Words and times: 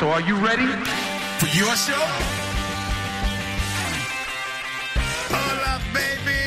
So 0.00 0.08
are 0.08 0.22
you 0.22 0.34
ready? 0.36 0.64
For 1.40 1.48
your 1.54 1.76
show? 1.76 2.06
Hola, 5.28 5.78
baby. 5.92 6.40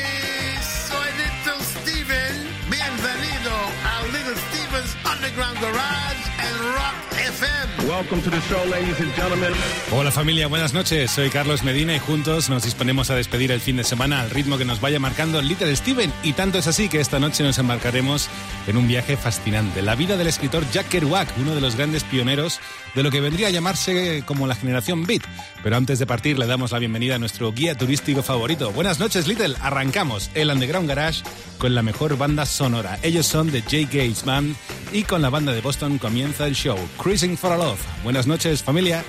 Soy 0.60 1.06
Little 1.22 1.62
Steven. 1.62 2.34
Bienvenido 2.68 3.54
a 3.86 4.10
Little 4.10 4.34
Steven's 4.50 4.96
Underground 5.06 5.60
Garage 5.60 6.22
and 6.40 6.56
Rock 6.74 6.94
FM. 7.14 7.88
Welcome 7.88 8.22
to 8.22 8.30
the 8.30 8.40
show, 8.40 8.64
ladies 8.64 8.98
and 8.98 9.14
gentlemen. 9.14 9.52
Hola 9.92 10.10
familia, 10.10 10.48
buenas 10.48 10.74
noches. 10.74 11.12
Soy 11.12 11.30
Carlos 11.30 11.62
Medina 11.62 11.94
y 11.94 12.00
juntos 12.00 12.50
nos 12.50 12.64
disponemos 12.64 13.10
a 13.10 13.14
despedir 13.14 13.52
el 13.52 13.60
fin 13.60 13.76
de 13.76 13.84
semana 13.84 14.22
al 14.22 14.30
ritmo 14.30 14.58
que 14.58 14.64
nos 14.64 14.80
vaya 14.80 14.98
marcando 14.98 15.40
Little 15.40 15.76
Steven. 15.76 16.12
Y 16.24 16.32
tanto 16.32 16.58
es 16.58 16.66
así 16.66 16.88
que 16.88 16.98
esta 16.98 17.20
noche 17.20 17.44
nos 17.44 17.56
embarcaremos 17.58 18.28
en 18.66 18.76
un 18.76 18.88
viaje 18.88 19.16
fascinante. 19.16 19.82
La 19.82 19.94
vida 19.94 20.16
del 20.16 20.26
escritor 20.26 20.64
Jack 20.72 20.88
Kerouac, 20.88 21.28
uno 21.38 21.54
de 21.54 21.60
los 21.60 21.76
grandes 21.76 22.04
pioneros 22.04 22.60
de 22.94 23.02
lo 23.02 23.10
que 23.10 23.20
vendría 23.20 23.48
a 23.48 23.50
llamarse 23.50 24.22
como 24.26 24.46
la 24.46 24.54
generación 24.54 25.04
Beat. 25.06 25.22
Pero 25.62 25.76
antes 25.76 25.98
de 25.98 26.06
partir 26.06 26.38
le 26.38 26.46
damos 26.46 26.72
la 26.72 26.78
bienvenida 26.78 27.16
a 27.16 27.18
nuestro 27.18 27.52
guía 27.52 27.74
turístico 27.74 28.22
favorito. 28.22 28.72
Buenas 28.72 28.98
noches 28.98 29.26
Little, 29.26 29.56
arrancamos 29.60 30.30
el 30.34 30.50
Underground 30.50 30.88
Garage 30.88 31.22
con 31.58 31.74
la 31.74 31.82
mejor 31.82 32.16
banda 32.16 32.46
sonora. 32.46 32.98
Ellos 33.02 33.26
son 33.26 33.50
The 33.50 33.62
J. 33.62 33.76
Gates 33.84 34.24
Band 34.24 34.54
y 34.92 35.02
con 35.02 35.22
la 35.22 35.30
banda 35.30 35.52
de 35.52 35.60
Boston 35.60 35.98
comienza 35.98 36.46
el 36.46 36.54
show 36.54 36.78
Cruising 36.98 37.36
for 37.36 37.52
a 37.52 37.56
Love. 37.56 37.80
Buenas 38.02 38.26
noches 38.26 38.62
familia. 38.62 39.04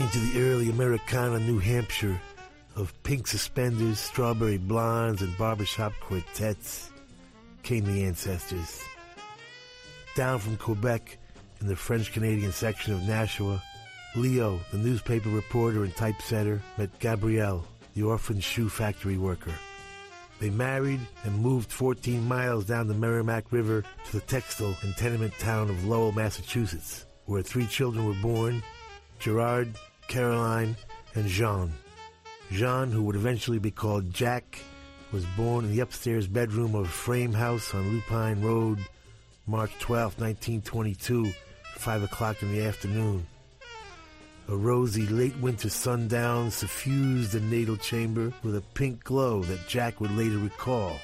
Into 0.00 0.18
the 0.18 0.40
early 0.40 0.70
Americana 0.70 1.38
New 1.40 1.58
Hampshire 1.58 2.18
of 2.74 2.94
pink 3.02 3.26
suspenders, 3.26 3.98
strawberry 3.98 4.56
blondes, 4.56 5.20
and 5.20 5.36
barbershop 5.36 5.92
quartets 6.00 6.90
came 7.62 7.84
the 7.84 8.04
ancestors. 8.04 8.82
Down 10.14 10.38
from 10.38 10.56
Quebec 10.56 11.18
in 11.60 11.66
the 11.66 11.76
French 11.76 12.12
Canadian 12.12 12.50
section 12.50 12.94
of 12.94 13.02
Nashua, 13.02 13.62
Leo, 14.16 14.58
the 14.72 14.78
newspaper 14.78 15.28
reporter 15.28 15.84
and 15.84 15.94
typesetter, 15.94 16.62
met 16.78 16.98
Gabrielle, 16.98 17.66
the 17.94 18.02
orphan 18.02 18.40
shoe 18.40 18.70
factory 18.70 19.18
worker. 19.18 19.52
They 20.38 20.48
married 20.48 21.00
and 21.24 21.42
moved 21.42 21.70
14 21.70 22.26
miles 22.26 22.64
down 22.64 22.88
the 22.88 22.94
Merrimack 22.94 23.52
River 23.52 23.84
to 24.06 24.12
the 24.12 24.20
textile 24.20 24.74
and 24.80 24.96
tenement 24.96 25.34
town 25.38 25.68
of 25.68 25.84
Lowell, 25.84 26.12
Massachusetts, 26.12 27.04
where 27.26 27.42
three 27.42 27.66
children 27.66 28.06
were 28.06 28.22
born 28.22 28.62
Gerard, 29.20 29.74
Caroline, 30.10 30.76
and 31.14 31.28
Jean. 31.28 31.72
Jean, 32.50 32.90
who 32.90 33.04
would 33.04 33.14
eventually 33.14 33.60
be 33.60 33.70
called 33.70 34.12
Jack, 34.12 34.58
was 35.12 35.24
born 35.36 35.64
in 35.64 35.70
the 35.70 35.78
upstairs 35.78 36.26
bedroom 36.26 36.74
of 36.74 36.86
a 36.86 36.88
frame 36.88 37.32
house 37.32 37.72
on 37.72 37.88
Lupine 37.92 38.42
Road, 38.42 38.80
March 39.46 39.70
12, 39.78 40.20
1922, 40.20 41.32
5 41.76 42.02
o'clock 42.02 42.42
in 42.42 42.52
the 42.52 42.64
afternoon. 42.64 43.24
A 44.48 44.56
rosy 44.56 45.06
late 45.06 45.36
winter 45.36 45.68
sundown 45.68 46.50
suffused 46.50 47.30
the 47.30 47.40
natal 47.40 47.76
chamber 47.76 48.32
with 48.42 48.56
a 48.56 48.62
pink 48.74 49.04
glow 49.04 49.44
that 49.44 49.68
Jack 49.68 50.00
would 50.00 50.10
later 50.16 50.38
recall. 50.38 50.98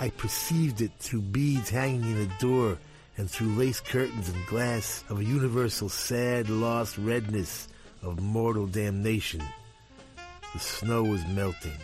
I 0.00 0.10
perceived 0.10 0.80
it 0.80 0.90
through 0.98 1.22
beads 1.22 1.70
hanging 1.70 2.02
in 2.02 2.18
the 2.18 2.34
door 2.40 2.78
and 3.16 3.30
through 3.30 3.54
lace 3.54 3.78
curtains 3.78 4.28
and 4.28 4.46
glass 4.46 5.04
of 5.08 5.20
a 5.20 5.24
universal 5.24 5.88
sad 5.88 6.50
lost 6.50 6.98
redness 6.98 7.68
of 8.02 8.20
mortal 8.20 8.66
damnation. 8.66 9.42
The 10.52 10.58
snow 10.58 11.02
was 11.02 11.24
melting. 11.28 11.78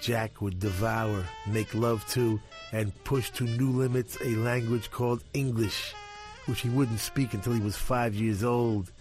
Jack 0.00 0.40
would 0.40 0.60
devour, 0.60 1.24
make 1.46 1.74
love 1.74 2.06
to, 2.10 2.40
and 2.72 2.92
push 3.04 3.30
to 3.30 3.44
new 3.44 3.70
limits 3.70 4.18
a 4.24 4.36
language 4.36 4.90
called 4.90 5.24
English, 5.34 5.94
which 6.46 6.60
he 6.60 6.68
wouldn't 6.68 7.00
speak 7.00 7.34
until 7.34 7.52
he 7.52 7.60
was 7.60 7.76
five 7.76 8.14
years 8.14 8.44
old, 8.44 8.92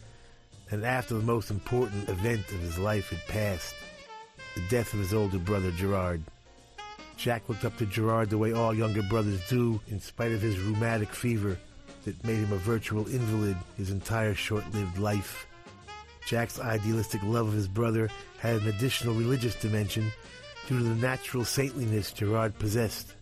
and 0.71 0.83
after 0.83 1.13
the 1.13 1.23
most 1.23 1.51
important 1.51 2.09
event 2.09 2.49
of 2.49 2.59
his 2.59 2.79
life 2.79 3.09
had 3.09 3.25
passed 3.27 3.75
the 4.55 4.61
death 4.69 4.93
of 4.93 4.99
his 4.99 5.13
older 5.13 5.37
brother 5.37 5.69
Gerard. 5.71 6.23
Jack 7.17 7.47
looked 7.47 7.65
up 7.65 7.77
to 7.77 7.85
Gerard 7.85 8.29
the 8.29 8.37
way 8.37 8.53
all 8.53 8.73
younger 8.73 9.03
brothers 9.03 9.41
do, 9.49 9.79
in 9.87 9.99
spite 9.99 10.31
of 10.31 10.41
his 10.41 10.59
rheumatic 10.59 11.09
fever, 11.09 11.57
that 12.03 12.23
made 12.23 12.37
him 12.37 12.53
a 12.53 12.57
virtual 12.57 13.05
invalid 13.07 13.57
his 13.77 13.91
entire 13.91 14.33
short-lived 14.33 14.97
life. 14.97 15.45
Jack's 16.25 16.59
idealistic 16.59 17.21
love 17.23 17.47
of 17.47 17.53
his 17.53 17.67
brother 17.67 18.09
had 18.39 18.61
an 18.61 18.67
additional 18.67 19.13
religious 19.13 19.55
dimension 19.55 20.11
due 20.67 20.79
to 20.79 20.83
the 20.83 20.95
natural 20.95 21.45
saintliness 21.45 22.11
Gerard 22.11 22.57
possessed. 22.57 23.13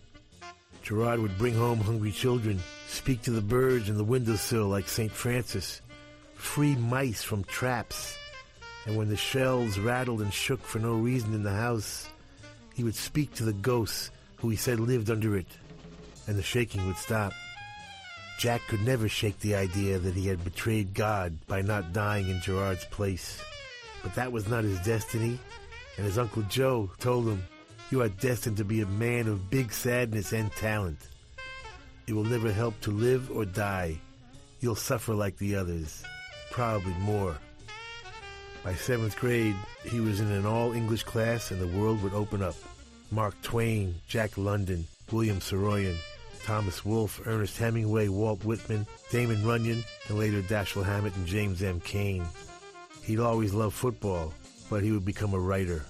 Gerard 0.82 1.20
would 1.20 1.38
bring 1.38 1.54
home 1.54 1.78
hungry 1.78 2.12
children, 2.12 2.60
speak 2.88 3.22
to 3.22 3.30
the 3.30 3.40
birds 3.40 3.88
in 3.88 3.96
the 3.96 4.04
windowsill 4.04 4.66
like 4.66 4.88
St. 4.88 5.12
Francis, 5.12 5.80
free 6.34 6.76
mice 6.76 7.22
from 7.22 7.44
traps, 7.44 8.16
and 8.86 8.96
when 8.96 9.08
the 9.08 9.16
shelves 9.16 9.78
rattled 9.78 10.20
and 10.20 10.32
shook 10.32 10.62
for 10.62 10.78
no 10.78 10.94
reason 10.94 11.34
in 11.34 11.42
the 11.42 11.50
house, 11.50 12.08
he 12.74 12.84
would 12.84 12.94
speak 12.94 13.34
to 13.34 13.44
the 13.44 13.52
ghosts 13.52 14.10
who 14.36 14.50
he 14.50 14.56
said 14.56 14.80
lived 14.80 15.10
under 15.10 15.36
it, 15.36 15.46
and 16.26 16.36
the 16.36 16.42
shaking 16.42 16.86
would 16.86 16.96
stop. 16.96 17.32
Jack 18.38 18.62
could 18.66 18.84
never 18.84 19.08
shake 19.08 19.38
the 19.40 19.54
idea 19.54 19.98
that 19.98 20.14
he 20.14 20.26
had 20.26 20.44
betrayed 20.44 20.94
God 20.94 21.38
by 21.46 21.62
not 21.62 21.92
dying 21.92 22.28
in 22.28 22.40
Gerard's 22.40 22.84
place. 22.86 23.40
But 24.02 24.14
that 24.16 24.32
was 24.32 24.48
not 24.48 24.64
his 24.64 24.80
destiny, 24.80 25.38
and 25.96 26.06
his 26.06 26.18
Uncle 26.18 26.42
Joe 26.42 26.90
told 26.98 27.26
him, 27.26 27.42
You 27.90 28.02
are 28.02 28.08
destined 28.08 28.58
to 28.58 28.64
be 28.64 28.80
a 28.80 28.86
man 28.86 29.28
of 29.28 29.50
big 29.50 29.72
sadness 29.72 30.32
and 30.32 30.52
talent. 30.52 30.98
It 32.06 32.12
will 32.12 32.24
never 32.24 32.52
help 32.52 32.78
to 32.82 32.90
live 32.90 33.30
or 33.30 33.44
die. 33.44 33.98
You'll 34.60 34.74
suffer 34.74 35.14
like 35.14 35.38
the 35.38 35.56
others, 35.56 36.02
probably 36.50 36.94
more. 36.94 37.36
By 38.62 38.74
seventh 38.74 39.16
grade, 39.16 39.56
he 39.84 40.00
was 40.00 40.20
in 40.20 40.30
an 40.30 40.44
all 40.44 40.72
English 40.72 41.04
class 41.04 41.50
and 41.50 41.60
the 41.60 41.78
world 41.78 42.02
would 42.02 42.14
open 42.14 42.42
up. 42.42 42.56
Mark 43.10 43.40
Twain, 43.42 43.94
Jack 44.08 44.36
London, 44.36 44.86
William 45.12 45.38
Saroyan, 45.38 45.96
Thomas 46.44 46.84
Wolfe, 46.84 47.26
Ernest 47.26 47.56
Hemingway, 47.56 48.08
Walt 48.08 48.44
Whitman, 48.44 48.86
Damon 49.10 49.44
Runyon, 49.46 49.82
and 50.08 50.18
later 50.18 50.42
Dashiell 50.42 50.84
Hammett 50.84 51.16
and 51.16 51.26
James 51.26 51.62
M. 51.62 51.80
Cain. 51.80 52.24
He'd 53.02 53.18
always 53.18 53.54
loved 53.54 53.74
football, 53.74 54.32
but 54.68 54.82
he 54.82 54.92
would 54.92 55.06
become 55.06 55.32
a 55.32 55.38
writer. 55.38 55.84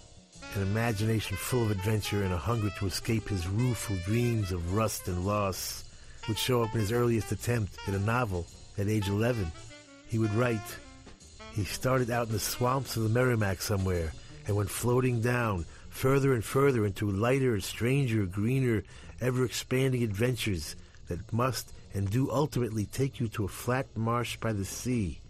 An 0.55 0.63
imagination 0.63 1.37
full 1.37 1.65
of 1.65 1.73
adventure 1.73 2.23
and 2.23 2.33
a 2.33 2.39
hunger 2.39 2.71
to 2.79 2.87
escape 2.87 3.29
his 3.29 3.49
rueful 3.49 3.97
dreams 4.07 4.53
of 4.53 4.75
rust 4.75 5.09
and 5.09 5.27
loss 5.27 5.85
would 6.29 6.39
show 6.39 6.63
up 6.63 6.73
in 6.73 6.81
his 6.81 6.93
earliest 6.93 7.33
attempt 7.33 7.77
at 7.89 7.95
a 7.95 7.99
novel 7.99 8.47
at 8.79 8.87
age 8.87 9.09
11. 9.09 9.51
He 10.07 10.19
would 10.19 10.35
write, 10.35 10.61
he 11.53 11.65
started 11.65 12.11
out 12.11 12.29
in 12.29 12.33
the 12.33 12.39
swamps 12.39 12.97
of 12.97 13.03
the 13.03 13.09
Merrimack 13.09 13.61
somewhere 13.61 14.13
and 14.47 14.57
went 14.57 14.71
floating 14.71 15.21
down 15.21 15.67
further 15.91 16.33
and 16.33 16.45
further 16.45 16.85
into 16.85 17.11
lighter, 17.11 17.59
stranger, 17.61 18.27
greener, 18.27 18.83
ever 19.21 19.45
expanding 19.45 20.03
adventures 20.03 20.77
that 21.09 21.33
must 21.33 21.73
and 21.93 22.11
do 22.11 22.31
ultimately 22.31 22.87
take 22.87 23.21
you 23.21 23.29
to 23.29 23.45
a 23.45 23.49
flat 23.49 23.87
marsh 23.97 24.37
by 24.37 24.53
the 24.53 24.65
sea. 24.65 25.21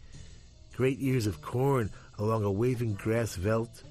Great 0.76 0.98
ears 1.00 1.26
of 1.26 1.42
corn 1.42 1.90
along 2.18 2.44
a 2.44 2.50
waving 2.50 2.94
grass 2.94 3.36
veldt, 3.36 3.82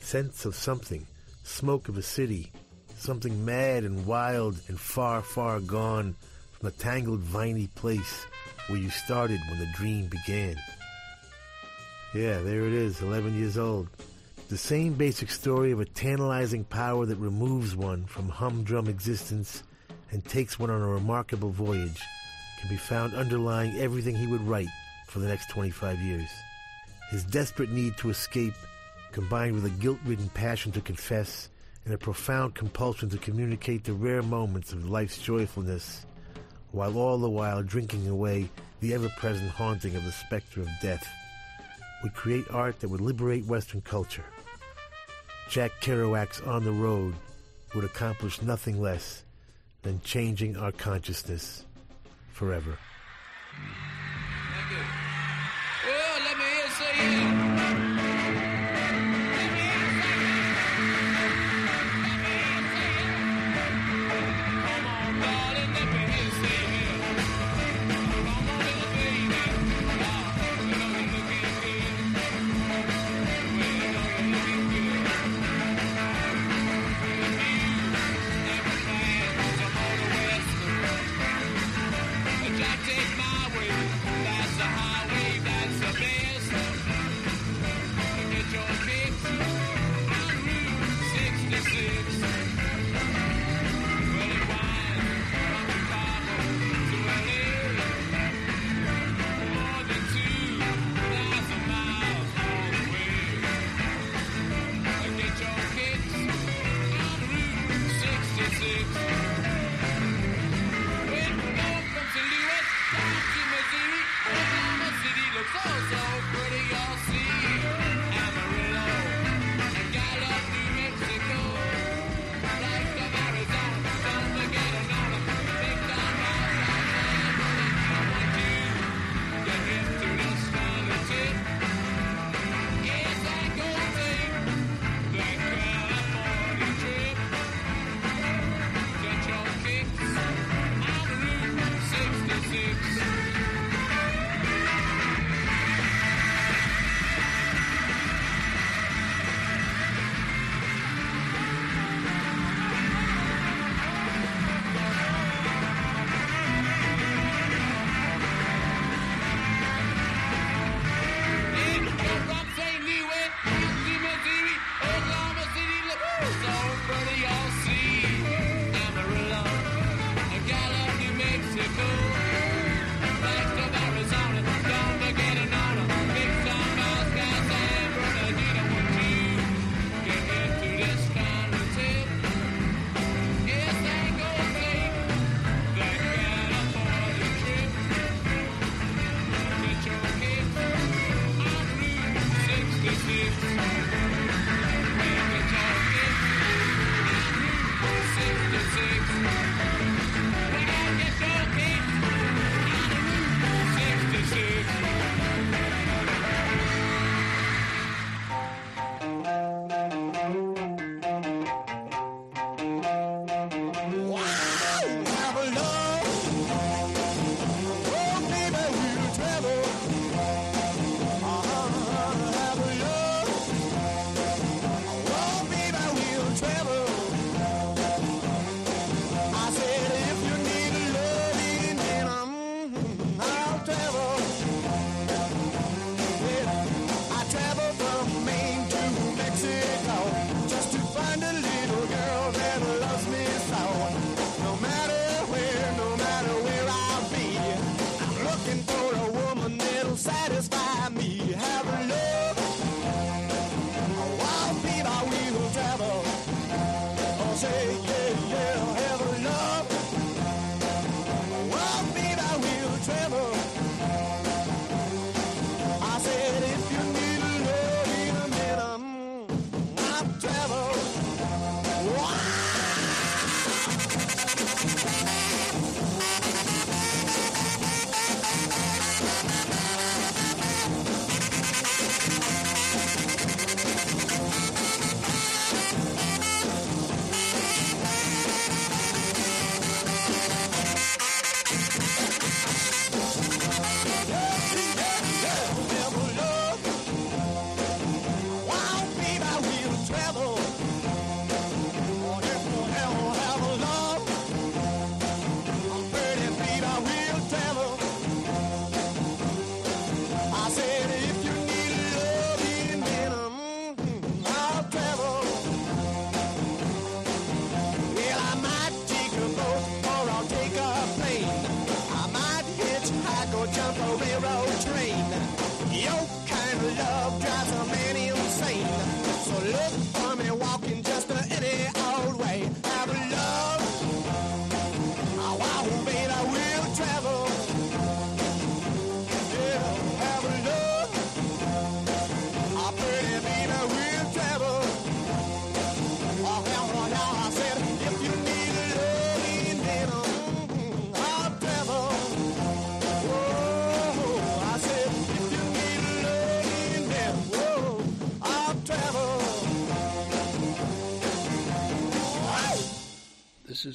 scents 0.00 0.44
of 0.44 0.54
something, 0.54 1.06
smoke 1.42 1.88
of 1.88 1.98
a 1.98 2.02
city, 2.02 2.50
something 2.96 3.44
mad 3.44 3.84
and 3.84 4.06
wild 4.06 4.60
and 4.68 4.78
far, 4.78 5.22
far 5.22 5.60
gone 5.60 6.14
from 6.52 6.68
the 6.68 6.76
tangled 6.76 7.20
viney 7.20 7.66
place 7.74 8.26
where 8.68 8.78
you 8.78 8.90
started 8.90 9.40
when 9.48 9.58
the 9.58 9.72
dream 9.74 10.06
began. 10.06 10.56
Yeah, 12.14 12.40
there 12.40 12.66
it 12.66 12.72
is, 12.72 13.00
11 13.02 13.38
years 13.38 13.56
old. 13.58 13.88
The 14.50 14.58
same 14.58 14.94
basic 14.94 15.30
story 15.30 15.70
of 15.70 15.78
a 15.78 15.84
tantalizing 15.84 16.64
power 16.64 17.06
that 17.06 17.18
removes 17.18 17.76
one 17.76 18.04
from 18.06 18.28
humdrum 18.28 18.88
existence 18.88 19.62
and 20.10 20.24
takes 20.24 20.58
one 20.58 20.70
on 20.70 20.82
a 20.82 20.88
remarkable 20.88 21.50
voyage 21.50 22.02
can 22.60 22.68
be 22.68 22.76
found 22.76 23.14
underlying 23.14 23.78
everything 23.78 24.16
he 24.16 24.26
would 24.26 24.40
write 24.40 24.66
for 25.06 25.20
the 25.20 25.28
next 25.28 25.50
25 25.50 26.00
years. 26.00 26.28
His 27.10 27.22
desperate 27.22 27.70
need 27.70 27.96
to 27.98 28.10
escape, 28.10 28.54
combined 29.12 29.54
with 29.54 29.66
a 29.66 29.80
guilt-ridden 29.80 30.30
passion 30.30 30.72
to 30.72 30.80
confess 30.80 31.48
and 31.84 31.94
a 31.94 31.98
profound 31.98 32.56
compulsion 32.56 33.08
to 33.10 33.18
communicate 33.18 33.84
the 33.84 33.92
rare 33.92 34.20
moments 34.20 34.72
of 34.72 34.90
life's 34.90 35.18
joyfulness, 35.18 36.06
while 36.72 36.98
all 36.98 37.18
the 37.18 37.30
while 37.30 37.62
drinking 37.62 38.08
away 38.08 38.50
the 38.80 38.94
ever-present 38.94 39.50
haunting 39.50 39.94
of 39.94 40.04
the 40.04 40.10
specter 40.10 40.60
of 40.60 40.68
death, 40.82 41.06
would 42.02 42.14
create 42.14 42.50
art 42.50 42.80
that 42.80 42.88
would 42.88 43.00
liberate 43.00 43.46
Western 43.46 43.80
culture. 43.82 44.24
Jack 45.50 45.80
Kerouac's 45.80 46.40
On 46.42 46.62
the 46.62 46.70
Road 46.70 47.12
would 47.74 47.82
accomplish 47.82 48.40
nothing 48.40 48.80
less 48.80 49.24
than 49.82 50.00
changing 50.02 50.56
our 50.56 50.70
consciousness 50.70 51.64
forever. 52.32 52.78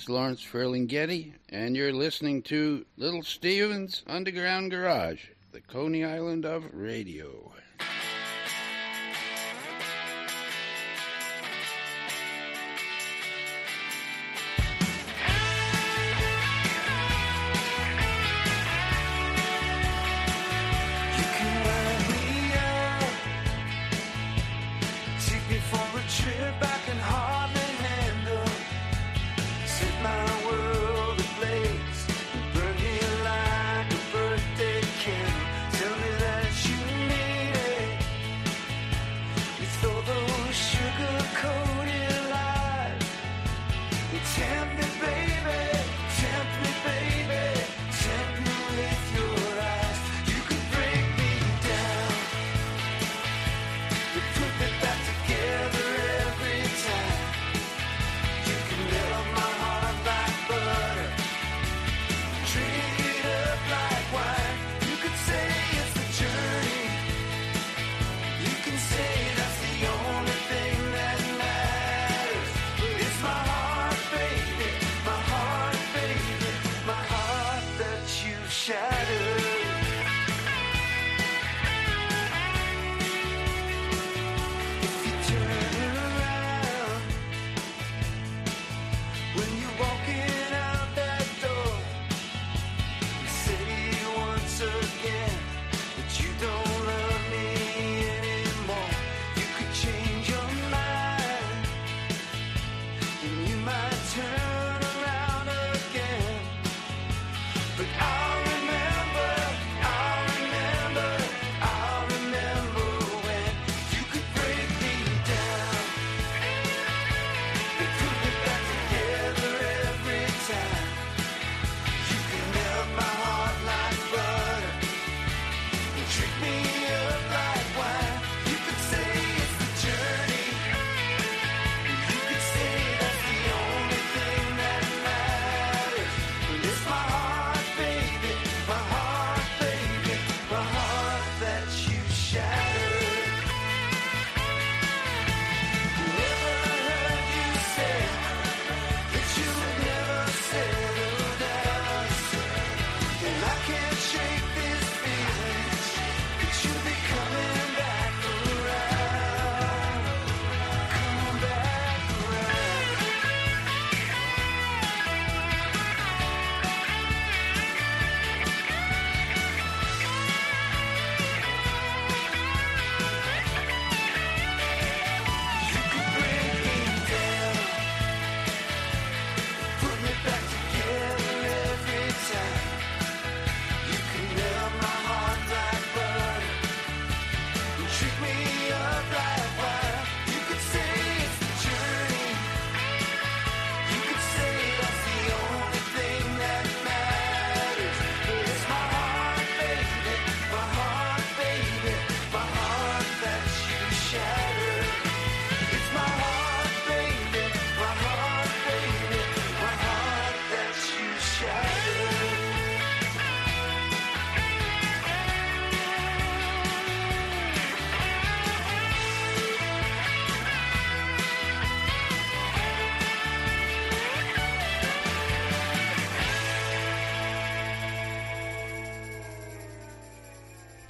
is 0.05 0.09
Lawrence 0.09 0.43
Ferlinghetti, 0.43 1.33
and 1.50 1.75
you're 1.75 1.91
listening 1.91 2.43
to 2.43 2.85
Little 2.95 3.24
Steven's 3.24 4.03
Underground 4.05 4.69
Garage, 4.69 5.29
the 5.51 5.62
Coney 5.62 6.03
Island 6.03 6.45
of 6.45 6.63
Radio. 6.74 7.44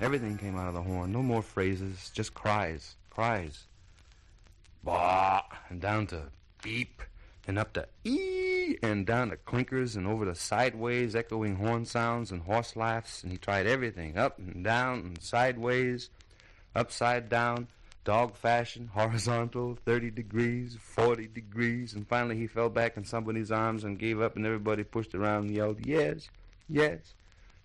Everything 0.05 0.38
came 0.38 0.55
out 0.55 0.67
of 0.67 0.75
the 0.75 0.83
horn. 0.83 1.12
No 1.12 1.24
more 1.24 1.41
phrases, 1.41 2.12
just 2.13 2.35
cries, 2.35 2.95
cries. 3.09 3.63
Bah, 4.83 5.41
and 5.71 5.81
down 5.81 6.05
to 6.05 6.25
beep, 6.62 7.01
and 7.47 7.57
up 7.57 7.74
to 7.74 7.88
ee, 8.03 8.77
and 8.83 9.03
down 9.07 9.31
to 9.31 9.38
clinkers, 9.38 9.95
and 9.95 10.05
over 10.05 10.25
to 10.25 10.35
sideways, 10.35 11.15
echoing 11.15 11.55
horn 11.55 11.85
sounds 11.85 12.29
and 12.29 12.43
horse 12.43 12.75
laughs. 12.75 13.24
And 13.24 13.31
he 13.31 13.39
tried 13.39 13.65
everything 13.65 14.15
up 14.15 14.38
and 14.38 14.63
down 14.63 15.00
and 15.00 15.24
sideways, 15.24 16.12
upside 16.75 17.27
down, 17.27 17.67
dog 18.03 18.35
fashion, 18.35 18.91
horizontal, 18.93 19.75
30 19.85 20.12
degrees, 20.12 20.77
40 20.79 21.29
degrees, 21.29 21.95
and 21.95 22.07
finally 22.07 22.38
he 22.38 22.45
fell 22.45 22.69
back 22.69 22.95
in 22.95 23.05
somebody's 23.05 23.51
arms 23.51 23.83
and 23.83 23.97
gave 23.97 24.21
up, 24.21 24.35
and 24.35 24.45
everybody 24.45 24.83
pushed 24.83 25.15
around 25.15 25.45
and 25.45 25.55
yelled, 25.55 25.83
Yes, 25.83 26.29
yes, 26.69 27.15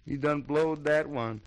you 0.06 0.16
done 0.16 0.40
blowed 0.40 0.84
that 0.84 1.06
one. 1.06 1.42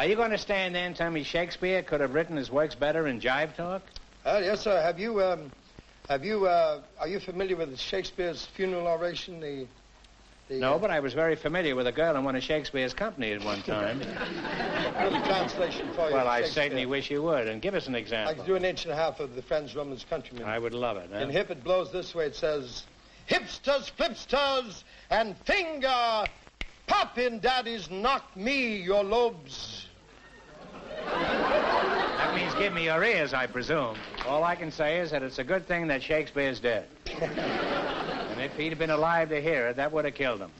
Are 0.00 0.06
you 0.06 0.16
going 0.16 0.30
to 0.30 0.38
stand 0.38 0.74
there 0.74 0.86
and 0.86 0.96
tell 0.96 1.10
me 1.10 1.22
Shakespeare 1.24 1.82
could 1.82 2.00
have 2.00 2.14
written 2.14 2.34
his 2.34 2.50
works 2.50 2.74
better 2.74 3.06
in 3.06 3.20
jive 3.20 3.54
talk? 3.54 3.82
Uh, 4.24 4.40
yes, 4.42 4.62
sir. 4.62 4.80
Have 4.80 4.98
you, 4.98 5.22
um, 5.22 5.52
have 6.08 6.24
you, 6.24 6.46
uh, 6.46 6.80
are 6.98 7.06
you 7.06 7.20
familiar 7.20 7.54
with 7.54 7.78
Shakespeare's 7.78 8.46
funeral 8.56 8.86
oration? 8.86 9.40
The, 9.40 9.66
the 10.48 10.58
No, 10.58 10.78
but 10.78 10.90
I 10.90 11.00
was 11.00 11.12
very 11.12 11.36
familiar 11.36 11.76
with 11.76 11.86
a 11.86 11.92
girl 11.92 12.16
in 12.16 12.24
one 12.24 12.34
of 12.34 12.42
Shakespeare's 12.42 12.94
company 12.94 13.32
at 13.32 13.44
one 13.44 13.60
time. 13.60 14.00
a 14.96 15.04
little 15.04 15.20
translation 15.20 15.92
for 15.92 16.08
you. 16.08 16.14
well, 16.14 16.28
I 16.28 16.44
certainly 16.44 16.86
wish 16.86 17.10
you 17.10 17.22
would. 17.22 17.46
And 17.46 17.60
give 17.60 17.74
us 17.74 17.86
an 17.86 17.94
example. 17.94 18.32
I 18.32 18.38
can 18.38 18.46
do 18.46 18.56
an 18.56 18.64
inch 18.64 18.84
and 18.84 18.92
a 18.92 18.96
half 18.96 19.20
of 19.20 19.34
the 19.34 19.42
Friends, 19.42 19.76
Romans, 19.76 20.06
Countrymen. 20.08 20.44
I 20.44 20.58
would 20.58 20.72
love 20.72 20.96
it. 20.96 21.10
Huh? 21.12 21.18
In 21.18 21.28
Hip, 21.28 21.50
it 21.50 21.62
blows 21.62 21.92
this 21.92 22.14
way. 22.14 22.24
It 22.24 22.36
says, 22.36 22.84
hipsters, 23.28 23.90
flipsters, 23.98 24.82
and 25.10 25.36
finger, 25.44 26.24
pop 26.86 27.18
in 27.18 27.40
daddies, 27.40 27.90
knock 27.90 28.34
me, 28.34 28.76
your 28.76 29.04
lobes. 29.04 29.88
That 31.06 32.34
means 32.34 32.54
give 32.54 32.72
me 32.72 32.84
your 32.84 33.02
ears, 33.02 33.34
I 33.34 33.46
presume. 33.46 33.96
All 34.26 34.44
I 34.44 34.54
can 34.54 34.70
say 34.70 34.98
is 34.98 35.10
that 35.10 35.22
it's 35.22 35.38
a 35.38 35.44
good 35.44 35.66
thing 35.66 35.86
that 35.88 36.02
Shakespeare's 36.02 36.60
dead. 36.60 36.86
and 37.20 38.40
if 38.40 38.54
he'd 38.56 38.78
been 38.78 38.90
alive 38.90 39.28
to 39.30 39.40
hear 39.40 39.68
it, 39.68 39.76
that 39.76 39.92
would 39.92 40.04
have 40.04 40.14
killed 40.14 40.40
him. 40.40 40.50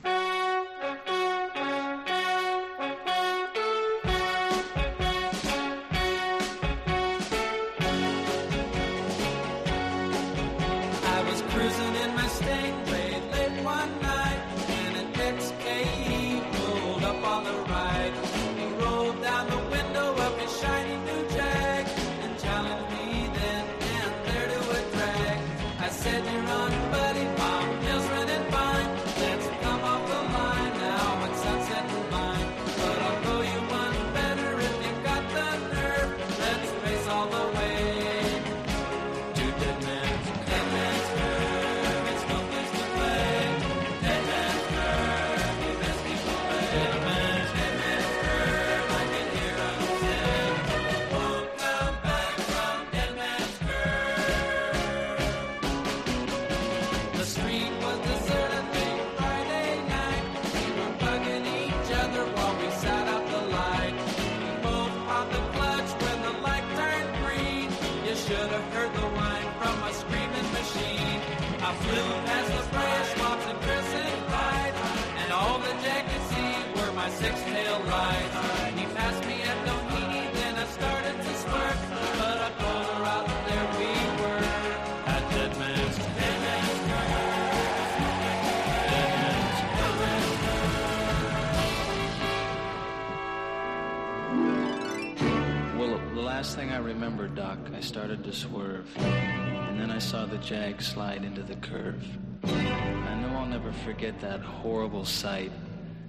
Swerve. 98.40 98.88
And 98.96 99.78
then 99.78 99.90
I 99.90 99.98
saw 99.98 100.24
the 100.24 100.38
Jag 100.38 100.80
slide 100.80 101.24
into 101.24 101.42
the 101.42 101.56
curve. 101.56 102.02
I 102.44 103.20
know 103.20 103.36
I'll 103.36 103.44
never 103.44 103.70
forget 103.84 104.18
that 104.20 104.40
horrible 104.40 105.04
sight. 105.04 105.52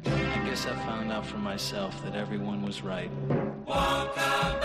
I 0.05 0.41
guess 0.45 0.65
I 0.65 0.73
found 0.85 1.11
out 1.11 1.25
for 1.25 1.37
myself 1.37 2.01
that 2.05 2.15
everyone 2.15 2.63
was 2.63 2.83
right. 2.83 3.11
Won't 3.67 4.15
come 4.15 4.60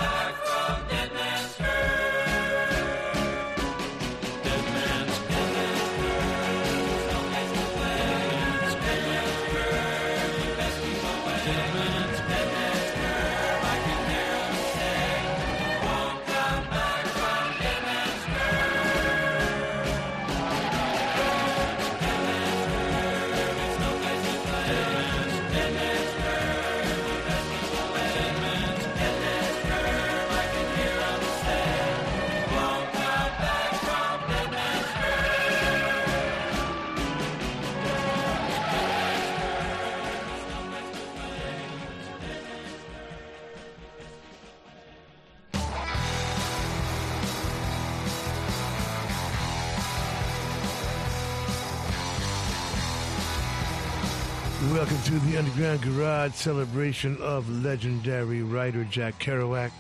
To 55.57 55.79
Garage 55.79 56.35
celebration 56.35 57.16
of 57.23 57.49
legendary 57.64 58.42
writer 58.42 58.85
Jack 58.85 59.19
Kerouac. 59.19 59.71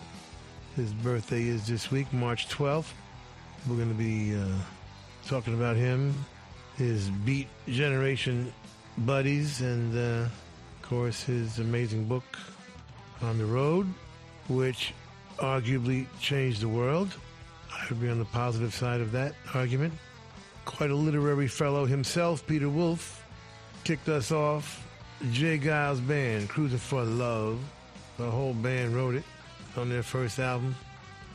His 0.74 0.90
birthday 0.94 1.42
is 1.42 1.66
this 1.66 1.90
week, 1.90 2.10
March 2.14 2.48
12th. 2.48 2.92
We're 3.68 3.76
going 3.76 3.90
to 3.90 3.94
be 3.94 4.34
uh, 4.34 4.46
talking 5.26 5.52
about 5.52 5.76
him, 5.76 6.14
his 6.78 7.10
Beat 7.10 7.48
Generation 7.68 8.50
buddies, 8.96 9.60
and 9.60 9.94
uh, 9.94 10.24
of 10.24 10.32
course 10.80 11.22
his 11.22 11.58
amazing 11.58 12.06
book, 12.06 12.38
On 13.20 13.36
the 13.36 13.44
Road, 13.44 13.86
which 14.48 14.94
arguably 15.36 16.06
changed 16.18 16.62
the 16.62 16.68
world. 16.68 17.14
I 17.70 17.84
would 17.90 18.00
be 18.00 18.08
on 18.08 18.18
the 18.18 18.24
positive 18.24 18.74
side 18.74 19.02
of 19.02 19.12
that 19.12 19.34
argument. 19.52 19.92
Quite 20.64 20.90
a 20.90 20.96
literary 20.96 21.48
fellow 21.48 21.84
himself, 21.84 22.46
Peter 22.46 22.70
Wolf, 22.70 23.22
kicked 23.84 24.08
us 24.08 24.32
off. 24.32 24.85
J. 25.32 25.58
Geils 25.58 26.06
Band, 26.06 26.48
Cruising 26.48 26.78
for 26.78 27.02
Love. 27.02 27.58
The 28.18 28.30
whole 28.30 28.52
band 28.52 28.94
wrote 28.94 29.14
it 29.14 29.24
on 29.76 29.88
their 29.88 30.02
first 30.02 30.38
album. 30.38 30.74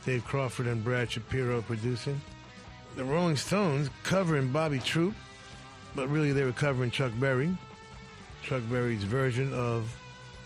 Dave 0.06 0.24
Crawford 0.24 0.68
and 0.68 0.84
Brad 0.84 1.10
Shapiro 1.10 1.62
producing. 1.62 2.20
The 2.96 3.04
Rolling 3.04 3.36
Stones 3.36 3.90
covering 4.04 4.52
Bobby 4.52 4.78
Troup, 4.78 5.14
but 5.96 6.08
really 6.08 6.32
they 6.32 6.44
were 6.44 6.52
covering 6.52 6.90
Chuck 6.90 7.12
Berry. 7.18 7.56
Chuck 8.42 8.62
Berry's 8.70 9.04
version 9.04 9.52
of 9.52 9.92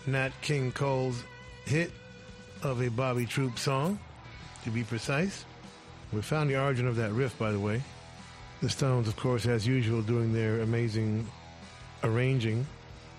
Nat 0.07 0.31
King 0.41 0.71
Cole's 0.71 1.23
hit 1.65 1.91
of 2.63 2.81
a 2.81 2.89
Bobby 2.89 3.25
Troup 3.25 3.59
song, 3.59 3.99
to 4.63 4.71
be 4.71 4.83
precise. 4.83 5.45
We 6.11 6.21
found 6.21 6.49
the 6.49 6.59
origin 6.59 6.87
of 6.87 6.95
that 6.95 7.11
riff, 7.11 7.37
by 7.37 7.51
the 7.51 7.59
way. 7.59 7.83
The 8.61 8.69
Stones, 8.69 9.07
of 9.07 9.15
course, 9.15 9.45
as 9.45 9.67
usual, 9.67 10.01
doing 10.01 10.33
their 10.33 10.61
amazing 10.61 11.27
arranging. 12.03 12.65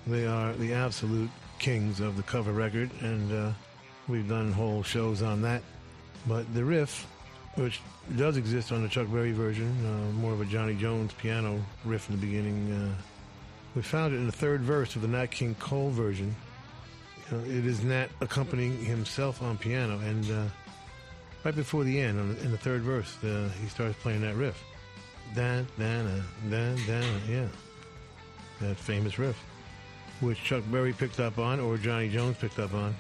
They 0.07 0.27
are 0.27 0.53
the 0.55 0.73
absolute 0.73 1.31
kings 1.59 2.01
of 2.01 2.17
the 2.17 2.23
cover 2.23 2.53
record, 2.53 2.91
and 3.01 3.33
uh, 3.33 3.53
we've 4.07 4.29
done 4.29 4.53
whole 4.53 4.83
shows 4.83 5.23
on 5.23 5.43
that. 5.43 5.63
But 6.27 6.53
the 6.55 6.65
riff, 6.65 7.07
which 7.57 7.81
does 8.17 8.37
exist 8.37 8.73
on 8.73 8.83
the 8.83 8.89
Chuck 8.89 9.09
Berry 9.09 9.33
version, 9.33 9.75
uh, 9.85 10.13
more 10.13 10.33
of 10.33 10.41
a 10.41 10.45
Johnny 10.45 10.75
Jones 10.75 11.13
piano 11.13 11.63
riff 11.85 12.09
in 12.09 12.17
the 12.17 12.27
beginning, 12.27 12.73
uh, 12.73 13.03
we 13.75 13.83
found 13.83 14.15
it 14.15 14.17
in 14.17 14.27
the 14.27 14.33
third 14.33 14.63
verse 14.63 14.97
of 14.97 15.03
the 15.03 15.09
Nat 15.09 15.31
King 15.31 15.55
Cole 15.57 15.91
version. 15.91 16.35
You 17.31 17.37
know, 17.37 17.45
it 17.45 17.67
is 17.67 17.83
Nat 17.85 18.09
accompanying 18.21 18.83
himself 18.83 19.43
on 19.43 19.59
piano, 19.59 19.99
and 19.99 20.31
uh, 20.31 20.45
right 21.45 21.55
before 21.55 21.85
the 21.85 22.01
end, 22.01 22.19
in 22.39 22.51
the 22.51 22.59
third 22.59 22.81
verse, 22.83 23.23
uh, 23.23 23.51
he 23.61 23.69
starts 23.69 23.99
playing 24.01 24.23
that 24.23 24.37
riff. 24.37 24.63
Dan, 25.35 25.67
dan, 25.79 26.25
dan, 26.49 26.79
dan, 26.87 27.05
yeah 27.29 27.49
that 28.61 28.77
famous 28.77 29.19
riff, 29.19 29.43
which 30.21 30.43
Chuck 30.43 30.65
Berry 30.71 30.93
picked 30.93 31.21
up 31.21 31.39
on, 31.39 31.61
or 31.61 31.77
Johnny 31.77 32.09
Jones 32.09 32.37
picked 32.39 32.59
up 32.59 32.75
on, 32.75 32.95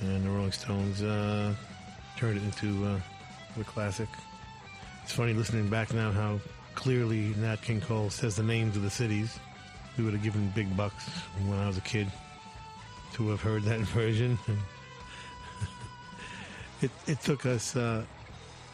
and 0.00 0.24
the 0.24 0.30
Rolling 0.30 0.52
Stones 0.52 1.02
uh, 1.02 1.54
turned 2.16 2.38
it 2.38 2.42
into 2.42 2.84
uh, 2.86 3.00
the 3.56 3.64
classic. 3.64 4.08
It's 5.02 5.12
funny 5.12 5.32
listening 5.32 5.68
back 5.68 5.94
now 5.94 6.12
how 6.12 6.38
clearly 6.74 7.34
Nat 7.38 7.62
King 7.62 7.80
Cole 7.80 8.10
says 8.10 8.36
the 8.36 8.42
names 8.42 8.76
of 8.76 8.82
the 8.82 8.90
cities. 8.90 9.38
We 9.96 10.04
would 10.04 10.12
have 10.12 10.22
given 10.22 10.52
big 10.54 10.76
bucks 10.76 11.08
when 11.46 11.58
I 11.58 11.66
was 11.66 11.78
a 11.78 11.82
kid 11.82 12.06
to 13.14 13.28
have 13.30 13.40
heard 13.40 13.62
that 13.64 13.80
version. 13.94 14.38
it, 16.82 16.90
it 17.06 17.20
took 17.22 17.46
us 17.46 17.74
uh, 17.74 18.04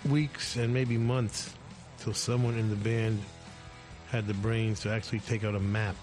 weeks 0.08 0.56
and 0.56 0.74
maybe 0.74 0.98
months 0.98 1.54
till 1.98 2.12
someone 2.12 2.58
in 2.58 2.68
the 2.68 2.76
band 2.76 3.22
had 4.10 4.26
the 4.26 4.34
brains 4.34 4.80
to 4.80 4.90
actually 4.90 5.20
take 5.20 5.44
out 5.44 5.54
a 5.54 5.60
map 5.60 5.96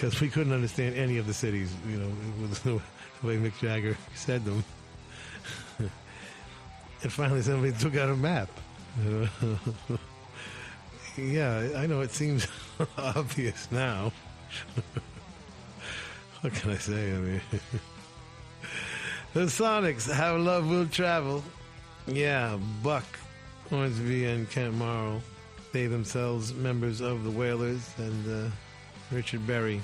because 0.00 0.18
we 0.18 0.30
couldn't 0.30 0.54
understand 0.54 0.96
any 0.96 1.18
of 1.18 1.26
the 1.26 1.34
cities, 1.34 1.70
you 1.86 1.98
know, 1.98 2.10
with 2.40 2.62
the 2.62 2.80
way 3.26 3.36
Mick 3.36 3.58
Jagger 3.60 3.98
said 4.14 4.42
them. 4.46 4.64
and 7.02 7.12
finally, 7.12 7.42
somebody 7.42 7.74
took 7.76 7.94
out 7.96 8.08
a 8.08 8.16
map. 8.16 8.48
yeah, 11.18 11.68
I 11.76 11.86
know 11.86 12.00
it 12.00 12.12
seems 12.12 12.46
obvious 12.96 13.68
now. 13.70 14.10
what 16.40 16.54
can 16.54 16.70
I 16.70 16.78
say? 16.78 17.12
I 17.12 17.18
mean, 17.18 17.42
the 19.34 19.40
Sonics, 19.40 20.10
How 20.10 20.38
Love 20.38 20.66
Will 20.66 20.86
Travel. 20.86 21.44
Yeah, 22.06 22.58
Buck, 22.82 23.04
Ormsby, 23.70 24.24
and 24.24 24.48
Kent 24.48 24.76
Morrill. 24.76 25.20
They 25.72 25.88
themselves 25.88 26.54
members 26.54 27.02
of 27.02 27.22
the 27.22 27.30
Wailers 27.30 27.86
and 27.98 28.46
uh, 28.46 28.50
Richard 29.10 29.46
Berry 29.46 29.80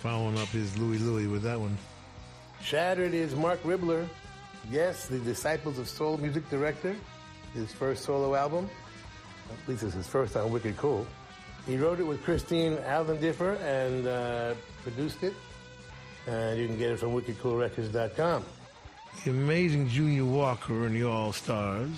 following 0.00 0.38
up 0.38 0.48
his 0.48 0.76
Louie 0.78 0.98
Louie 0.98 1.26
with 1.26 1.42
that 1.42 1.60
one. 1.60 1.76
Shattered 2.62 3.12
is 3.12 3.34
Marc 3.34 3.62
Ribler. 3.62 4.08
Yes, 4.70 5.08
the 5.08 5.18
Disciples 5.18 5.78
of 5.78 5.88
Soul 5.88 6.16
music 6.18 6.48
director. 6.48 6.96
His 7.54 7.72
first 7.72 8.04
solo 8.04 8.34
album. 8.34 8.68
At 9.50 9.68
least 9.68 9.82
it's 9.82 9.94
his 9.94 10.06
first 10.06 10.36
on 10.36 10.50
Wicked 10.50 10.76
Cool. 10.76 11.06
He 11.66 11.76
wrote 11.76 12.00
it 12.00 12.04
with 12.04 12.22
Christine 12.22 12.76
Aldendiffer 12.78 13.60
and 13.60 14.06
uh, 14.06 14.54
produced 14.82 15.22
it. 15.22 15.34
And 16.26 16.58
you 16.58 16.66
can 16.66 16.78
get 16.78 16.90
it 16.90 16.98
from 16.98 17.10
wickedcoolrecords.com. 17.10 18.44
The 19.24 19.30
amazing 19.30 19.88
Junior 19.88 20.24
Walker 20.24 20.86
and 20.86 20.94
the 20.94 21.04
All 21.04 21.32
Stars. 21.32 21.90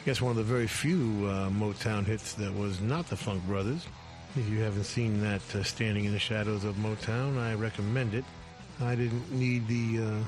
I 0.00 0.04
guess 0.04 0.20
one 0.20 0.30
of 0.30 0.36
the 0.36 0.42
very 0.42 0.66
few 0.66 1.26
uh, 1.26 1.48
Motown 1.50 2.04
hits 2.04 2.34
that 2.34 2.52
was 2.54 2.80
not 2.80 3.08
the 3.08 3.16
Funk 3.16 3.42
Brothers. 3.46 3.86
If 4.34 4.48
you 4.48 4.60
haven't 4.60 4.84
seen 4.84 5.20
that 5.20 5.42
uh, 5.54 5.62
Standing 5.62 6.06
in 6.06 6.12
the 6.12 6.18
Shadows 6.18 6.64
of 6.64 6.76
Motown, 6.76 7.36
I 7.36 7.52
recommend 7.52 8.14
it. 8.14 8.24
I 8.80 8.94
didn't 8.94 9.30
need 9.30 9.68
the 9.68 10.06
uh, 10.06 10.24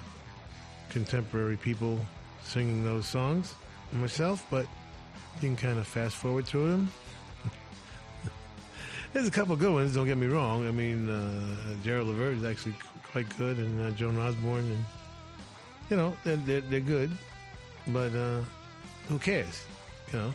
contemporary 0.90 1.56
people 1.56 1.98
singing 2.42 2.84
those 2.84 3.06
songs 3.06 3.54
myself, 3.92 4.46
but 4.50 4.66
you 5.36 5.40
can 5.40 5.56
kind 5.56 5.78
of 5.78 5.86
fast 5.86 6.16
forward 6.16 6.44
through 6.44 6.70
them. 6.70 6.92
There's 9.14 9.26
a 9.26 9.30
couple 9.30 9.56
good 9.56 9.72
ones, 9.72 9.94
don't 9.94 10.06
get 10.06 10.18
me 10.18 10.26
wrong. 10.26 10.68
I 10.68 10.70
mean, 10.70 11.08
uh, 11.08 11.56
Gerald 11.82 12.08
Levert 12.08 12.36
is 12.36 12.44
actually 12.44 12.74
quite 13.10 13.34
good, 13.38 13.56
and 13.56 13.86
uh, 13.86 13.90
Joan 13.92 14.18
Osborne, 14.18 14.70
and 14.70 14.84
you 15.88 15.96
know, 15.96 16.14
they're, 16.24 16.36
they're, 16.36 16.60
they're 16.60 16.80
good, 16.80 17.10
but 17.86 18.14
uh, 18.14 18.42
who 19.08 19.18
cares? 19.18 19.64
You 20.12 20.18
know, 20.18 20.34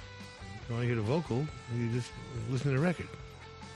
you 0.70 0.74
want 0.74 0.82
to 0.82 0.88
hear 0.88 0.96
the 0.96 1.04
vocal, 1.04 1.46
you 1.78 1.92
just 1.92 2.10
listen 2.50 2.72
to 2.72 2.78
the 2.80 2.84
record. 2.84 3.10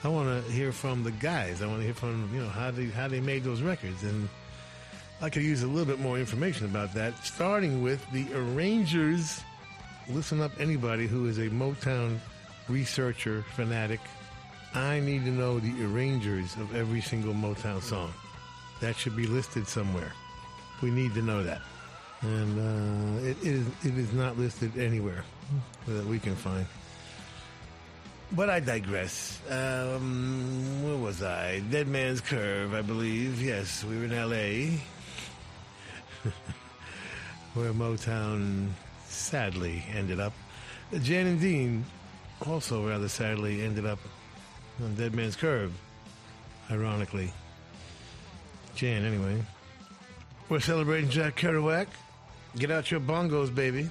I 0.04 0.10
want 0.10 0.46
to 0.46 0.52
hear 0.52 0.74
from 0.74 1.04
the 1.04 1.12
guys. 1.12 1.62
I 1.62 1.68
want 1.68 1.80
to 1.80 1.86
hear 1.86 1.94
from 1.94 2.30
you 2.34 2.42
know 2.42 2.50
how 2.50 2.72
they 2.72 2.86
how 2.88 3.08
they 3.08 3.22
made 3.22 3.44
those 3.44 3.62
records, 3.62 4.04
and 4.04 4.28
I 5.22 5.30
could 5.30 5.44
use 5.44 5.64
a 5.64 5.68
little 5.68 5.86
bit 5.86 6.00
more 6.00 6.20
information 6.20 6.66
about 6.66 6.94
that. 6.96 7.26
Starting 7.26 7.82
with 7.82 8.06
the 8.12 8.28
arrangers. 8.34 9.42
Listen 10.10 10.42
up, 10.42 10.52
anybody 10.60 11.08
who 11.08 11.28
is 11.28 11.38
a 11.38 11.50
Motown 11.50 12.20
researcher 12.68 13.46
fanatic. 13.56 14.02
I 14.74 15.00
need 15.00 15.24
to 15.24 15.32
know 15.32 15.60
the 15.60 15.86
arrangers 15.86 16.56
of 16.58 16.76
every 16.76 17.00
single 17.00 17.34
Motown 17.34 17.82
song. 17.82 18.14
That 18.82 18.98
should 18.98 19.16
be 19.16 19.28
listed 19.28 19.68
somewhere. 19.68 20.12
We 20.82 20.90
need 20.92 21.14
to 21.14 21.22
know 21.22 21.44
that, 21.44 21.62
and 22.22 22.60
uh, 22.60 23.26
it 23.26 23.38
is 23.42 23.66
it 23.86 23.98
is 23.98 24.12
not 24.12 24.38
listed 24.38 24.78
anywhere 24.78 25.24
that 25.88 26.06
we 26.06 26.20
can 26.20 26.36
find. 26.36 26.66
But 28.36 28.50
I 28.50 28.60
digress. 28.60 29.40
Um, 29.48 30.84
where 30.84 30.98
was 30.98 31.22
I? 31.22 31.60
Dead 31.70 31.88
Man's 31.88 32.20
Curve, 32.20 32.74
I 32.74 32.82
believe. 32.82 33.40
Yes, 33.40 33.84
we 33.84 33.96
were 33.96 34.06
in 34.06 34.14
L.A., 34.14 34.82
where 37.54 37.72
Motown 37.74 38.70
sadly 39.08 39.84
ended 39.94 40.20
up. 40.20 40.34
Jan 41.02 41.28
and 41.28 41.40
Dean 41.40 41.86
also 42.48 42.88
rather 42.88 43.08
sadly 43.08 43.62
ended 43.62 43.86
up 43.86 44.00
on 44.84 44.96
Dead 44.96 45.14
Man's 45.14 45.36
Curve, 45.36 45.72
ironically. 46.72 47.32
Jan, 48.74 49.06
anyway. 49.06 49.44
We're 50.50 50.60
celebrating 50.60 51.12
Jack 51.12 51.38
Kerouac. 51.38 51.86
Get 52.58 52.72
out 52.72 52.90
your 52.90 53.00
bongos, 53.00 53.54
baby. 53.54 53.88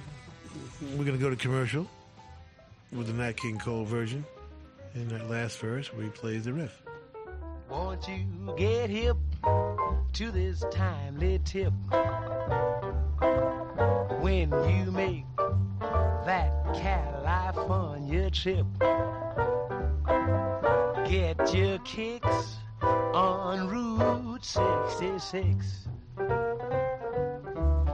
We're 0.81 1.05
going 1.05 1.17
to 1.17 1.23
go 1.23 1.29
to 1.29 1.37
commercial 1.37 1.87
with 2.91 3.07
the 3.07 3.13
Nat 3.13 3.37
King 3.37 3.57
Cole 3.57 3.85
version. 3.85 4.25
In 4.95 5.07
that 5.07 5.27
last 5.27 5.57
verse, 5.57 5.91
where 5.91 6.03
he 6.03 6.09
plays 6.11 6.45
the 6.45 6.53
riff. 6.53 6.83
Won't 7.67 8.07
you 8.07 8.53
get 8.55 8.91
hip 8.91 9.17
to 10.13 10.31
this 10.31 10.63
timely 10.71 11.39
tip? 11.43 11.73
When 14.21 14.51
you 14.51 14.91
make 14.91 15.25
that 15.37 16.51
California 16.75 18.29
trip, 18.29 18.67
get 21.09 21.53
your 21.53 21.79
kicks 21.79 22.57
on 22.83 23.67
Route 23.69 24.45
66. 24.45 25.87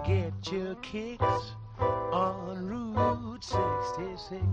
Get 0.06 0.52
your 0.52 0.76
kicks 0.76 1.54
on 1.80 2.68
Route 2.68 3.44
66. 3.46 4.44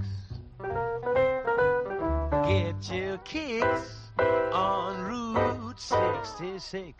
Get 2.30 2.90
your 2.90 3.18
kicks 3.18 4.10
on 4.18 5.02
Route 5.02 5.78
66. 5.80 6.96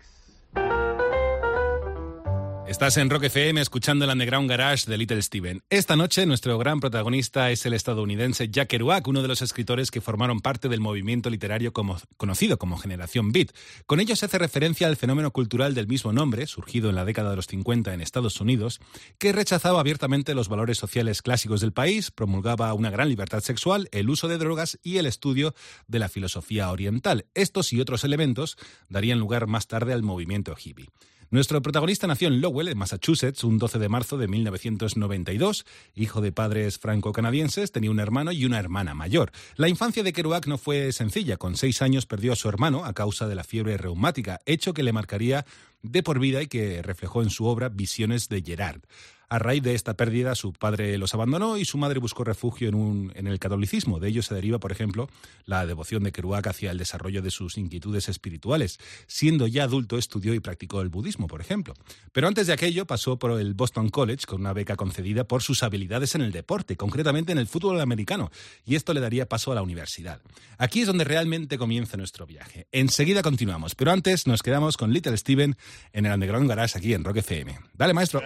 Estás 2.76 2.98
en 2.98 3.08
Rock 3.08 3.24
FM 3.24 3.58
escuchando 3.58 4.04
el 4.04 4.10
Underground 4.10 4.50
Garage 4.50 4.84
de 4.86 4.98
Little 4.98 5.22
Steven. 5.22 5.62
Esta 5.70 5.96
noche 5.96 6.26
nuestro 6.26 6.58
gran 6.58 6.78
protagonista 6.78 7.50
es 7.50 7.64
el 7.64 7.72
estadounidense 7.72 8.50
Jack 8.50 8.68
Kerouac, 8.68 9.08
uno 9.08 9.22
de 9.22 9.28
los 9.28 9.40
escritores 9.40 9.90
que 9.90 10.02
formaron 10.02 10.40
parte 10.40 10.68
del 10.68 10.82
movimiento 10.82 11.30
literario 11.30 11.72
conocido 11.72 12.58
como 12.58 12.76
Generación 12.76 13.32
Beat. 13.32 13.52
Con 13.86 13.98
ello 13.98 14.14
se 14.14 14.26
hace 14.26 14.36
referencia 14.36 14.88
al 14.88 14.96
fenómeno 14.96 15.30
cultural 15.30 15.74
del 15.74 15.86
mismo 15.86 16.12
nombre, 16.12 16.46
surgido 16.46 16.90
en 16.90 16.96
la 16.96 17.06
década 17.06 17.30
de 17.30 17.36
los 17.36 17.46
50 17.46 17.94
en 17.94 18.02
Estados 18.02 18.42
Unidos, 18.42 18.78
que 19.16 19.32
rechazaba 19.32 19.80
abiertamente 19.80 20.34
los 20.34 20.50
valores 20.50 20.76
sociales 20.76 21.22
clásicos 21.22 21.62
del 21.62 21.72
país, 21.72 22.10
promulgaba 22.10 22.74
una 22.74 22.90
gran 22.90 23.08
libertad 23.08 23.40
sexual, 23.40 23.88
el 23.90 24.10
uso 24.10 24.28
de 24.28 24.36
drogas 24.36 24.78
y 24.82 24.98
el 24.98 25.06
estudio 25.06 25.54
de 25.86 25.98
la 25.98 26.10
filosofía 26.10 26.70
oriental. 26.70 27.24
Estos 27.32 27.72
y 27.72 27.80
otros 27.80 28.04
elementos 28.04 28.58
darían 28.90 29.18
lugar 29.18 29.46
más 29.46 29.66
tarde 29.66 29.94
al 29.94 30.02
movimiento 30.02 30.54
hippie. 30.62 30.90
Nuestro 31.28 31.60
protagonista 31.60 32.06
nació 32.06 32.28
en 32.28 32.40
Lowell, 32.40 32.68
en 32.68 32.78
Massachusetts, 32.78 33.42
un 33.42 33.58
12 33.58 33.80
de 33.80 33.88
marzo 33.88 34.16
de 34.16 34.28
1992. 34.28 35.66
Hijo 35.96 36.20
de 36.20 36.30
padres 36.30 36.78
franco-canadienses, 36.78 37.72
tenía 37.72 37.90
un 37.90 37.98
hermano 37.98 38.30
y 38.30 38.44
una 38.44 38.60
hermana 38.60 38.94
mayor. 38.94 39.32
La 39.56 39.68
infancia 39.68 40.04
de 40.04 40.12
Kerouac 40.12 40.46
no 40.46 40.56
fue 40.56 40.92
sencilla. 40.92 41.36
Con 41.36 41.56
seis 41.56 41.82
años 41.82 42.06
perdió 42.06 42.32
a 42.32 42.36
su 42.36 42.48
hermano 42.48 42.84
a 42.84 42.92
causa 42.92 43.26
de 43.26 43.34
la 43.34 43.42
fiebre 43.42 43.76
reumática, 43.76 44.38
hecho 44.46 44.72
que 44.72 44.84
le 44.84 44.92
marcaría 44.92 45.44
de 45.82 46.04
por 46.04 46.20
vida 46.20 46.42
y 46.42 46.46
que 46.46 46.80
reflejó 46.82 47.22
en 47.22 47.30
su 47.30 47.46
obra 47.46 47.70
Visiones 47.70 48.28
de 48.28 48.42
Gerard. 48.42 48.82
A 49.28 49.40
raíz 49.40 49.60
de 49.60 49.74
esta 49.74 49.94
pérdida, 49.94 50.36
su 50.36 50.52
padre 50.52 50.96
los 50.98 51.12
abandonó 51.12 51.58
y 51.58 51.64
su 51.64 51.78
madre 51.78 51.98
buscó 51.98 52.22
refugio 52.22 52.68
en, 52.68 53.26
el 53.26 53.38
catolicismo. 53.40 53.98
De 53.98 54.08
ello 54.08 54.22
se 54.22 54.36
deriva, 54.36 54.60
por 54.60 54.70
ejemplo, 54.70 55.08
la 55.46 55.66
devoción 55.66 56.04
de 56.04 56.12
Kerouac 56.12 56.46
hacia 56.46 56.70
el 56.70 56.78
desarrollo 56.78 57.22
de 57.22 57.32
sus 57.32 57.58
inquietudes 57.58 58.08
espirituales. 58.08 58.78
Siendo 59.08 59.48
ya 59.48 59.64
adulto, 59.64 59.98
estudió 59.98 60.32
y 60.32 60.38
practicó 60.38 60.80
el 60.80 60.90
budismo, 60.90 61.26
por 61.26 61.40
ejemplo. 61.40 61.74
Pero 62.12 62.28
antes 62.28 62.46
de 62.46 62.52
aquello, 62.52 62.86
pasó 62.86 63.18
por 63.18 63.40
el 63.40 63.54
Boston 63.54 63.88
College 63.88 64.26
con 64.26 64.42
una 64.42 64.52
beca 64.52 64.76
concedida 64.76 65.24
por 65.24 65.42
sus 65.42 65.64
habilidades 65.64 66.14
en 66.14 66.20
el 66.20 66.30
deporte, 66.30 66.76
concretamente 66.76 67.32
en 67.32 67.38
el 67.38 67.48
fútbol 67.48 67.80
americano, 67.80 68.30
y 68.64 68.76
esto 68.76 68.94
le 68.94 69.00
daría 69.00 69.28
paso 69.28 69.50
a 69.50 69.56
la 69.56 69.62
universidad. 69.62 70.20
Aquí 70.56 70.82
es 70.82 70.86
donde 70.86 71.02
realmente 71.02 71.58
comienza 71.58 71.96
nuestro 71.96 72.26
viaje. 72.26 72.68
Enseguida 72.70 73.22
continuamos, 73.22 73.74
pero 73.74 73.90
antes 73.90 74.28
nos 74.28 74.42
quedamos 74.42 74.76
con 74.76 74.92
Little 74.92 75.16
Steven 75.16 75.56
en 75.92 76.06
el 76.06 76.12
Underground 76.12 76.48
Garage 76.48 76.78
aquí 76.78 76.94
en 76.94 77.02
Rock 77.02 77.16
FM. 77.16 77.58
Dale, 77.74 77.92
maestro. 77.92 78.22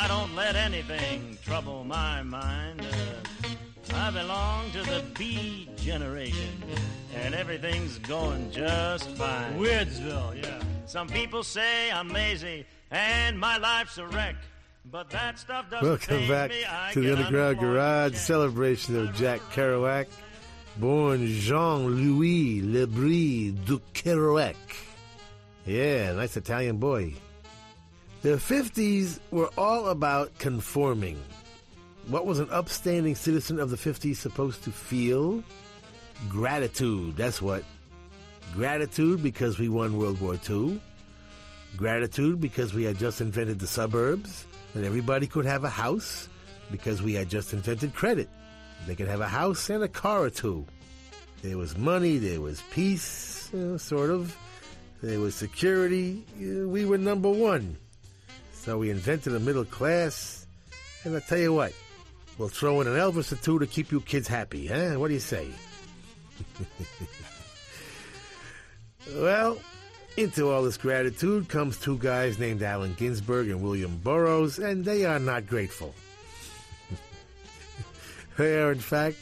I 0.00 0.06
don't 0.06 0.32
let 0.36 0.54
anything 0.54 1.36
trouble 1.44 1.82
my 1.82 2.22
mind. 2.22 2.82
Uh, 2.82 3.94
I 3.96 4.10
belong 4.12 4.70
to 4.70 4.82
the 4.84 5.02
Beat 5.18 5.76
generation, 5.76 6.62
and 7.16 7.34
everything's 7.34 7.98
going 7.98 8.52
just 8.52 9.10
fine. 9.16 9.58
Weirdsville, 9.58 10.40
yeah. 10.40 10.62
Some 10.86 11.08
people 11.08 11.42
say 11.42 11.90
I'm 11.90 12.10
lazy 12.10 12.64
and 12.92 13.40
my 13.40 13.58
life's 13.58 13.98
a 13.98 14.06
wreck, 14.06 14.36
but 14.84 15.10
that 15.10 15.36
stuff 15.36 15.68
doesn't 15.68 15.88
Welcome 15.88 16.18
faze 16.18 16.28
back 16.28 16.50
me. 16.50 16.62
To 16.92 17.00
the 17.00 17.12
Underground 17.16 17.58
unemployed. 17.58 17.74
Garage 17.74 18.14
celebration 18.14 18.96
of 18.96 19.14
Jack 19.16 19.40
Kerouac, 19.52 20.06
born 20.76 21.26
Jean-Louis 21.26 22.62
Lebris 22.62 23.64
du 23.64 23.80
Kerouac. 23.94 24.54
Yeah, 25.66 26.12
nice 26.12 26.36
Italian 26.36 26.76
boy. 26.76 27.14
The 28.22 28.30
50s 28.30 29.20
were 29.30 29.50
all 29.56 29.88
about 29.88 30.36
conforming. 30.38 31.22
What 32.08 32.26
was 32.26 32.40
an 32.40 32.48
upstanding 32.50 33.14
citizen 33.14 33.60
of 33.60 33.70
the 33.70 33.76
50s 33.76 34.16
supposed 34.16 34.64
to 34.64 34.72
feel? 34.72 35.44
Gratitude, 36.28 37.16
that's 37.16 37.40
what. 37.40 37.62
Gratitude 38.54 39.22
because 39.22 39.58
we 39.58 39.68
won 39.68 39.98
World 39.98 40.20
War 40.20 40.36
II. 40.48 40.80
Gratitude 41.76 42.40
because 42.40 42.74
we 42.74 42.82
had 42.82 42.98
just 42.98 43.20
invented 43.20 43.60
the 43.60 43.68
suburbs 43.68 44.46
and 44.74 44.84
everybody 44.84 45.28
could 45.28 45.44
have 45.44 45.62
a 45.62 45.70
house 45.70 46.28
because 46.72 47.00
we 47.00 47.14
had 47.14 47.28
just 47.28 47.52
invented 47.52 47.94
credit. 47.94 48.28
They 48.86 48.96
could 48.96 49.08
have 49.08 49.20
a 49.20 49.28
house 49.28 49.70
and 49.70 49.84
a 49.84 49.88
car 49.88 50.24
or 50.24 50.30
two. 50.30 50.66
There 51.42 51.56
was 51.56 51.76
money, 51.76 52.18
there 52.18 52.40
was 52.40 52.62
peace, 52.72 53.48
you 53.52 53.60
know, 53.60 53.76
sort 53.76 54.10
of. 54.10 54.36
There 55.02 55.20
was 55.20 55.36
security. 55.36 56.24
Uh, 56.36 56.66
we 56.66 56.84
were 56.84 56.98
number 56.98 57.30
one. 57.30 57.76
So 58.68 58.76
we 58.76 58.90
invented 58.90 59.34
a 59.34 59.40
middle 59.40 59.64
class. 59.64 60.46
And 61.02 61.16
I 61.16 61.20
tell 61.20 61.38
you 61.38 61.54
what, 61.54 61.72
we'll 62.36 62.50
throw 62.50 62.82
in 62.82 62.86
an 62.86 62.96
Elvis 62.96 63.32
or 63.32 63.36
two 63.36 63.58
to 63.60 63.66
keep 63.66 63.90
you 63.90 64.02
kids 64.02 64.28
happy, 64.28 64.66
huh? 64.66 64.98
What 64.98 65.08
do 65.08 65.14
you 65.14 65.20
say? 65.20 65.48
well, 69.14 69.56
into 70.18 70.50
all 70.50 70.62
this 70.62 70.76
gratitude 70.76 71.48
comes 71.48 71.78
two 71.78 71.96
guys 71.96 72.38
named 72.38 72.62
Allen 72.62 72.94
Ginsberg 72.98 73.48
and 73.48 73.62
William 73.62 73.96
Burroughs, 74.04 74.58
and 74.58 74.84
they 74.84 75.06
are 75.06 75.18
not 75.18 75.46
grateful. 75.46 75.94
they 78.36 78.60
are, 78.60 78.70
in 78.70 78.80
fact, 78.80 79.16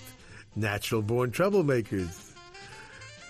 natural 0.56 1.02
born 1.02 1.30
troublemakers. 1.30 2.32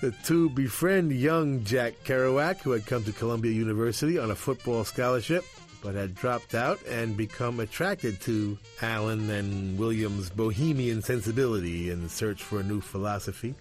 The 0.01 0.13
two 0.25 0.49
befriend 0.49 1.13
young 1.13 1.63
Jack 1.65 1.93
Kerouac, 2.05 2.63
who 2.63 2.71
had 2.71 2.87
come 2.87 3.05
to 3.05 3.13
Columbia 3.13 3.53
University 3.53 4.19
on 4.19 4.31
a 4.31 4.35
football 4.35 4.83
scholarship, 4.85 5.45
but 5.87 5.95
had 5.95 6.17
dropped 6.17 6.53
out 6.57 6.85
and 6.89 7.17
become 7.17 7.61
attracted 7.61 8.21
to 8.21 8.59
Allen 8.83 9.31
and 9.31 9.79
William's 9.79 10.29
bohemian 10.29 11.01
sensibility 11.01 11.91
and 11.91 12.11
search 12.11 12.43
for 12.43 12.59
a 12.59 12.65
new 12.65 12.81
philosophy. 12.81 13.55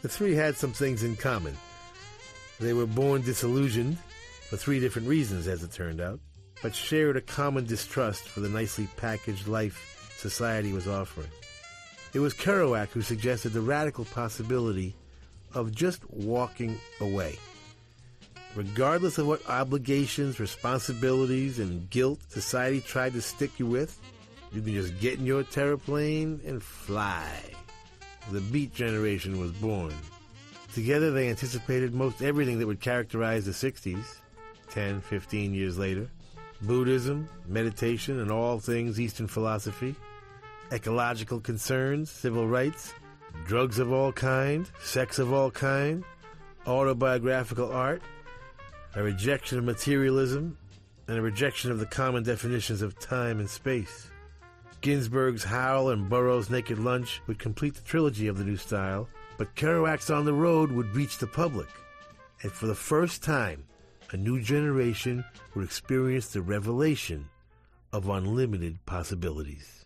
The 0.00 0.08
three 0.08 0.36
had 0.36 0.56
some 0.56 0.72
things 0.72 1.02
in 1.02 1.16
common. 1.16 1.56
They 2.60 2.74
were 2.74 2.86
born 2.86 3.22
disillusioned 3.22 3.98
for 4.48 4.56
three 4.56 4.78
different 4.78 5.08
reasons, 5.08 5.48
as 5.48 5.64
it 5.64 5.72
turned 5.72 6.00
out, 6.00 6.20
but 6.62 6.76
shared 6.76 7.16
a 7.16 7.20
common 7.20 7.66
distrust 7.66 8.28
for 8.28 8.38
the 8.38 8.48
nicely 8.48 8.86
packaged 8.96 9.48
life 9.48 10.14
society 10.16 10.72
was 10.72 10.86
offering. 10.86 11.30
It 12.12 12.20
was 12.20 12.34
Kerouac 12.34 12.90
who 12.90 13.02
suggested 13.02 13.48
the 13.48 13.60
radical 13.60 14.04
possibility 14.04 14.94
of 15.54 15.74
just 15.74 16.08
walking 16.08 16.78
away 17.00 17.36
regardless 18.54 19.18
of 19.18 19.26
what 19.26 19.48
obligations, 19.48 20.40
responsibilities, 20.40 21.58
and 21.58 21.88
guilt 21.90 22.20
society 22.28 22.80
tried 22.80 23.12
to 23.14 23.22
stick 23.22 23.58
you 23.58 23.66
with, 23.66 23.98
you 24.52 24.62
can 24.62 24.74
just 24.74 24.98
get 25.00 25.18
in 25.18 25.26
your 25.26 25.42
plane 25.44 26.40
and 26.46 26.62
fly. 26.62 27.40
The 28.30 28.40
Beat 28.40 28.72
Generation 28.74 29.40
was 29.40 29.52
born. 29.52 29.92
Together 30.72 31.10
they 31.10 31.28
anticipated 31.28 31.94
most 31.94 32.22
everything 32.22 32.58
that 32.58 32.66
would 32.66 32.80
characterize 32.80 33.44
the 33.44 33.52
60s, 33.52 34.04
10, 34.70 35.00
15 35.00 35.54
years 35.54 35.76
later. 35.78 36.08
Buddhism, 36.62 37.28
meditation, 37.46 38.20
and 38.20 38.30
all 38.30 38.58
things 38.58 38.98
Eastern 38.98 39.26
philosophy, 39.26 39.94
ecological 40.72 41.40
concerns, 41.40 42.10
civil 42.10 42.48
rights, 42.48 42.94
drugs 43.46 43.78
of 43.78 43.92
all 43.92 44.12
kind, 44.12 44.70
sex 44.80 45.18
of 45.18 45.32
all 45.32 45.50
kind, 45.50 46.04
autobiographical 46.66 47.70
art, 47.70 48.02
a 48.96 49.02
rejection 49.02 49.58
of 49.58 49.64
materialism, 49.64 50.56
and 51.08 51.18
a 51.18 51.22
rejection 51.22 51.70
of 51.70 51.78
the 51.78 51.86
common 51.86 52.22
definitions 52.22 52.80
of 52.80 52.98
time 52.98 53.38
and 53.38 53.50
space. 53.50 54.10
Ginsberg's 54.80 55.44
Howl 55.44 55.90
and 55.90 56.08
Burroughs' 56.08 56.50
Naked 56.50 56.78
Lunch 56.78 57.20
would 57.26 57.38
complete 57.38 57.74
the 57.74 57.82
trilogy 57.82 58.28
of 58.28 58.38
the 58.38 58.44
new 58.44 58.56
style, 58.56 59.08
but 59.38 59.54
Kerouac's 59.54 60.10
On 60.10 60.24
the 60.24 60.32
Road 60.32 60.70
would 60.72 60.94
reach 60.94 61.18
the 61.18 61.26
public. 61.26 61.68
And 62.42 62.52
for 62.52 62.66
the 62.66 62.74
first 62.74 63.22
time, 63.22 63.64
a 64.12 64.16
new 64.16 64.40
generation 64.40 65.24
would 65.54 65.64
experience 65.64 66.28
the 66.28 66.42
revelation 66.42 67.28
of 67.92 68.08
unlimited 68.08 68.78
possibilities. 68.86 69.84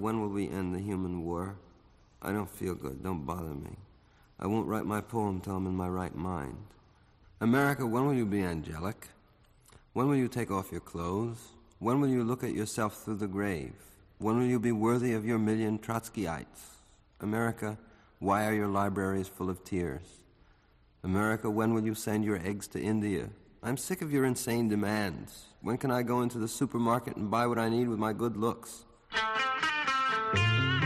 when 0.00 0.20
will 0.20 0.28
we 0.28 0.48
end 0.48 0.74
the 0.74 0.80
human 0.80 1.24
war? 1.24 1.56
I 2.22 2.32
don't 2.32 2.50
feel 2.50 2.74
good. 2.74 3.02
Don't 3.02 3.24
bother 3.24 3.54
me. 3.54 3.76
I 4.38 4.46
won't 4.46 4.66
write 4.66 4.86
my 4.86 5.00
poem 5.00 5.40
till 5.40 5.56
I'm 5.56 5.66
in 5.66 5.76
my 5.76 5.88
right 5.88 6.14
mind. 6.14 6.56
America, 7.40 7.86
when 7.86 8.06
will 8.06 8.14
you 8.14 8.26
be 8.26 8.42
angelic? 8.42 9.08
When 9.92 10.08
will 10.08 10.16
you 10.16 10.28
take 10.28 10.50
off 10.50 10.72
your 10.72 10.80
clothes? 10.80 11.38
When 11.78 12.00
will 12.00 12.08
you 12.08 12.24
look 12.24 12.44
at 12.44 12.54
yourself 12.54 13.02
through 13.02 13.16
the 13.16 13.26
grave? 13.26 13.72
When 14.18 14.38
will 14.38 14.46
you 14.46 14.60
be 14.60 14.72
worthy 14.72 15.14
of 15.14 15.24
your 15.24 15.38
million 15.38 15.78
Trotskyites? 15.78 16.78
America, 17.20 17.78
why 18.18 18.46
are 18.46 18.54
your 18.54 18.68
libraries 18.68 19.28
full 19.28 19.48
of 19.48 19.64
tears? 19.64 20.20
America, 21.02 21.48
when 21.50 21.72
will 21.72 21.84
you 21.84 21.94
send 21.94 22.24
your 22.24 22.36
eggs 22.36 22.66
to 22.68 22.80
India? 22.80 23.30
I'm 23.62 23.76
sick 23.76 24.02
of 24.02 24.12
your 24.12 24.24
insane 24.24 24.68
demands. 24.68 25.46
When 25.62 25.78
can 25.78 25.90
I 25.90 26.02
go 26.02 26.20
into 26.20 26.38
the 26.38 26.48
supermarket 26.48 27.16
and 27.16 27.30
buy 27.30 27.46
what 27.46 27.58
I 27.58 27.68
need 27.68 27.88
with 27.88 27.98
my 27.98 28.12
good 28.12 28.36
looks? 28.36 28.84
Yeah. 30.34 30.79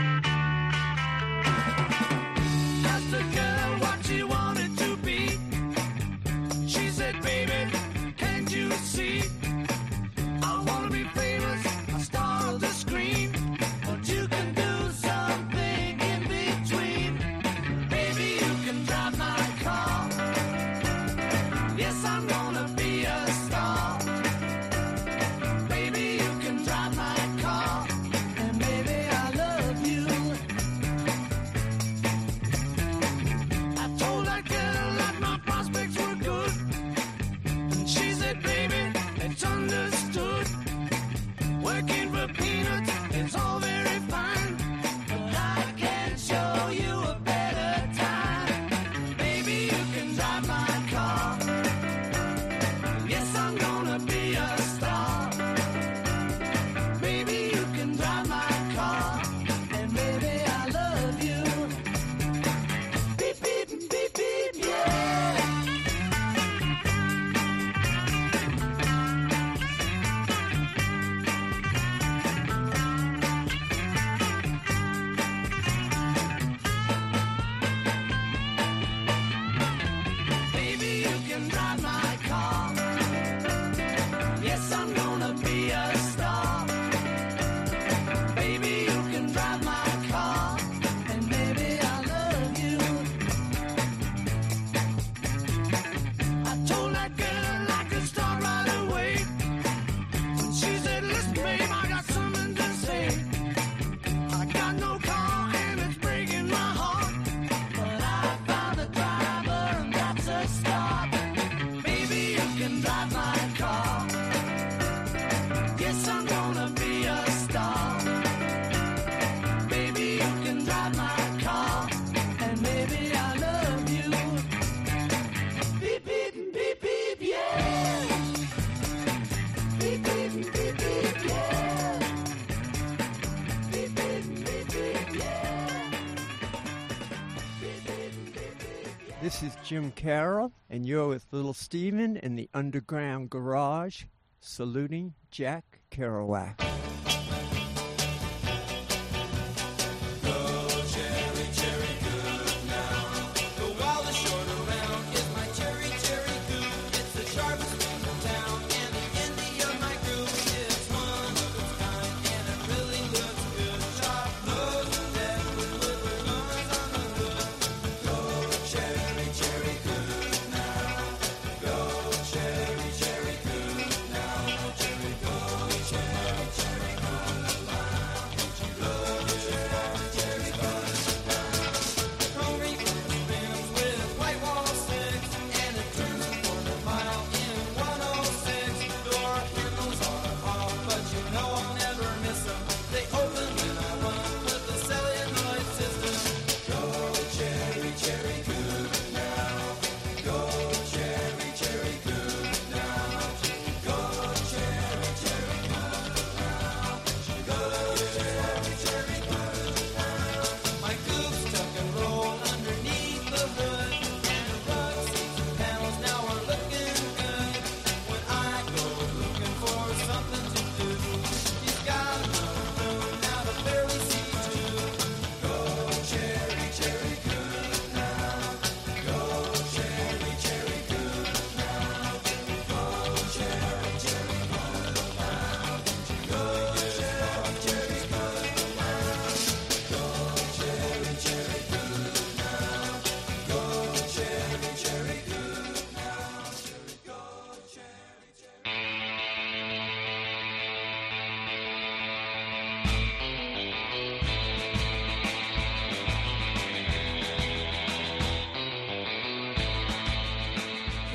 Jim 139.65 139.91
Carroll, 139.91 140.51
and 140.69 140.85
you're 140.85 141.07
with 141.07 141.25
Little 141.31 141.55
Steven 141.55 142.17
in 142.17 142.35
the 142.35 142.47
Underground 142.53 143.31
Garage, 143.31 144.03
saluting 144.39 145.15
Jack 145.31 145.79
Kerouac. 145.89 146.61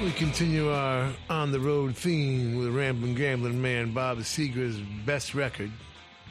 We 0.02 0.12
continue 0.12 0.70
our 0.70 1.12
on 1.28 1.52
the 1.52 1.60
road 1.60 1.94
theme 1.94 2.56
with 2.56 2.74
Rambling 2.74 3.14
Gambling 3.16 3.60
Man 3.60 3.92
Bob 3.92 4.16
Seger's 4.20 4.80
best 5.04 5.34
record, 5.34 5.70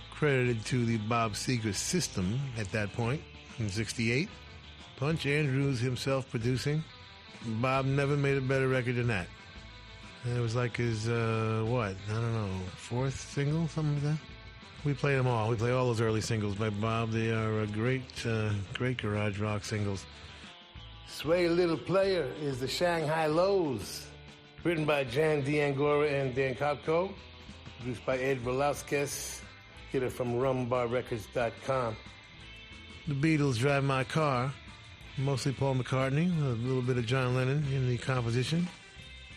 credited 0.09 0.65
to 0.65 0.85
the 0.85 0.97
Bob 0.97 1.33
Seger 1.33 1.75
system 1.75 2.39
at 2.57 2.71
that 2.71 2.91
point 2.93 3.21
in 3.59 3.69
'68. 3.69 4.27
Punch 4.95 5.27
Andrews 5.27 5.79
himself 5.79 6.27
producing. 6.31 6.83
Bob 7.61 7.85
never 7.85 8.17
made 8.17 8.37
a 8.37 8.41
better 8.41 8.67
record 8.67 8.95
than 8.95 9.07
that. 9.07 9.27
It 10.25 10.39
was 10.39 10.55
like 10.55 10.75
his 10.77 11.07
uh, 11.07 11.63
what 11.67 11.95
I 12.09 12.13
don't 12.13 12.33
know 12.33 12.49
fourth 12.75 13.19
single, 13.19 13.67
something 13.67 14.03
like 14.03 14.15
that. 14.15 14.25
We 14.83 14.95
play 14.95 15.15
them 15.15 15.27
all. 15.27 15.47
We 15.47 15.57
play 15.57 15.71
all 15.73 15.85
those 15.85 16.01
early 16.01 16.21
singles 16.21 16.55
by 16.55 16.71
Bob. 16.71 17.11
They 17.11 17.29
are 17.31 17.61
uh, 17.61 17.65
great, 17.67 18.25
uh, 18.25 18.49
great 18.73 18.97
garage 18.97 19.37
rock 19.39 19.63
singles. 19.63 20.05
Sway 21.09 21.49
Little 21.49 21.77
Player 21.77 22.31
is 22.39 22.59
the 22.59 22.67
Shanghai 22.67 23.25
Lows, 23.25 24.05
written 24.63 24.85
by 24.85 25.03
Jan 25.03 25.41
D'Angora 25.41 26.07
and 26.07 26.35
Dan 26.35 26.55
Kopko, 26.55 27.11
produced 27.77 28.05
by 28.05 28.17
Ed 28.19 28.39
Velasquez. 28.41 29.41
Get 29.91 30.03
it 30.03 30.13
from 30.13 30.35
rumbarrecords.com. 30.35 31.95
The 33.07 33.13
Beatles 33.15 33.57
Drive 33.57 33.83
My 33.83 34.03
Car, 34.03 34.53
mostly 35.17 35.51
Paul 35.51 35.75
McCartney, 35.75 36.31
a 36.41 36.49
little 36.65 36.83
bit 36.83 36.97
of 36.97 37.07
John 37.07 37.35
Lennon 37.35 37.65
in 37.73 37.89
the 37.89 37.97
composition. 37.97 38.67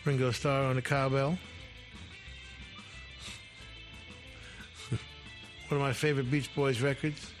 Ringo 0.05 0.31
Starr 0.31 0.65
on 0.65 0.75
the 0.75 0.81
cowbell. 0.81 1.37
One 4.89 4.99
of 5.71 5.79
my 5.79 5.93
favorite 5.93 6.29
Beach 6.29 6.53
Boys 6.55 6.81
records, 6.81 7.31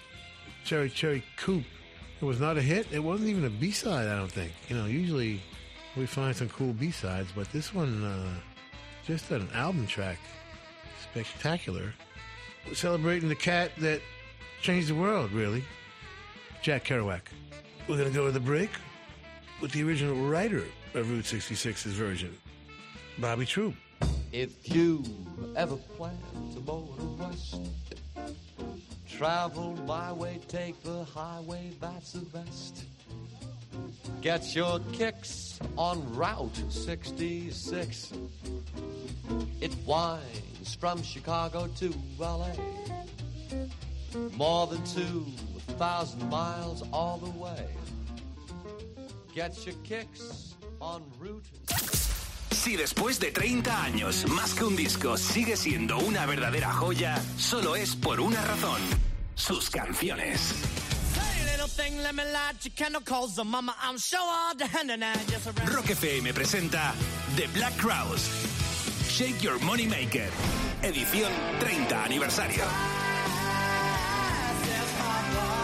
Cherry 0.65 0.89
Cherry 0.89 1.23
Coupe. 1.37 1.65
It 2.23 2.25
was 2.25 2.39
not 2.39 2.57
a 2.57 2.61
hit. 2.61 2.87
It 2.89 3.03
wasn't 3.03 3.27
even 3.31 3.43
a 3.43 3.49
B-side, 3.49 4.07
I 4.07 4.15
don't 4.15 4.31
think. 4.31 4.53
You 4.69 4.77
know, 4.77 4.85
usually 4.85 5.41
we 5.97 6.05
find 6.05 6.33
some 6.33 6.47
cool 6.47 6.71
B-sides, 6.71 7.33
but 7.35 7.51
this 7.51 7.73
one, 7.73 8.01
uh, 8.01 8.33
just 9.05 9.29
an 9.31 9.49
album 9.53 9.85
track. 9.87 10.19
Spectacular. 11.11 11.93
Celebrating 12.71 13.27
the 13.27 13.35
cat 13.35 13.71
that 13.79 13.99
changed 14.61 14.87
the 14.87 14.95
world, 14.95 15.33
really. 15.33 15.65
Jack 16.61 16.85
Kerouac. 16.85 17.23
We're 17.89 17.97
going 17.97 18.07
to 18.07 18.15
go 18.15 18.27
to 18.27 18.31
the 18.31 18.39
break 18.39 18.69
with 19.59 19.73
the 19.73 19.83
original 19.83 20.15
writer 20.15 20.63
of 20.93 21.11
Route 21.11 21.25
66's 21.25 21.91
version, 21.91 22.33
Bobby 23.19 23.45
Troup. 23.45 23.75
If 24.31 24.73
you 24.73 25.03
ever 25.57 25.75
plan 25.75 26.17
to 26.53 26.61
motor 26.61 27.03
west, 27.21 27.57
travel 29.17 29.77
my 29.85 30.11
way, 30.11 30.39
take 30.47 30.81
the 30.83 31.03
highway, 31.03 31.71
that's 31.79 32.13
the 32.13 32.25
best. 32.37 32.85
Get 34.21 34.55
your 34.55 34.79
kicks 34.91 35.59
on 35.77 36.15
Route 36.15 36.63
66. 36.69 38.13
It 39.61 39.75
winds 39.85 40.75
from 40.79 41.03
Chicago 41.03 41.67
to 41.77 41.93
LA. 42.19 42.53
More 44.35 44.67
than 44.67 44.83
2,000 44.85 46.29
miles 46.29 46.83
all 46.91 47.17
the 47.17 47.31
way. 47.39 47.67
Get 49.33 49.65
your 49.65 49.75
kicks 49.83 50.55
on 50.81 51.03
Route 51.19 51.45
Si 52.63 52.77
después 52.77 53.19
de 53.19 53.29
30 53.29 53.83
años, 53.83 54.25
más 54.29 54.53
que 54.53 54.63
un 54.63 54.77
disco, 54.77 55.17
sigue 55.17 55.57
siendo 55.57 55.97
una 55.97 56.25
verdadera 56.25 56.71
joya, 56.71 57.21
solo 57.37 57.75
es 57.75 57.93
por 57.93 58.21
una 58.21 58.41
razón. 58.41 58.79
Sus 59.35 59.69
canciones. 59.69 60.53
Around. 65.45 65.73
Rock 65.75 65.89
FM 65.89 66.33
presenta 66.33 66.93
The 67.35 67.47
Black 67.47 67.75
Crowes. 67.75 68.29
Shake 69.09 69.41
Your 69.41 69.59
Money 69.59 69.87
Maker. 69.87 70.29
Edición 70.83 71.33
30 71.59 72.05
aniversario. 72.05 72.63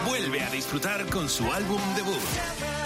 Vuelve 0.04 0.42
a 0.42 0.50
disfrutar 0.50 1.06
con 1.06 1.30
su 1.30 1.50
álbum 1.50 1.80
debut. 1.94 2.79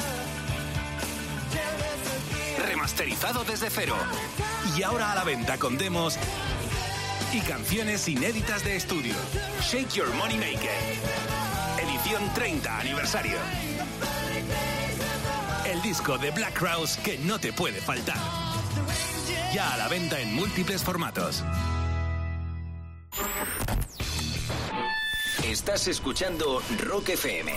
Remasterizado 2.67 3.45
desde 3.45 3.71
cero. 3.71 3.95
Y 4.77 4.83
ahora 4.83 5.13
a 5.13 5.15
la 5.15 5.25
venta 5.25 5.59
con 5.59 5.77
demos 5.77 6.19
y 7.33 7.41
canciones 7.41 8.09
inéditas 8.09 8.65
de 8.65 8.77
estudio. 8.77 9.15
Shake 9.61 9.91
Your 9.91 10.13
Money 10.15 10.37
Maker. 10.37 10.71
Edición 11.83 12.33
30 12.35 12.79
aniversario. 12.81 13.39
El 15.67 15.83
disco 15.83 16.17
de 16.19 16.31
Black 16.31 16.55
Crowes 16.59 16.97
que 16.99 17.19
no 17.19 17.39
te 17.39 17.53
puede 17.53 17.81
faltar. 17.81 18.17
Ya 19.53 19.75
a 19.75 19.77
la 19.77 19.89
venta 19.89 20.21
en 20.21 20.35
múltiples 20.35 20.83
formatos. 20.83 21.45
Estás 25.45 25.87
escuchando 25.89 26.63
Rock 26.81 27.11
FM. 27.11 27.53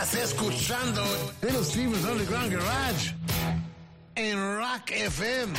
Estás 0.00 0.30
escuchando 0.30 1.02
Little 1.42 1.64
Steven's 1.64 2.04
Underground 2.04 2.52
Garage 2.52 3.14
en 4.14 4.38
Rock 4.56 4.92
FM. 4.92 5.52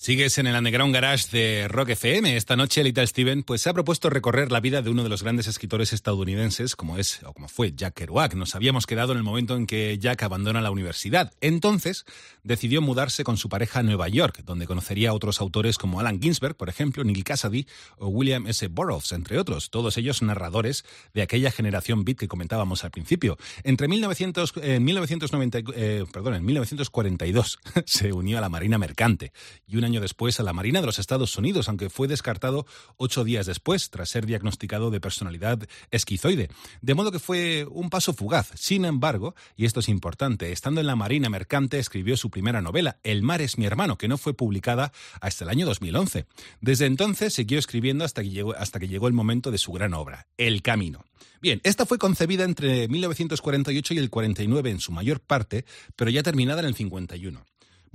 Sigues 0.00 0.38
en 0.38 0.48
el 0.48 0.56
Underground 0.56 0.92
Garage 0.92 1.28
de 1.30 1.68
Rock 1.68 1.90
FM. 1.90 2.36
Esta 2.36 2.56
noche 2.56 2.82
Little 2.82 3.06
Steven 3.06 3.44
pues, 3.44 3.62
se 3.62 3.70
ha 3.70 3.72
propuesto 3.72 4.10
recorrer 4.10 4.50
la 4.50 4.58
vida 4.58 4.82
de 4.82 4.90
uno 4.90 5.04
de 5.04 5.08
los 5.08 5.22
grandes 5.22 5.46
escritores 5.46 5.92
estadounidenses, 5.92 6.74
como 6.74 6.98
es 6.98 7.22
o 7.22 7.32
como 7.32 7.46
fue 7.46 7.72
Jack 7.72 7.94
Kerouac. 7.94 8.34
Nos 8.34 8.56
habíamos 8.56 8.84
quedado 8.84 9.12
en 9.12 9.18
el 9.18 9.24
momento 9.24 9.54
en 9.54 9.68
que 9.68 9.96
Jack 9.98 10.24
abandona 10.24 10.60
la 10.60 10.72
universidad. 10.72 11.32
Entonces 11.40 12.04
decidió 12.42 12.80
mudarse 12.80 13.24
con 13.24 13.36
su 13.36 13.48
pareja 13.48 13.80
a 13.80 13.82
Nueva 13.82 14.08
York, 14.08 14.42
donde 14.44 14.66
conocería 14.66 15.10
a 15.10 15.12
otros 15.12 15.40
autores 15.40 15.78
como 15.78 16.00
Alan 16.00 16.20
Ginsberg, 16.20 16.56
por 16.56 16.68
ejemplo, 16.68 17.04
Neil 17.04 17.24
Cassady 17.24 17.66
o 17.98 18.08
William 18.08 18.46
S. 18.46 18.66
Burroughs, 18.68 19.12
entre 19.12 19.38
otros, 19.38 19.70
todos 19.70 19.96
ellos 19.96 20.22
narradores 20.22 20.84
de 21.12 21.22
aquella 21.22 21.50
generación 21.50 22.04
beat 22.04 22.18
que 22.18 22.28
comentábamos 22.28 22.84
al 22.84 22.90
principio. 22.90 23.36
Entre 23.64 23.88
1900, 23.88 24.54
en 24.62 24.84
1990, 24.84 25.58
eh, 25.74 26.04
perdón, 26.12 26.34
en 26.34 26.44
1942 26.44 27.58
se 27.84 28.12
unió 28.12 28.38
a 28.38 28.40
la 28.40 28.48
Marina 28.48 28.78
Mercante 28.78 29.32
y 29.66 29.76
un 29.76 29.84
año 29.84 30.00
después 30.00 30.38
a 30.40 30.42
la 30.42 30.52
Marina 30.52 30.80
de 30.80 30.86
los 30.86 30.98
Estados 30.98 31.36
Unidos, 31.36 31.68
aunque 31.68 31.90
fue 31.90 32.08
descartado 32.08 32.66
ocho 32.96 33.24
días 33.24 33.46
después, 33.46 33.90
tras 33.90 34.08
ser 34.08 34.26
diagnosticado 34.26 34.90
de 34.90 35.00
personalidad 35.00 35.66
esquizoide. 35.90 36.48
De 36.80 36.94
modo 36.94 37.12
que 37.12 37.18
fue 37.18 37.66
un 37.70 37.90
paso 37.90 38.12
fugaz. 38.12 38.52
Sin 38.54 38.84
embargo, 38.84 39.34
y 39.56 39.64
esto 39.64 39.80
es 39.80 39.88
importante, 39.88 40.52
estando 40.52 40.80
en 40.80 40.86
la 40.86 40.96
Marina 40.96 41.25
Mercante 41.28 41.78
escribió 41.78 42.16
su 42.16 42.30
primera 42.30 42.60
novela, 42.60 42.98
El 43.02 43.22
mar 43.22 43.42
es 43.42 43.58
mi 43.58 43.66
hermano, 43.66 43.98
que 43.98 44.08
no 44.08 44.18
fue 44.18 44.34
publicada 44.34 44.92
hasta 45.20 45.44
el 45.44 45.50
año 45.50 45.66
2011. 45.66 46.26
Desde 46.60 46.86
entonces 46.86 47.34
siguió 47.34 47.58
escribiendo 47.58 48.04
hasta 48.04 48.22
que 48.22 48.30
llegó, 48.30 48.54
hasta 48.56 48.78
que 48.78 48.88
llegó 48.88 49.08
el 49.08 49.14
momento 49.14 49.50
de 49.50 49.58
su 49.58 49.72
gran 49.72 49.94
obra, 49.94 50.26
El 50.36 50.62
Camino. 50.62 51.04
Bien, 51.40 51.60
esta 51.64 51.86
fue 51.86 51.98
concebida 51.98 52.44
entre 52.44 52.88
1948 52.88 53.94
y 53.94 53.98
el 53.98 54.10
49 54.10 54.70
en 54.70 54.80
su 54.80 54.92
mayor 54.92 55.20
parte, 55.20 55.64
pero 55.94 56.10
ya 56.10 56.22
terminada 56.22 56.60
en 56.60 56.66
el 56.66 56.74
51. 56.74 57.44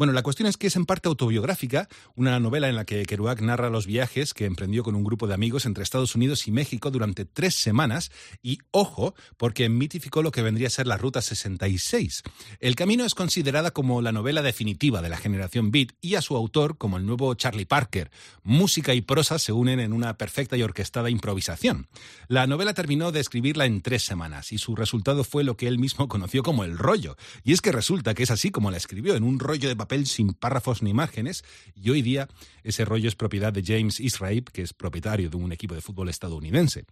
Bueno, 0.02 0.14
la 0.14 0.24
cuestión 0.24 0.48
es 0.48 0.58
que 0.58 0.66
es 0.66 0.76
en 0.78 0.88
parte 0.88 1.10
autobiográfica, 1.10 1.88
una 2.16 2.40
novela 2.40 2.68
en 2.68 2.76
la 2.76 2.86
que 2.86 3.06
Kerouac 3.06 3.40
narra 3.42 3.70
los 3.70 3.86
viajes 3.86 4.34
que 4.34 4.46
emprendió 4.46 4.82
con 4.82 4.96
un 4.96 5.04
grupo 5.04 5.28
de 5.28 5.36
amigos 5.36 5.68
entre 5.68 5.84
Estados 5.84 6.16
Unidos 6.16 6.48
y 6.48 6.52
México 6.52 6.90
durante 6.90 7.24
tres 7.24 7.54
semanas 7.54 8.12
y, 8.42 8.58
ojo, 8.72 9.14
porque 9.38 9.70
mitificó 9.70 10.24
lo 10.24 10.32
que 10.32 10.42
vendría 10.42 10.70
a 10.70 10.72
ser 10.72 10.88
la 10.88 10.98
Ruta 10.98 11.22
66. 11.22 12.24
El 12.60 12.76
Camino 12.76 13.06
es 13.06 13.14
considerada 13.14 13.70
como 13.70 14.02
la 14.02 14.12
novela 14.12 14.42
definitiva 14.42 15.04
de 15.04 15.10
la 15.10 15.18
generación 15.18 15.70
Beat 15.70 15.92
y 16.02 16.16
a 16.16 16.24
su 16.24 16.36
autor 16.36 16.80
como 16.80 16.98
el 16.98 17.06
nuevo 17.06 17.36
Charlie 17.36 17.68
Parker. 17.68 18.10
Música 18.42 18.96
y 18.96 19.02
prosa 19.02 19.38
se 19.38 19.52
unen 19.52 19.80
en 19.80 19.94
una 19.94 20.18
perfecta 20.18 20.58
y 20.58 20.64
orquestada 20.64 21.12
improvisación. 21.12 21.90
La 22.28 22.48
novela 22.48 22.74
terminó 22.74 23.12
de 23.12 23.20
escribirla 23.20 23.68
en 23.68 23.84
tres 23.84 24.02
semanas 24.02 24.52
y 24.52 24.58
su 24.58 24.76
resultado 24.76 25.24
fue 25.24 25.44
lo 25.44 25.58
que 25.58 25.68
él 25.68 25.78
mismo 25.78 26.08
conoció 26.08 26.42
como 26.42 26.64
el 26.64 26.80
rollo. 26.80 27.18
Y 27.44 27.54
es 27.54 27.62
que 27.62 27.72
resulta 27.72 28.16
que 28.16 28.24
es 28.24 28.32
así 28.32 28.50
como 28.50 28.72
la 28.72 28.78
escribió, 28.78 29.16
en 29.16 29.22
un 29.22 29.38
rollo 29.38 29.70
de 29.70 29.76
papel 29.76 29.91
sin 30.06 30.34
párrafos 30.34 30.82
ni 30.82 30.90
imágenes, 30.90 31.44
y 31.76 31.90
hoy 31.90 32.02
día 32.02 32.28
ese 32.64 32.86
rollo 32.86 33.08
es 33.08 33.16
propiedad 33.16 33.54
de 33.54 33.64
James 33.64 34.00
Israel, 34.00 34.44
que 34.52 34.62
es 34.62 34.74
propietario 34.74 35.30
de 35.30 35.38
un 35.38 35.52
equipo 35.52 35.76
de 35.76 35.82
fútbol 35.82 36.10
estadounidense. 36.10 36.86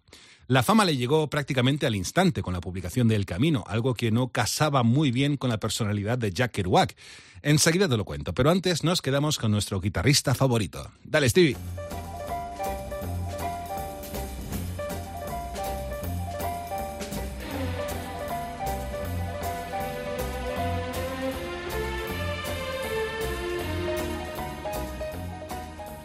La 0.46 0.62
fama 0.62 0.84
le 0.84 0.96
llegó 0.96 1.28
prácticamente 1.30 1.86
al 1.86 1.94
instante 1.94 2.42
con 2.42 2.52
la 2.52 2.60
publicación 2.60 3.08
de 3.08 3.16
El 3.16 3.26
Camino, 3.26 3.64
algo 3.66 3.94
que 3.94 4.10
no 4.10 4.28
casaba 4.28 4.82
muy 4.82 5.10
bien 5.10 5.36
con 5.36 5.50
la 5.50 5.60
personalidad 5.60 6.18
de 6.18 6.32
Jack 6.32 6.52
Kerouac. 6.52 6.96
Enseguida 7.42 7.88
te 7.88 7.96
lo 7.96 8.04
cuento, 8.04 8.34
pero 8.34 8.50
antes 8.50 8.84
nos 8.84 9.00
quedamos 9.00 9.38
con 9.38 9.50
nuestro 9.50 9.80
guitarrista 9.80 10.34
favorito. 10.34 10.90
Dale, 11.04 11.28
Stevie. 11.28 11.56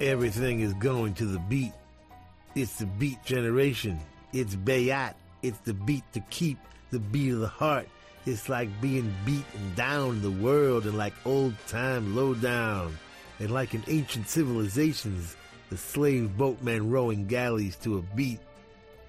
Everything 0.02 0.60
is 0.60 0.74
going 0.74 1.14
to 1.14 1.26
the 1.26 1.40
beat. 1.40 1.72
It's 2.54 2.80
the 2.80 2.86
beat 2.86 3.24
generation. 3.24 3.98
It's 4.34 4.54
Bayat. 4.54 5.14
It's 5.42 5.60
the 5.60 5.74
beat 5.74 6.04
to 6.12 6.20
keep 6.30 6.58
the 6.92 7.00
beat 7.00 7.32
of 7.32 7.40
the 7.40 7.48
heart. 7.48 7.88
It's 8.26 8.50
like 8.50 8.70
being 8.82 9.14
beaten 9.26 9.74
down 9.76 10.22
the 10.22 10.32
world 10.32 10.86
and 10.86 10.98
like 10.98 11.14
old 11.26 11.54
time 11.68 12.14
lowdown. 12.14 12.98
And 13.40 13.52
like 13.52 13.74
in 13.74 13.84
ancient 13.88 14.28
civilizations, 14.28 15.38
the 15.70 15.78
slave 15.78 16.36
boatmen 16.36 16.92
rowing 16.92 17.28
galleys 17.28 17.78
to 17.78 17.98
a 17.98 18.02
beat 18.02 18.40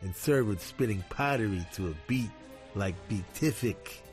and 0.02 0.14
servants 0.14 0.64
spinning 0.64 1.02
pottery 1.08 1.66
to 1.74 1.88
a 1.88 1.94
beat 2.06 2.30
like 2.76 2.94
beatific. 3.08 4.04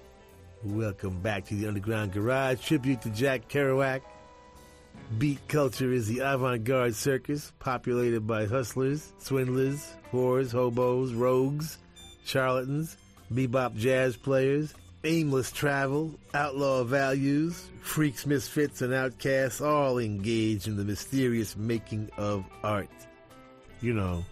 Welcome 0.63 1.21
back 1.21 1.45
to 1.45 1.55
the 1.55 1.67
Underground 1.67 2.13
Garage 2.13 2.65
tribute 2.65 3.01
to 3.03 3.09
Jack 3.09 3.47
Kerouac. 3.47 4.01
Beat 5.17 5.47
culture 5.47 5.91
is 5.91 6.07
the 6.07 6.19
avant-garde 6.19 6.95
circus 6.95 7.51
populated 7.59 8.25
by 8.25 8.45
hustlers, 8.45 9.13
swindlers, 9.19 9.93
whores, 10.11 10.51
hobos, 10.51 11.13
rogues, 11.13 11.77
charlatans, 12.25 12.97
bebop 13.31 13.75
jazz 13.75 14.17
players, 14.17 14.73
aimless 15.03 15.51
travel, 15.51 16.17
outlaw 16.33 16.83
values, 16.83 17.69
freaks, 17.81 18.25
misfits, 18.25 18.81
and 18.81 18.93
outcasts 18.93 19.61
all 19.61 19.99
engaged 19.99 20.67
in 20.67 20.77
the 20.77 20.83
mysterious 20.83 21.55
making 21.55 22.09
of 22.17 22.43
art. 22.63 22.89
You 23.81 23.93
know, 23.93 24.25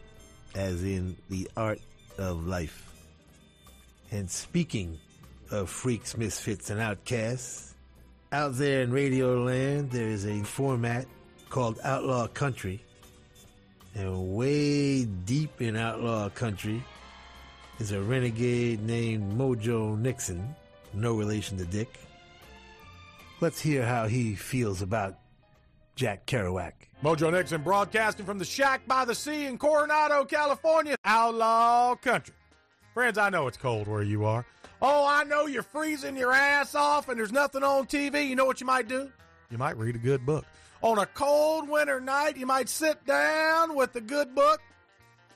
as 0.55 0.83
in 0.83 1.17
the 1.29 1.49
art 1.57 1.79
of 2.17 2.47
life. 2.47 2.87
And 4.11 4.29
speaking 4.29 4.97
of 5.51 5.69
freaks, 5.69 6.17
misfits, 6.17 6.69
and 6.69 6.79
outcasts, 6.79 7.70
out 8.31 8.55
there 8.55 8.81
in 8.81 8.91
Radio 8.91 9.43
Land, 9.43 9.91
there 9.91 10.07
is 10.07 10.25
a 10.25 10.41
format 10.43 11.05
called 11.49 11.79
Outlaw 11.83 12.27
Country. 12.27 12.81
And 13.93 14.33
way 14.33 15.03
deep 15.03 15.61
in 15.61 15.75
Outlaw 15.75 16.29
Country 16.29 16.81
is 17.79 17.91
a 17.91 18.01
renegade 18.01 18.81
named 18.83 19.37
Mojo 19.37 19.99
Nixon, 19.99 20.55
no 20.93 21.15
relation 21.15 21.57
to 21.57 21.65
Dick. 21.65 21.99
Let's 23.41 23.59
hear 23.59 23.85
how 23.85 24.07
he 24.07 24.35
feels 24.35 24.81
about 24.81 25.17
Jack 25.95 26.25
Kerouac. 26.25 26.71
Mojo 27.03 27.33
Nixon 27.33 27.63
broadcasting 27.63 28.25
from 28.25 28.37
the 28.37 28.45
shack 28.45 28.87
by 28.87 29.03
the 29.03 29.15
sea 29.15 29.45
in 29.45 29.57
Coronado, 29.57 30.23
California. 30.23 30.95
Outlaw 31.03 31.95
country. 31.95 32.35
Friends, 32.93 33.17
I 33.17 33.29
know 33.29 33.47
it's 33.47 33.57
cold 33.57 33.87
where 33.87 34.03
you 34.03 34.23
are. 34.23 34.45
Oh, 34.81 35.05
I 35.07 35.23
know 35.25 35.45
you're 35.45 35.61
freezing 35.63 36.17
your 36.17 36.33
ass 36.33 36.73
off 36.73 37.07
and 37.07 37.19
there's 37.19 37.31
nothing 37.31 37.63
on 37.63 37.85
TV. 37.85 38.27
You 38.27 38.35
know 38.35 38.45
what 38.45 38.59
you 38.59 38.67
might 38.67 38.87
do? 38.87 39.11
You 39.51 39.57
might 39.57 39.77
read 39.77 39.95
a 39.95 39.99
good 39.99 40.25
book. 40.25 40.45
On 40.81 40.97
a 40.97 41.05
cold 41.05 41.69
winter 41.69 42.01
night, 42.01 42.37
you 42.37 42.47
might 42.47 42.67
sit 42.67 43.05
down 43.05 43.75
with 43.75 43.95
a 43.95 44.01
good 44.01 44.33
book. 44.33 44.59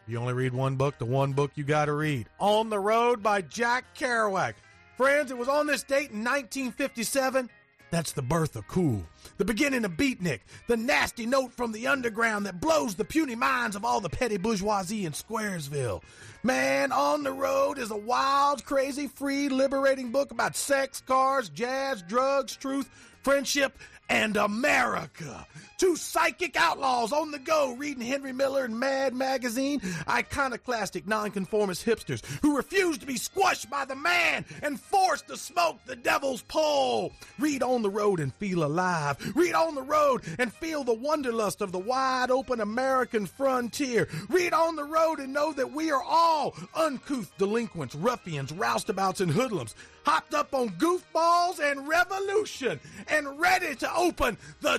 You 0.08 0.18
only 0.18 0.34
read 0.34 0.54
one 0.54 0.76
book, 0.76 0.98
the 0.98 1.06
one 1.06 1.34
book 1.34 1.52
you 1.56 1.64
got 1.64 1.86
to 1.86 1.94
read. 1.94 2.28
On 2.40 2.70
the 2.70 2.80
Road 2.80 3.22
by 3.22 3.42
Jack 3.42 3.86
Kerouac. 3.96 4.54
Friends, 4.98 5.30
it 5.30 5.38
was 5.38 5.48
on 5.48 5.68
this 5.68 5.84
date 5.84 6.12
in 6.12 6.24
1957. 6.24 7.50
That's 7.92 8.14
the 8.14 8.22
birth 8.22 8.56
of 8.56 8.68
cool, 8.68 9.04
the 9.38 9.46
beginning 9.46 9.86
of 9.86 9.92
beatnik, 9.92 10.40
the 10.68 10.78
nasty 10.78 11.26
note 11.26 11.54
from 11.54 11.72
the 11.72 11.88
underground 11.88 12.46
that 12.46 12.62
blows 12.62 12.96
the 12.96 13.06
puny 13.06 13.36
minds 13.36 13.76
of 13.76 13.84
all 13.84 14.00
the 14.00 14.10
petty 14.10 14.38
bourgeoisie 14.38 15.06
in 15.06 15.12
Squaresville. 15.12 16.02
Man, 16.44 16.92
On 16.92 17.24
the 17.24 17.32
Road 17.32 17.80
is 17.80 17.92
a 17.92 17.98
wild, 17.98 18.64
crazy, 18.66 19.08
free, 19.08 19.50
liberating 19.50 20.12
book 20.12 20.32
about 20.32 20.56
sex, 20.56 21.02
cars, 21.02 21.50
jazz, 21.50 22.02
drugs, 22.04 22.56
truth, 22.56 22.90
friendship, 23.24 23.78
and 24.10 24.38
America. 24.38 25.48
Two 25.78 25.98
psychic 25.98 26.56
outlaws 26.56 27.12
on 27.12 27.32
the 27.32 27.40
go 27.40 27.76
reading 27.76 28.06
Henry 28.06 28.32
Miller 28.32 28.64
and 28.64 28.80
Mad 28.80 29.14
Magazine, 29.14 29.82
iconoclastic 30.08 31.06
nonconformist 31.06 31.86
hipsters 31.86 32.24
who 32.42 32.56
refuse 32.56 32.98
to 33.00 33.06
be 33.06 33.18
squashed 33.18 33.70
by 33.70 33.84
the 33.84 33.96
man 33.96 34.46
and 34.64 34.80
forced 34.80 35.28
to 35.28 35.36
smoke 35.36 35.78
the 35.86 35.98
devil's 35.98 36.42
pole. 36.44 37.12
Read 37.40 37.62
on 37.62 37.82
the 37.82 37.90
road 37.90 38.22
and 38.22 38.34
feel 38.36 38.64
alive. 38.64 39.18
Read 39.36 39.54
on 39.54 39.76
the 39.76 39.82
road 39.82 40.22
and 40.40 40.54
feel 40.54 40.86
the 40.86 40.94
wanderlust 40.94 41.62
of 41.62 41.74
the 41.74 41.80
wide 41.80 42.32
open 42.32 42.62
American 42.62 43.26
frontier. 43.26 44.08
Read 44.30 44.54
on 44.54 44.78
the 44.78 44.84
road 44.84 45.20
and 45.20 45.34
know 45.34 45.52
that 45.54 45.74
we 45.74 45.92
are 45.92 46.04
all 46.04 46.56
uncouth 46.74 47.32
delinquents, 47.38 47.96
ruffians, 47.96 48.54
roustabouts, 48.54 49.20
and 49.20 49.32
hoodlums. 49.32 49.76
hopped 50.06 50.34
up 50.36 50.54
on 50.54 50.70
goofballs 50.70 51.60
and 51.60 51.88
revolution, 51.88 52.80
and 53.08 53.40
ready 53.40 53.76
to 53.76 53.96
open 53.96 54.38
the 54.62 54.78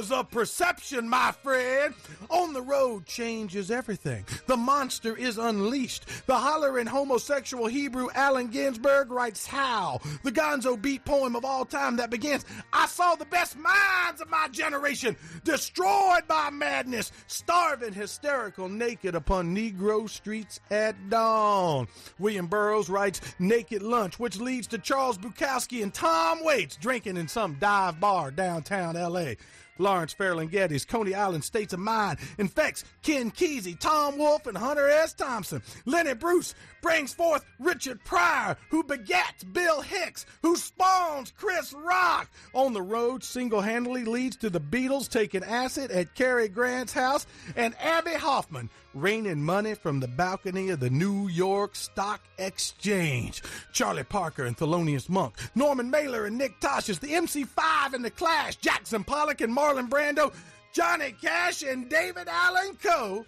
doors 0.00 0.10
of 0.12 0.30
perception, 0.30 1.08
my 1.08 1.32
friend. 1.42 1.94
On 2.30 2.52
the 2.52 2.62
road 2.62 3.06
changes 3.06 3.70
everything. 3.70 4.24
The 4.46 4.56
monster 4.56 5.16
is 5.16 5.36
unleashed. 5.36 6.06
The 6.26 6.36
hollering 6.36 6.86
homosexual 6.86 7.66
Hebrew 7.66 8.08
Allen 8.14 8.48
Ginsberg 8.48 9.10
writes 9.10 9.46
Howl, 9.46 10.00
the 10.22 10.32
gonzo 10.32 10.80
beat 10.80 11.04
poem 11.04 11.36
of 11.36 11.44
all 11.44 11.64
time 11.64 11.96
that 11.96 12.10
begins 12.10 12.44
I 12.72 12.86
saw 12.86 13.14
the 13.14 13.24
best 13.26 13.56
minds 13.56 14.20
of 14.20 14.30
my 14.30 14.48
generation 14.50 15.16
destroyed 15.44 16.26
by 16.26 16.50
madness, 16.50 17.12
starving, 17.26 17.92
hysterical, 17.92 18.68
naked 18.68 19.14
upon 19.14 19.54
Negro 19.54 20.08
streets 20.08 20.60
at 20.70 21.10
dawn. 21.10 21.88
William 22.18 22.46
Burroughs 22.46 22.88
writes 22.88 23.20
Naked 23.38 23.82
Lunch, 23.82 24.18
which 24.18 24.38
leads 24.38 24.66
to 24.68 24.78
Charles 24.78 25.18
Bukowski 25.18 25.82
and 25.82 25.92
Tom 25.92 26.42
Waits 26.44 26.76
drinking 26.76 27.16
in 27.16 27.28
some 27.28 27.54
dive 27.54 28.00
bar 28.00 28.30
downtown 28.30 28.94
LA. 28.94 29.34
Lawrence 29.80 30.14
Ferlinghetti's 30.14 30.84
Coney 30.84 31.14
Island 31.14 31.44
States 31.44 31.72
of 31.72 31.80
Mind 31.80 32.18
infects 32.38 32.84
Ken 33.02 33.30
Kesey, 33.30 33.78
Tom 33.78 34.18
Wolfe, 34.18 34.46
and 34.46 34.56
Hunter 34.56 34.88
S. 34.88 35.14
Thompson. 35.14 35.62
Lenny 35.86 36.14
Bruce 36.14 36.54
brings 36.82 37.12
forth 37.12 37.44
Richard 37.58 38.02
Pryor, 38.04 38.56
who 38.70 38.82
begats 38.82 39.50
Bill 39.52 39.80
Hicks, 39.80 40.26
who 40.42 40.56
spawns 40.56 41.32
Chris 41.36 41.72
Rock. 41.72 42.30
On 42.54 42.72
the 42.72 42.82
road, 42.82 43.22
single 43.24 43.60
handedly 43.60 44.04
leads 44.04 44.36
to 44.36 44.50
the 44.50 44.60
Beatles 44.60 45.08
taking 45.08 45.44
acid 45.44 45.90
at 45.90 46.14
Cary 46.14 46.48
Grant's 46.48 46.92
house, 46.92 47.26
and 47.56 47.74
Abbie 47.80 48.14
Hoffman 48.14 48.70
raining 48.94 49.42
money 49.42 49.74
from 49.74 50.00
the 50.00 50.08
balcony 50.08 50.70
of 50.70 50.80
the 50.80 50.90
New 50.90 51.28
York 51.28 51.76
Stock 51.76 52.20
Exchange. 52.38 53.42
Charlie 53.72 54.02
Parker 54.02 54.44
and 54.44 54.56
Thelonious 54.56 55.08
Monk, 55.08 55.36
Norman 55.54 55.90
Mailer 55.90 56.26
and 56.26 56.36
Nick 56.36 56.60
Tosches, 56.60 56.98
the 56.98 57.12
MC5 57.12 57.94
and 57.94 58.04
the 58.04 58.10
Clash, 58.10 58.56
Jackson 58.56 59.04
Pollock 59.04 59.40
and 59.40 59.52
Marlon 59.70 59.88
Brando, 59.88 60.32
Johnny 60.72 61.14
Cash 61.20 61.62
and 61.62 61.88
David 61.88 62.26
Allan 62.26 62.76
Coe 62.82 63.24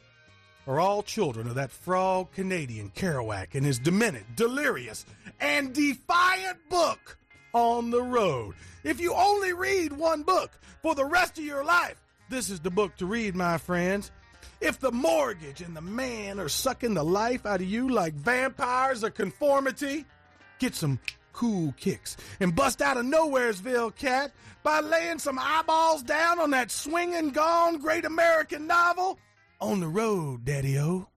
are 0.67 0.81
all 0.81 1.03
children 1.03 1.47
of 1.47 1.55
that 1.55 1.71
frog 1.71 2.33
Canadian 2.33 2.91
Kerouac 2.91 3.55
and 3.55 3.65
his 3.65 3.79
demented, 3.79 4.25
delirious, 4.35 5.07
and 5.41 5.73
defiant 5.73 6.59
book 6.69 7.17
on 7.53 7.91
the 7.91 8.03
road. 8.03 8.55
If 8.83 9.01
you 9.01 9.15
only 9.15 9.53
read 9.53 9.93
one 9.93 10.23
book 10.23 10.51
for 10.83 10.97
the 10.97 11.05
rest 11.05 11.39
of 11.39 11.45
your 11.45 11.65
life, 11.65 11.97
this 12.29 12.51
is 12.51 12.59
the 12.59 12.71
book 12.71 12.97
to 12.97 13.07
read, 13.07 13.37
my 13.37 13.59
friends. 13.59 14.11
If 14.61 14.81
the 14.81 14.93
mortgage 14.93 15.61
and 15.61 15.77
the 15.77 15.81
man 15.81 16.41
are 16.41 16.49
sucking 16.49 16.95
the 16.95 17.05
life 17.05 17.47
out 17.47 17.61
of 17.61 17.67
you 17.69 17.89
like 17.89 18.15
vampires 18.15 19.05
of 19.05 19.15
conformity, 19.15 20.07
get 20.59 20.75
some 20.75 20.99
cool 21.33 21.75
kicks 21.79 22.17
and 22.41 22.55
bust 22.55 22.83
out 22.83 22.97
of 22.97 23.05
Nowheresville, 23.05 23.95
cat, 23.97 24.33
by 24.63 24.81
laying 24.81 25.19
some 25.19 25.39
eyeballs 25.39 26.03
down 26.03 26.39
on 26.39 26.51
that 26.51 26.71
swinging 26.71 27.31
gone 27.31 27.79
great 27.79 28.05
American 28.05 28.67
novel, 28.67 29.19
On 29.61 29.81
the 29.81 29.89
Road, 29.89 30.45
Daddy 30.45 30.79
O. 30.79 31.09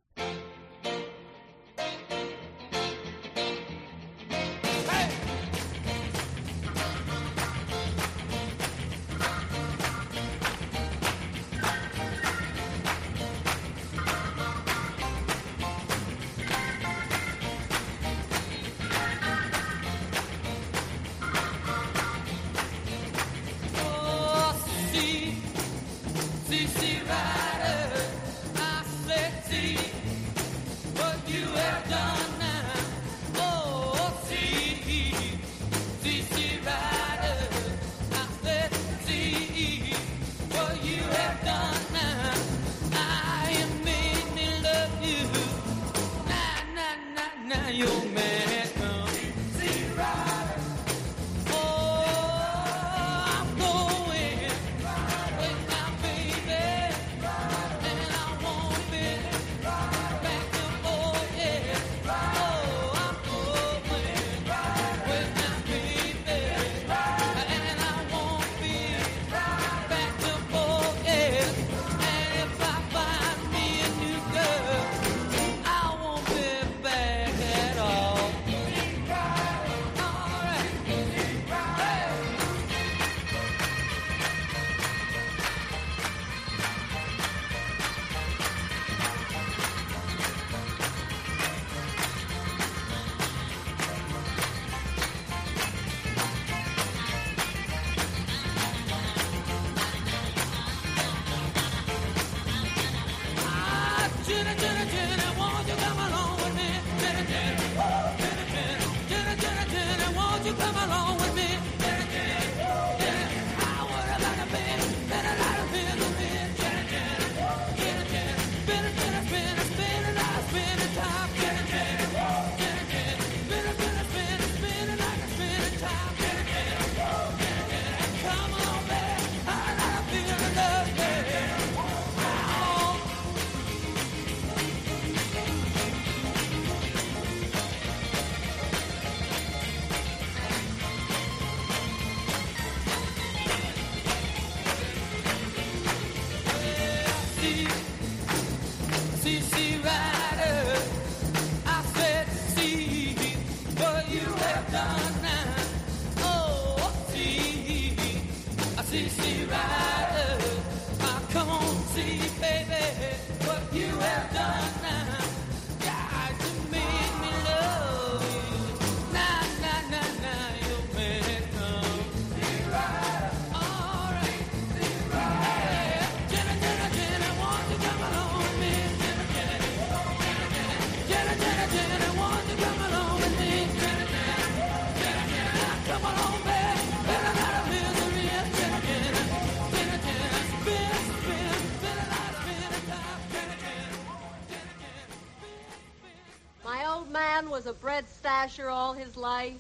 man 197.16 197.50
was 197.50 197.66
a 197.66 197.72
bread 197.72 198.04
stasher 198.08 198.70
all 198.70 198.92
his 198.92 199.16
life. 199.16 199.54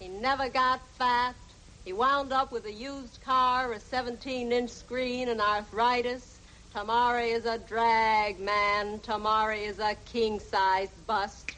He 0.00 0.08
never 0.08 0.48
got 0.48 0.80
fat. 0.98 1.36
He 1.84 1.92
wound 1.92 2.32
up 2.32 2.50
with 2.50 2.66
a 2.66 2.72
used 2.72 3.20
car, 3.24 3.72
a 3.72 3.78
17-inch 3.78 4.68
screen, 4.68 5.28
and 5.28 5.40
arthritis. 5.40 6.40
Tamari 6.74 7.32
is 7.32 7.44
a 7.46 7.58
drag, 7.58 8.40
man. 8.40 8.98
Tamari 8.98 9.68
is 9.68 9.78
a 9.78 9.94
king-size 10.04 10.88
bust. 11.06 11.52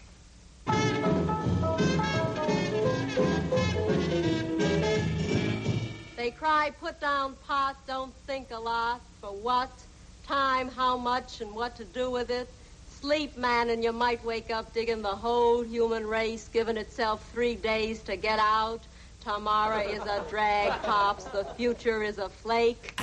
They 6.18 6.30
cry, 6.30 6.72
put 6.78 7.00
down 7.00 7.36
pot, 7.46 7.76
don't 7.86 8.12
think 8.26 8.48
a 8.50 8.58
lot. 8.58 9.00
For 9.22 9.30
what? 9.30 9.72
Time, 10.26 10.68
how 10.68 10.98
much, 10.98 11.40
and 11.40 11.54
what 11.54 11.74
to 11.76 11.86
do 11.86 12.10
with 12.10 12.28
it. 12.30 12.50
Sleep, 13.00 13.36
man, 13.36 13.70
and 13.70 13.84
you 13.84 13.92
might 13.92 14.24
wake 14.24 14.50
up 14.50 14.72
digging 14.72 15.02
the 15.02 15.08
whole 15.08 15.62
human 15.62 16.04
race, 16.04 16.48
giving 16.52 16.76
itself 16.76 17.30
three 17.32 17.54
days 17.54 18.02
to 18.02 18.16
get 18.16 18.40
out. 18.40 18.80
Tomorrow 19.22 19.82
is 19.82 20.02
a 20.02 20.24
drag, 20.28 20.72
Pops. 20.82 21.22
The 21.24 21.44
future 21.56 22.02
is 22.02 22.18
a 22.18 22.28
flake. 22.28 22.98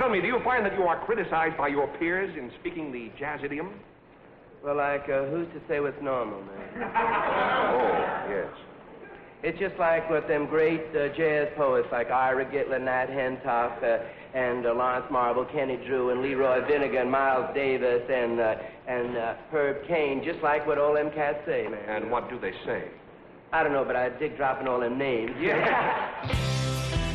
Tell 0.00 0.08
me, 0.08 0.22
do 0.22 0.28
you 0.28 0.40
find 0.42 0.64
that 0.64 0.72
you 0.78 0.84
are 0.84 0.98
criticized 1.04 1.58
by 1.58 1.68
your 1.68 1.86
peers 1.98 2.34
in 2.34 2.50
speaking 2.58 2.90
the 2.90 3.10
jazz 3.18 3.40
idiom? 3.44 3.74
Well, 4.64 4.74
like, 4.74 5.06
uh, 5.10 5.26
who's 5.26 5.46
to 5.48 5.60
say 5.68 5.80
what's 5.80 6.00
normal, 6.00 6.40
man? 6.40 6.90
Oh, 6.96 8.26
yes. 8.30 8.48
It's 9.42 9.58
just 9.58 9.78
like 9.78 10.08
what 10.08 10.26
them 10.26 10.46
great 10.46 10.80
uh, 10.96 11.14
jazz 11.14 11.48
poets 11.54 11.88
like 11.92 12.10
Ira 12.10 12.46
Gitler, 12.46 12.80
Nat 12.80 13.10
Hentoff, 13.10 13.82
uh, 13.84 13.98
and 14.32 14.64
uh, 14.64 14.72
Lawrence 14.72 15.04
Marble, 15.10 15.44
Kenny 15.44 15.76
Drew, 15.86 16.08
and 16.08 16.22
Leroy 16.22 16.62
Vinnegar, 16.62 17.06
Miles 17.06 17.54
Davis, 17.54 18.02
and 18.10 18.40
uh, 18.40 18.54
and 18.88 19.18
uh, 19.18 19.34
Herb 19.52 19.86
Caen, 19.86 20.24
just 20.24 20.42
like 20.42 20.66
what 20.66 20.78
all 20.78 20.94
them 20.94 21.10
cats 21.10 21.40
say, 21.44 21.68
man. 21.68 22.02
And 22.02 22.10
what 22.10 22.30
do 22.30 22.40
they 22.40 22.52
say? 22.64 22.88
I 23.52 23.62
don't 23.62 23.74
know, 23.74 23.84
but 23.84 23.96
I 23.96 24.08
dig 24.08 24.38
dropping 24.38 24.66
all 24.66 24.80
them 24.80 24.96
names. 24.96 25.32
Sometimes 25.36 27.06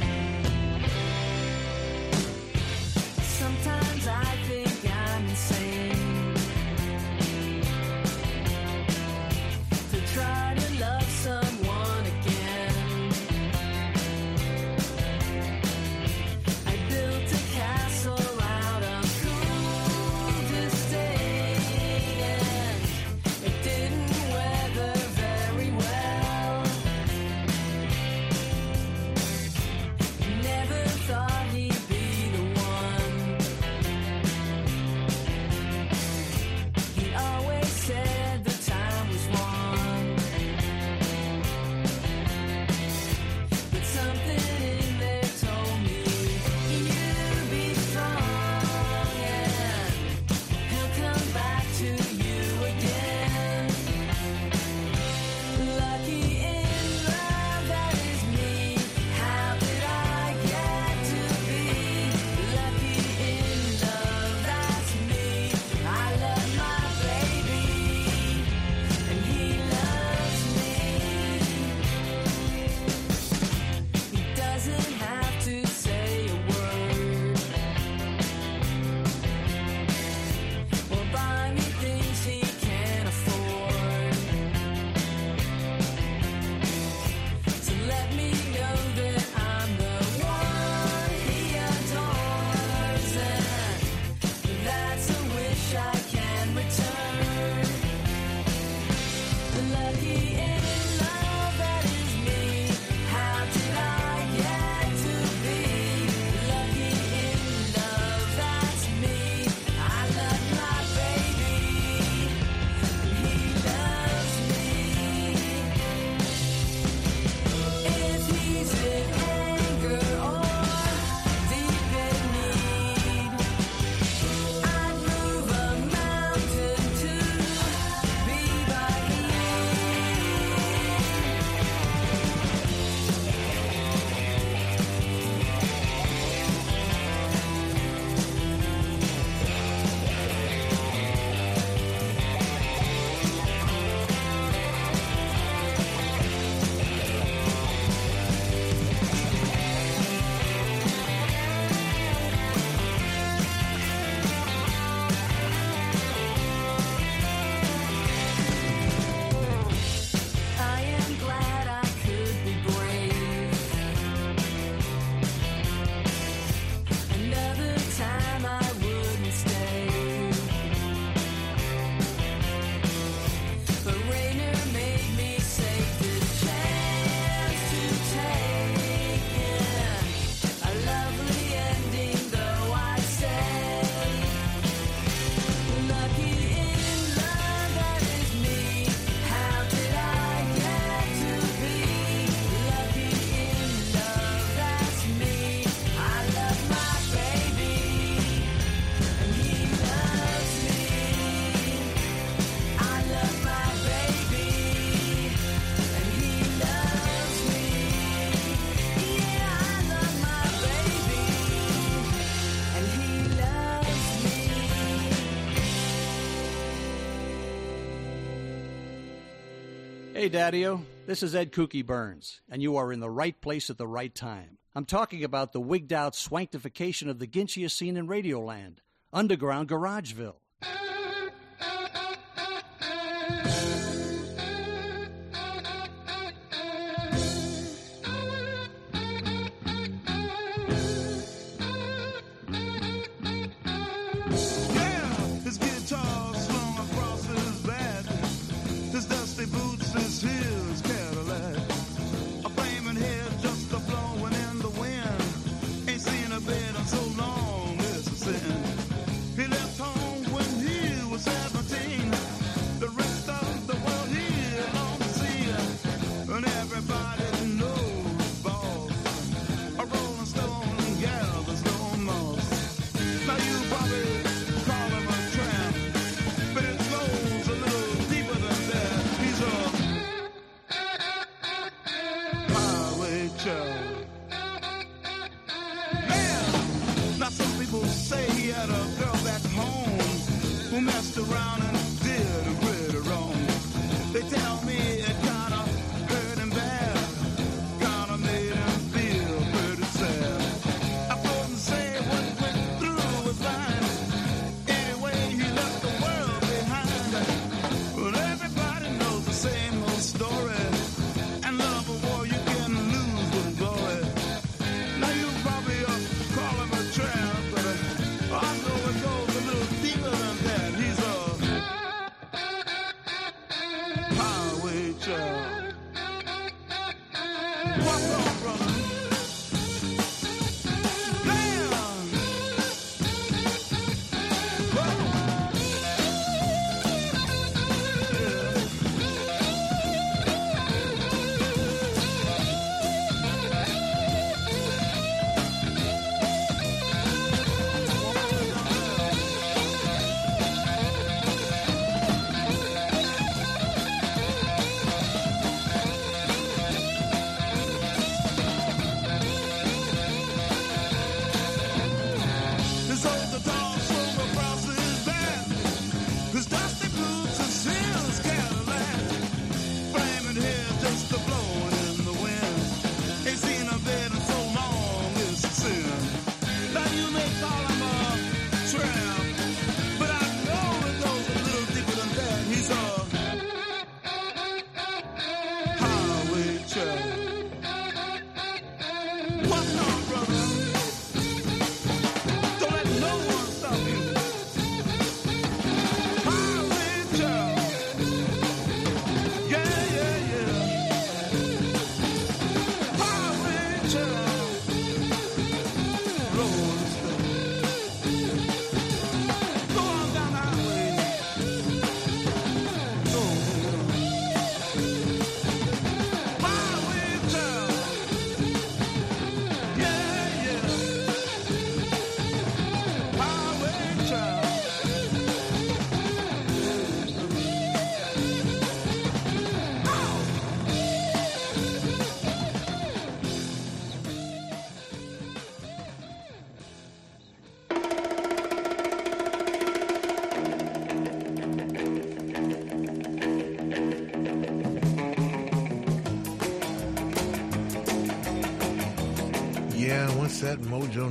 Hey, 220.25 220.29
Daddy-O. 220.29 220.81
This 221.05 221.21
is 221.21 221.35
Ed 221.35 221.51
Kooky 221.51 221.85
Byrnes, 221.85 222.41
and 222.49 222.59
you 222.59 222.77
are 222.77 222.91
in 222.91 222.99
the 222.99 223.11
right 223.11 223.39
place 223.39 223.69
at 223.69 223.77
the 223.77 223.85
right 223.85 224.13
time. 224.15 224.57
I'm 224.73 224.85
talking 224.85 225.23
about 225.23 225.53
the 225.53 225.59
wigged 225.59 225.93
out 225.93 226.13
swankification 226.13 227.09
of 227.09 227.19
the 227.19 227.27
Ginchiest 227.27 227.73
scene 227.73 227.95
in 227.95 228.07
Radioland, 228.07 228.77
Underground 229.13 229.69
Garageville. 229.69 230.37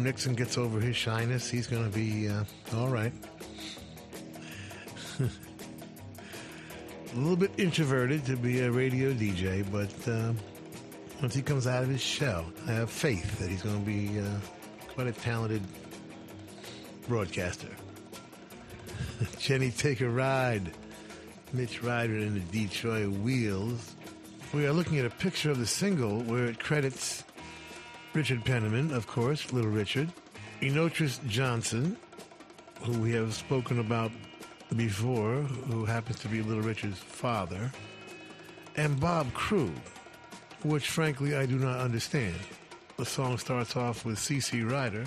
Nixon 0.05 0.35
gets 0.35 0.59
over 0.59 0.81
his 0.81 0.95
shyness, 0.97 1.49
he's 1.49 1.67
going 1.67 1.91
to 1.91 1.99
be 1.99 2.29
uh, 2.29 2.45
all 2.77 2.89
right. 2.89 3.13
a 5.21 5.29
little 7.15 7.37
bit 7.37 7.53
introverted 7.57 8.27
to 8.27 8.37
be 8.37 8.61
a 8.61 8.71
radio 8.71 9.15
DJ, 9.15 9.65
but 9.73 9.91
uh, 10.07 10.35
once 11.23 11.35
he 11.35 11.41
comes 11.41 11.67
out 11.67 11.83
of 11.83 11.89
his 11.89 12.03
shell, 12.03 12.45
I 12.67 12.73
have 12.73 12.91
faith 12.91 13.39
that 13.39 13.49
he's 13.49 13.63
going 13.63 13.81
to 13.81 13.87
be 13.87 14.21
uh, 14.21 14.25
quite 14.89 15.07
a 15.07 15.13
talented 15.13 15.63
broadcaster. 17.09 17.75
Jenny, 19.39 19.71
take 19.71 20.03
a 20.03 20.09
ride. 20.09 20.71
Mitch 21.55 21.83
Ryder 21.83 22.17
and 22.17 22.37
the 22.37 22.67
Detroit 22.67 23.09
Wheels. 23.09 23.95
We 24.53 24.67
are 24.67 24.73
looking 24.73 24.99
at 24.99 25.07
a 25.07 25.11
picture 25.11 25.51
of 25.51 25.59
the 25.59 25.67
single 25.67 26.21
where 26.25 26.45
it 26.45 26.59
credits 26.61 27.25
Richard 28.15 28.45
Penniman, 28.45 28.93
of 28.93 29.09
course, 29.09 29.53
Little 29.53 29.73
Richard, 29.73 30.09
Enotris 30.61 31.19
Johnson, 31.27 31.97
who 32.83 32.93
we 33.01 33.11
have 33.11 33.35
spoken 33.35 33.81
about 33.81 34.13
before, 34.77 35.39
who 35.43 35.85
happens 35.85 36.21
to 36.21 36.29
be 36.29 36.41
Little 36.41 36.63
Richard's 36.63 36.99
father, 36.99 37.73
and 38.77 39.01
Bob 39.01 39.33
Crewe, 39.35 39.75
which 40.63 40.91
frankly 40.91 41.35
I 41.35 41.45
do 41.45 41.59
not 41.59 41.81
understand. 41.81 42.37
The 42.99 43.05
song 43.05 43.37
starts 43.37 43.75
off 43.75 44.05
with 44.05 44.17
CC 44.17 44.69
Ryder, 44.69 45.05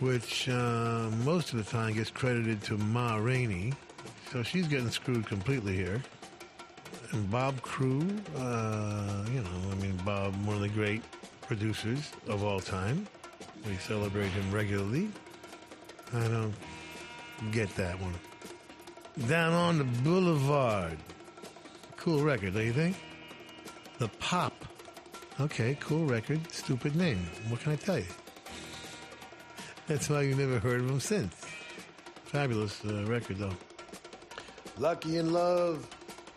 which 0.00 0.46
uh, 0.50 1.08
most 1.24 1.54
of 1.54 1.64
the 1.64 1.70
time 1.70 1.94
gets 1.94 2.10
credited 2.10 2.62
to 2.64 2.76
Ma 2.76 3.16
Rainey, 3.16 3.72
so 4.30 4.42
she's 4.42 4.68
getting 4.68 4.90
screwed 4.90 5.26
completely 5.26 5.74
here. 5.74 6.02
And 7.12 7.30
Bob 7.30 7.62
Crewe, 7.62 8.06
uh, 8.36 9.24
you 9.30 9.40
know, 9.40 9.70
I 9.70 9.74
mean, 9.76 9.96
Bob, 10.04 10.34
one 10.44 10.56
of 10.56 10.62
the 10.62 10.68
great 10.68 11.02
producers 11.52 12.10
of 12.28 12.42
all 12.42 12.60
time. 12.60 13.06
We 13.66 13.76
celebrate 13.76 14.30
him 14.30 14.50
regularly. 14.50 15.10
I 16.14 16.26
don't 16.26 16.54
get 17.50 17.68
that 17.76 18.00
one. 18.00 18.14
Down 19.28 19.52
on 19.52 19.76
the 19.76 19.84
Boulevard. 19.84 20.96
Cool 21.98 22.22
record, 22.22 22.54
don't 22.54 22.64
you 22.64 22.72
think? 22.72 22.96
The 23.98 24.08
Pop. 24.18 24.64
Okay, 25.40 25.76
cool 25.78 26.06
record. 26.06 26.40
Stupid 26.50 26.96
name. 26.96 27.20
What 27.50 27.60
can 27.60 27.72
I 27.72 27.76
tell 27.76 27.98
you? 27.98 28.06
That's 29.88 30.08
why 30.08 30.22
you 30.22 30.34
never 30.34 30.58
heard 30.58 30.80
of 30.80 30.88
him 30.88 31.00
since. 31.00 31.34
Fabulous 32.24 32.82
uh, 32.86 33.04
record, 33.04 33.36
though. 33.36 33.56
Lucky 34.78 35.18
in 35.18 35.34
Love 35.34 35.86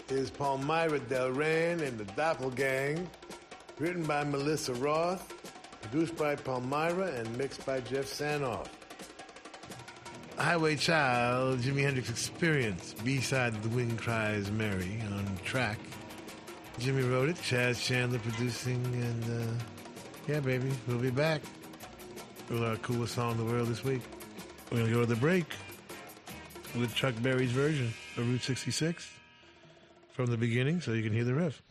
is 0.10 0.30
Palmyra 0.30 1.00
Del 1.00 1.30
Delran 1.30 1.82
and 1.82 1.98
the 1.98 2.04
Doppelgang. 2.04 3.08
Written 3.80 4.04
by 4.04 4.24
Melissa 4.24 4.74
Roth. 4.74 5.34
Produced 5.82 6.18
by 6.18 6.36
Palmyra 6.36 7.12
and 7.14 7.38
mixed 7.38 7.66
by 7.66 7.80
Jeff 7.82 8.06
Sanoff. 8.06 8.68
Highway 10.38 10.76
Child, 10.76 11.60
Jimi 11.60 11.82
Hendrix 11.82 12.10
Experience, 12.10 12.94
B-side 13.04 13.54
of 13.54 13.64
The 13.64 13.70
Wind 13.70 13.98
Cries 14.00 14.52
Mary 14.52 15.02
on 15.14 15.26
track. 15.46 15.78
Jimi 16.80 17.10
wrote 17.10 17.30
it, 17.30 17.42
Chas 17.42 17.82
Chandler 17.82 18.20
producing, 18.20 18.84
and 18.84 19.24
uh, 19.24 19.64
yeah, 20.28 20.40
baby, 20.42 20.72
we'll 20.88 20.98
be 20.98 21.12
back 21.12 21.42
with 22.50 22.64
our 22.64 22.76
coolest 22.78 23.16
song 23.16 23.32
in 23.32 23.38
the 23.38 23.46
world 23.46 23.68
this 23.68 23.84
week. 23.84 24.02
We're 24.72 24.80
going 24.80 24.90
to 24.90 24.94
go 24.94 25.02
to 25.02 25.08
the 25.08 25.16
break 25.16 25.46
with 26.76 26.94
Chuck 26.94 27.14
Berry's 27.22 27.52
version 27.52 27.94
of 28.18 28.28
Route 28.28 28.42
66 28.42 29.10
from 30.12 30.26
the 30.26 30.38
beginning 30.38 30.82
so 30.82 30.92
you 30.92 31.04
can 31.04 31.14
hear 31.14 31.24
the 31.24 31.34
riff. 31.34 31.62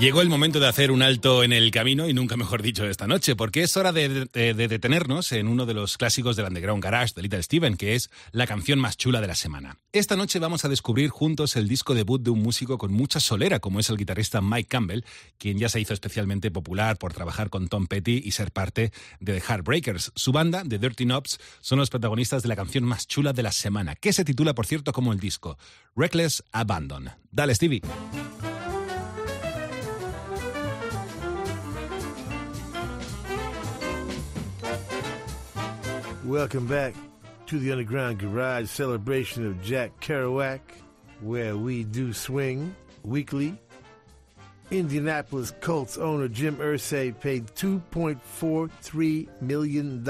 Llegó 0.00 0.22
el 0.22 0.28
momento 0.28 0.60
de 0.60 0.68
hacer 0.68 0.92
un 0.92 1.02
alto 1.02 1.42
en 1.42 1.52
el 1.52 1.72
camino 1.72 2.08
y 2.08 2.14
nunca 2.14 2.36
mejor 2.36 2.62
dicho 2.62 2.84
esta 2.86 3.08
noche, 3.08 3.34
porque 3.34 3.64
es 3.64 3.76
hora 3.76 3.90
de, 3.90 4.26
de- 4.26 4.54
de 4.54 4.68
detenernos 4.68 5.32
en 5.32 5.48
uno 5.48 5.66
de 5.66 5.74
los 5.74 5.98
clásicos 5.98 6.36
del 6.36 6.46
Underground 6.46 6.80
Garage 6.84 7.14
de 7.16 7.22
Little 7.22 7.42
Steven, 7.42 7.76
que 7.76 7.96
es 7.96 8.08
la 8.30 8.46
canción 8.46 8.78
más 8.78 8.96
chula 8.96 9.20
de 9.20 9.26
la 9.26 9.34
semana. 9.34 9.76
Esta 9.92 10.14
noche 10.14 10.38
vamos 10.38 10.64
a 10.64 10.68
descubrir 10.68 11.10
juntos 11.10 11.56
el 11.56 11.66
disco 11.66 11.94
debut 11.96 12.22
de 12.22 12.30
un 12.30 12.40
músico 12.40 12.78
con 12.78 12.92
mucha 12.92 13.18
solera, 13.18 13.58
como 13.58 13.80
es 13.80 13.90
el 13.90 13.96
guitarrista 13.96 14.40
Mike 14.40 14.68
Campbell, 14.68 15.02
quien 15.36 15.58
ya 15.58 15.68
se 15.68 15.80
hizo 15.80 15.94
especialmente 15.94 16.52
popular 16.52 16.96
por 16.96 17.12
trabajar 17.12 17.50
con 17.50 17.66
Tom 17.66 17.88
Petty 17.88 18.22
y 18.24 18.30
ser 18.30 18.52
parte 18.52 18.92
de 19.18 19.32
The 19.34 19.40
Heartbreakers. 19.40 20.12
Su 20.14 20.30
banda, 20.30 20.62
The 20.64 20.78
Dirty 20.78 21.06
Knobs, 21.06 21.40
son 21.60 21.80
los 21.80 21.90
protagonistas 21.90 22.44
de 22.44 22.48
la 22.50 22.54
canción 22.56 22.84
más 22.84 23.08
chula 23.08 23.32
de 23.32 23.42
la 23.42 23.50
semana, 23.50 23.96
que 23.96 24.12
se 24.12 24.24
titula, 24.24 24.54
por 24.54 24.64
cierto, 24.66 24.92
como 24.92 25.12
el 25.12 25.18
disco, 25.18 25.58
Reckless 25.96 26.44
Abandon. 26.52 27.10
Dale, 27.32 27.52
Stevie. 27.56 27.82
Welcome 36.28 36.66
back 36.66 36.94
to 37.46 37.58
the 37.58 37.72
Underground 37.72 38.18
Garage 38.18 38.68
celebration 38.68 39.46
of 39.46 39.62
Jack 39.62 39.98
Kerouac, 39.98 40.60
where 41.22 41.56
we 41.56 41.84
do 41.84 42.12
swing 42.12 42.76
weekly. 43.02 43.58
Indianapolis 44.70 45.54
Colts 45.62 45.96
owner 45.96 46.28
Jim 46.28 46.56
Irsay 46.56 47.18
paid 47.18 47.46
$2.43 47.54 49.40
million 49.40 50.04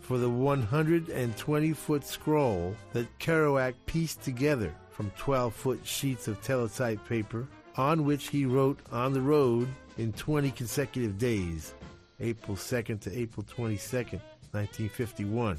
for 0.00 0.18
the 0.18 0.28
120 0.28 1.72
foot 1.72 2.04
scroll 2.04 2.76
that 2.92 3.18
Kerouac 3.18 3.72
pieced 3.86 4.20
together 4.20 4.74
from 4.90 5.10
12 5.16 5.54
foot 5.54 5.80
sheets 5.82 6.28
of 6.28 6.42
teletype 6.42 7.02
paper 7.08 7.48
on 7.78 8.04
which 8.04 8.28
he 8.28 8.44
wrote 8.44 8.80
on 8.92 9.14
the 9.14 9.22
road 9.22 9.66
in 9.96 10.12
20 10.12 10.50
consecutive 10.50 11.16
days, 11.16 11.72
April 12.20 12.54
2nd 12.54 13.00
to 13.00 13.18
April 13.18 13.46
22nd, 13.46 14.20
1951. 14.52 15.58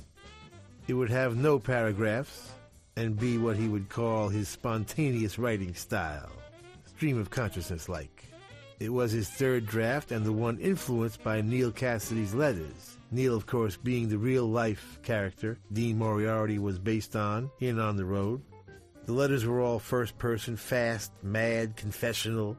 It 0.87 0.93
would 0.93 1.09
have 1.09 1.37
no 1.37 1.59
paragraphs 1.59 2.51
and 2.95 3.17
be 3.17 3.37
what 3.37 3.55
he 3.55 3.67
would 3.67 3.89
call 3.89 4.29
his 4.29 4.49
spontaneous 4.49 5.39
writing 5.39 5.73
style, 5.73 6.29
stream 6.85 7.19
of 7.19 7.29
consciousness 7.29 7.87
like. 7.87 8.25
It 8.79 8.91
was 8.91 9.11
his 9.11 9.29
third 9.29 9.65
draft 9.65 10.11
and 10.11 10.25
the 10.25 10.33
one 10.33 10.57
influenced 10.59 11.23
by 11.23 11.41
Neal 11.41 11.71
Cassady's 11.71 12.33
letters. 12.33 12.97
Neal, 13.11 13.35
of 13.35 13.45
course, 13.45 13.75
being 13.75 14.07
the 14.07 14.17
real 14.17 14.45
life 14.45 14.99
character 15.03 15.57
Dean 15.73 15.97
Moriarty 15.97 16.59
was 16.59 16.79
based 16.79 17.15
on 17.15 17.49
in 17.59 17.79
On 17.79 17.97
the 17.97 18.05
Road. 18.05 18.41
The 19.05 19.13
letters 19.13 19.45
were 19.45 19.61
all 19.61 19.79
first 19.79 20.17
person, 20.17 20.55
fast, 20.55 21.11
mad, 21.23 21.75
confessional, 21.75 22.55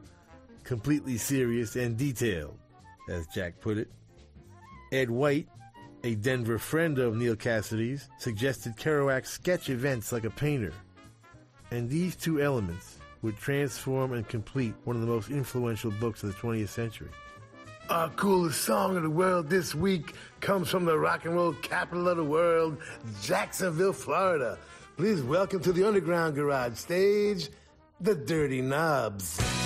completely 0.63 1.17
serious, 1.17 1.75
and 1.75 1.97
detailed, 1.97 2.57
as 3.09 3.27
Jack 3.27 3.59
put 3.61 3.77
it. 3.77 3.89
Ed 4.91 5.09
White, 5.09 5.47
a 6.03 6.15
Denver 6.15 6.57
friend 6.57 6.97
of 6.99 7.15
Neal 7.15 7.35
Cassady's, 7.35 8.09
suggested 8.17 8.75
Kerouac 8.75 9.25
sketch 9.25 9.69
events 9.69 10.11
like 10.11 10.23
a 10.23 10.29
painter. 10.29 10.73
And 11.69 11.89
these 11.89 12.15
two 12.15 12.41
elements 12.41 12.97
would 13.21 13.37
transform 13.37 14.13
and 14.13 14.27
complete 14.27 14.73
one 14.83 14.95
of 14.95 15.01
the 15.01 15.07
most 15.07 15.29
influential 15.29 15.91
books 15.91 16.23
of 16.23 16.29
the 16.33 16.35
20th 16.35 16.69
century. 16.69 17.09
Our 17.89 18.09
coolest 18.09 18.61
song 18.61 18.97
of 18.97 19.03
the 19.03 19.09
world 19.09 19.49
this 19.49 19.75
week 19.75 20.15
comes 20.39 20.69
from 20.69 20.85
the 20.85 20.97
rock 20.97 21.25
and 21.25 21.35
roll 21.35 21.53
capital 21.53 22.07
of 22.07 22.17
the 22.17 22.23
world, 22.23 22.77
Jacksonville, 23.21 23.93
Florida. 23.93 24.57
Please 24.97 25.21
welcome 25.21 25.61
to 25.61 25.71
the 25.71 25.85
Underground 25.85 26.35
Garage 26.35 26.77
stage, 26.77 27.49
the 27.99 28.15
Dirty 28.15 28.61
Knobs. 28.61 29.60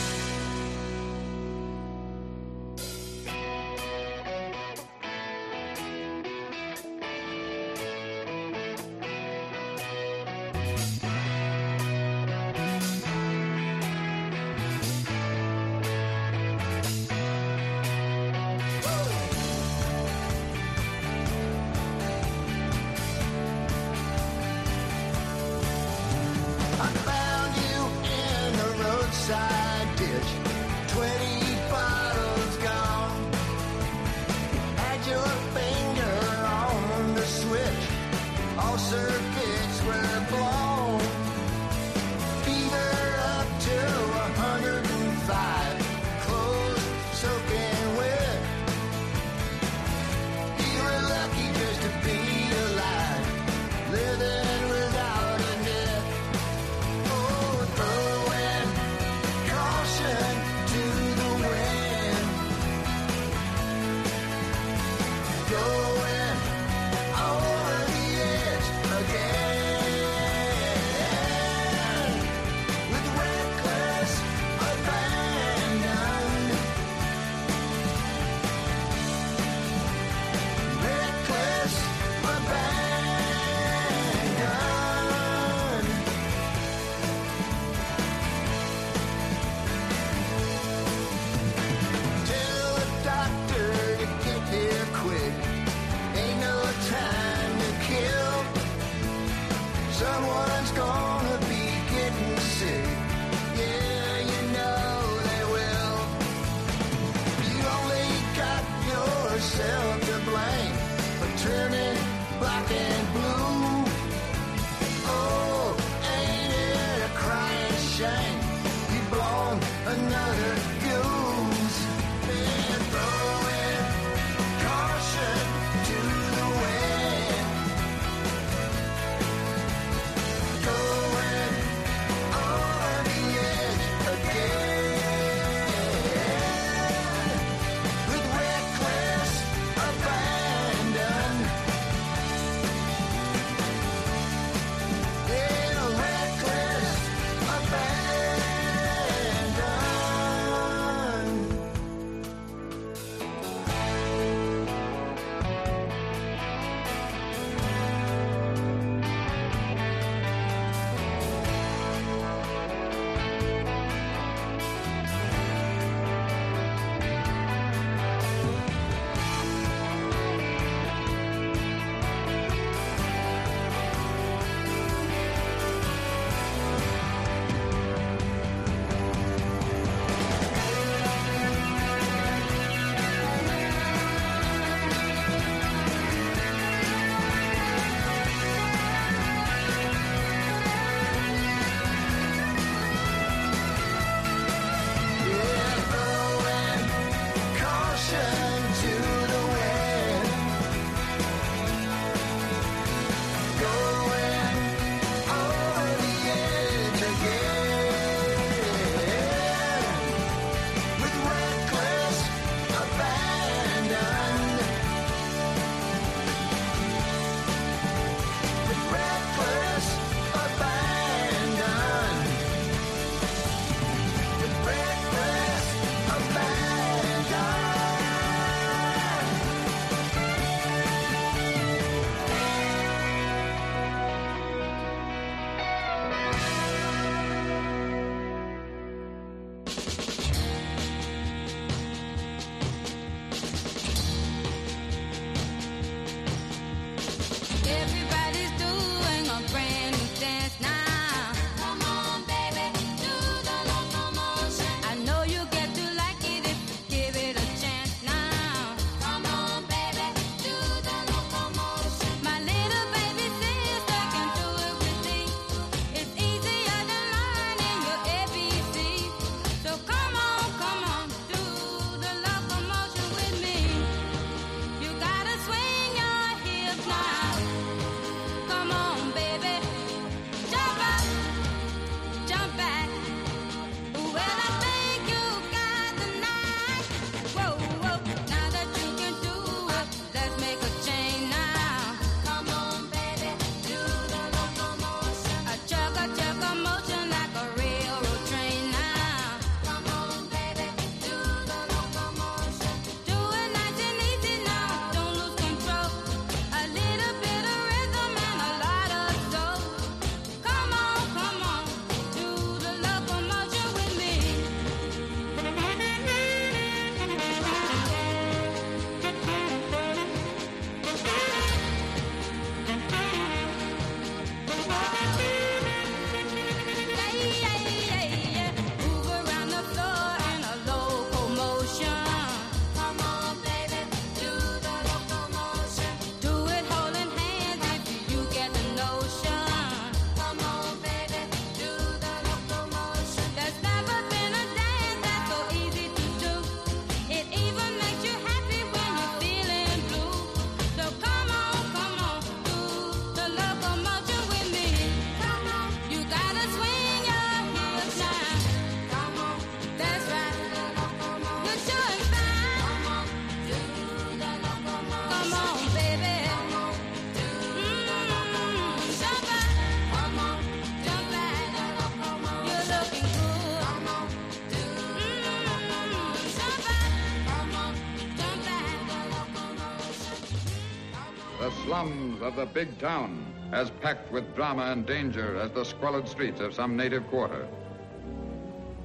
the 382.36 382.46
big 382.46 382.78
town, 382.80 383.26
as 383.54 383.70
packed 383.70 384.12
with 384.12 384.36
drama 384.36 384.64
and 384.64 384.86
danger 384.86 385.38
as 385.38 385.52
the 385.52 385.64
squalid 385.64 386.08
streets 386.08 386.42
of 386.42 386.54
some 386.54 386.76
native 386.76 387.08
quarter. 387.08 387.48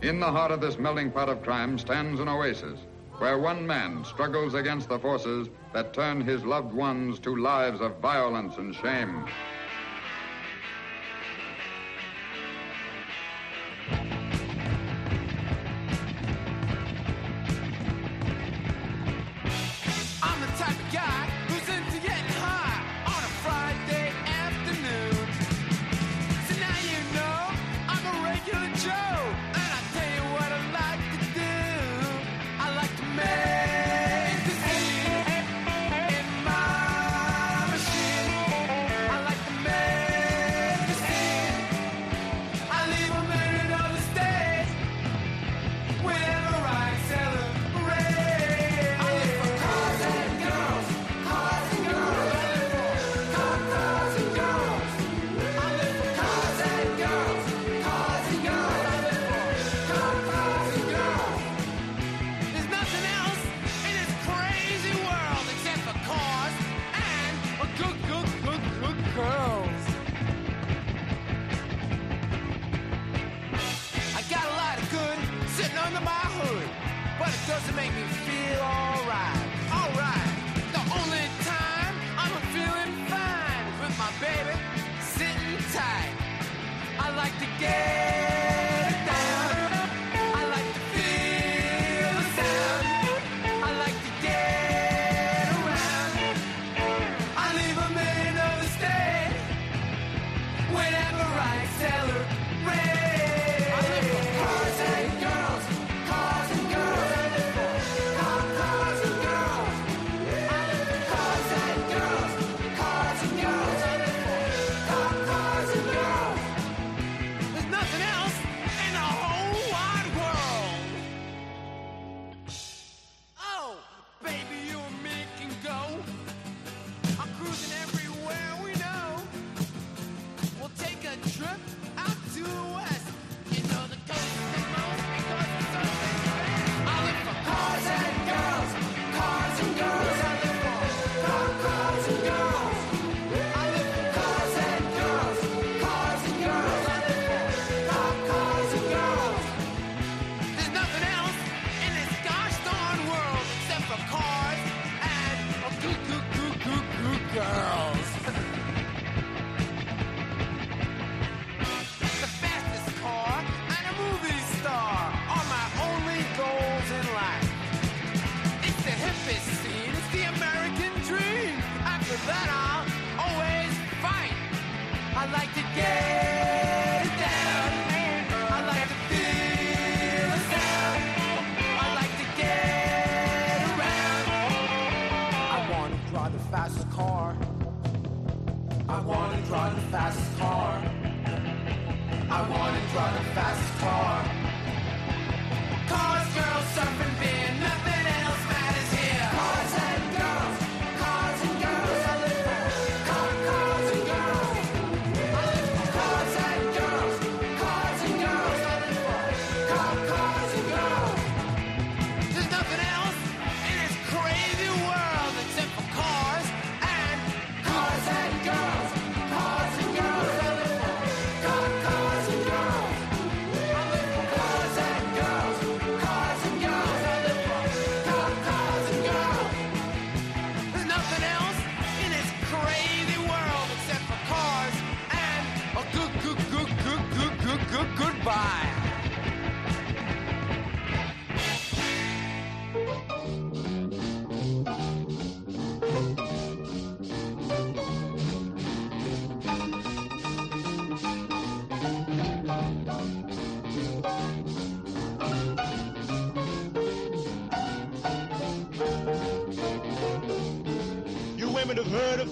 In 0.03 0.21
the 0.21 0.31
heart 0.31 0.53
of 0.53 0.61
this 0.61 0.79
melting 0.79 1.11
pot 1.11 1.29
of 1.29 1.43
crime 1.43 1.77
stands 1.77 2.21
an 2.21 2.29
oasis 2.29 2.79
where 3.19 3.39
one 3.39 3.67
man 3.67 4.05
struggles 4.05 4.55
against 4.55 4.89
the 4.89 4.99
forces 4.99 5.49
that 5.75 5.93
turn 5.93 6.21
his 6.21 6.45
loved 6.45 6.73
ones 6.73 7.19
to 7.19 7.37
lives 7.37 7.81
of 7.81 7.97
violence 7.99 8.57
and 8.57 8.75
shame. 8.75 9.27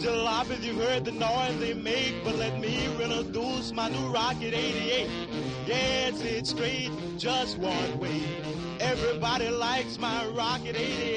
Jalopies, 0.09 0.63
you've 0.63 0.77
heard 0.77 1.05
the 1.05 1.13
noise 1.13 1.59
they 1.59 1.75
make, 1.75 2.15
but 2.25 2.37
let 2.37 2.59
me 2.61 2.87
introduce 2.87 3.73
my 3.73 3.89
new 3.89 4.07
Rocket 4.09 4.55
88. 4.55 5.09
Yeah, 5.67 6.09
it's 6.09 6.21
it 6.23 6.47
straight, 6.47 6.91
just 7.19 7.59
one 7.59 7.99
way. 7.99 8.23
Everybody 8.81 9.49
likes 9.51 9.99
my 9.99 10.27
Rocket 10.29 10.77
88. 10.77 11.08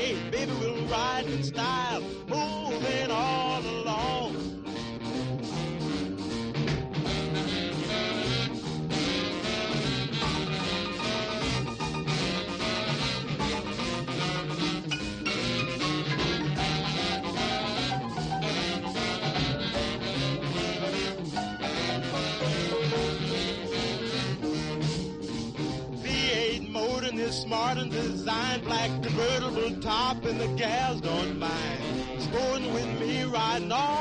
Designed, 28.01 28.63
black 28.63 28.89
convertible 29.03 29.81
top, 29.81 30.25
and 30.25 30.39
the 30.39 30.47
gals 30.57 31.01
don't 31.01 31.37
mind. 31.39 31.79
Sporting 32.19 32.73
with 32.73 32.99
me, 32.99 33.23
riding 33.23 33.71
all 33.71 34.00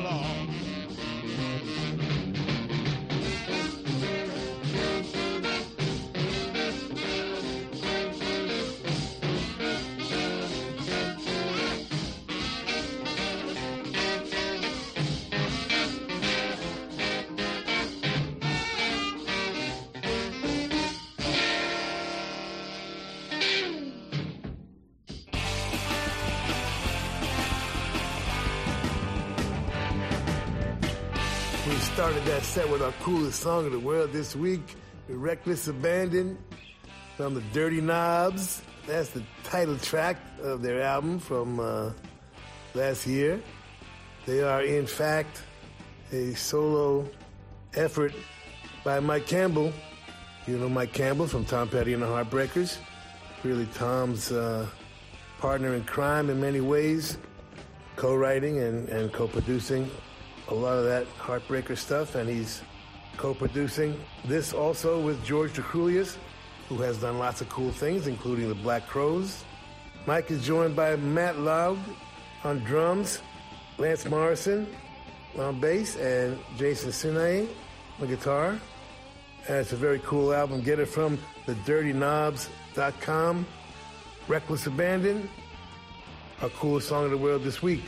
set 32.51 32.69
with 32.69 32.81
our 32.81 32.91
coolest 33.01 33.39
song 33.39 33.65
of 33.65 33.71
the 33.71 33.79
world 33.79 34.11
this 34.11 34.35
week, 34.35 34.75
Reckless 35.07 35.69
Abandon 35.69 36.37
from 37.15 37.33
the 37.33 37.39
Dirty 37.53 37.79
Knobs. 37.79 38.61
That's 38.85 39.11
the 39.11 39.23
title 39.45 39.77
track 39.77 40.17
of 40.41 40.61
their 40.61 40.81
album 40.81 41.17
from 41.19 41.61
uh, 41.61 41.91
last 42.73 43.07
year. 43.07 43.41
They 44.25 44.43
are, 44.43 44.63
in 44.63 44.85
fact, 44.85 45.43
a 46.11 46.33
solo 46.33 47.09
effort 47.73 48.13
by 48.83 48.99
Mike 48.99 49.27
Campbell. 49.27 49.71
You 50.45 50.57
know 50.57 50.67
Mike 50.67 50.91
Campbell 50.91 51.27
from 51.27 51.45
Tom 51.45 51.69
Petty 51.69 51.93
and 51.93 52.03
the 52.03 52.07
Heartbreakers. 52.07 52.79
Really 53.43 53.67
Tom's 53.75 54.29
uh, 54.29 54.67
partner 55.39 55.73
in 55.73 55.85
crime 55.85 56.29
in 56.29 56.41
many 56.41 56.59
ways, 56.59 57.17
co-writing 57.95 58.59
and, 58.59 58.89
and 58.89 59.13
co-producing 59.13 59.89
a 60.51 60.53
lot 60.53 60.77
of 60.77 60.83
that 60.83 61.07
Heartbreaker 61.17 61.77
stuff, 61.77 62.15
and 62.15 62.29
he's 62.29 62.61
co-producing 63.15 63.97
this 64.25 64.53
also 64.53 64.99
with 64.99 65.23
George 65.23 65.53
Drakoulias, 65.53 66.17
who 66.67 66.75
has 66.77 66.97
done 66.97 67.17
lots 67.17 67.39
of 67.39 67.49
cool 67.49 67.71
things, 67.71 68.05
including 68.05 68.49
the 68.49 68.55
Black 68.55 68.85
Crowes. 68.85 69.45
Mike 70.05 70.29
is 70.29 70.45
joined 70.45 70.75
by 70.75 70.97
Matt 70.97 71.35
Laug 71.35 71.79
on 72.43 72.59
drums, 72.59 73.21
Lance 73.77 74.05
Morrison 74.05 74.67
on 75.37 75.61
bass, 75.61 75.95
and 75.95 76.37
Jason 76.57 76.91
Sinay 76.91 77.47
on 78.01 78.07
guitar. 78.07 78.59
And 79.47 79.57
it's 79.57 79.71
a 79.71 79.77
very 79.77 79.99
cool 79.99 80.33
album. 80.33 80.61
Get 80.61 80.79
it 80.79 80.87
from 80.87 81.17
thedirtyknobs.com. 81.45 83.45
Reckless 84.27 84.67
Abandon, 84.67 85.29
our 86.41 86.49
coolest 86.49 86.89
song 86.89 87.05
of 87.05 87.11
the 87.11 87.17
world 87.17 87.43
this 87.43 87.61
week. 87.61 87.83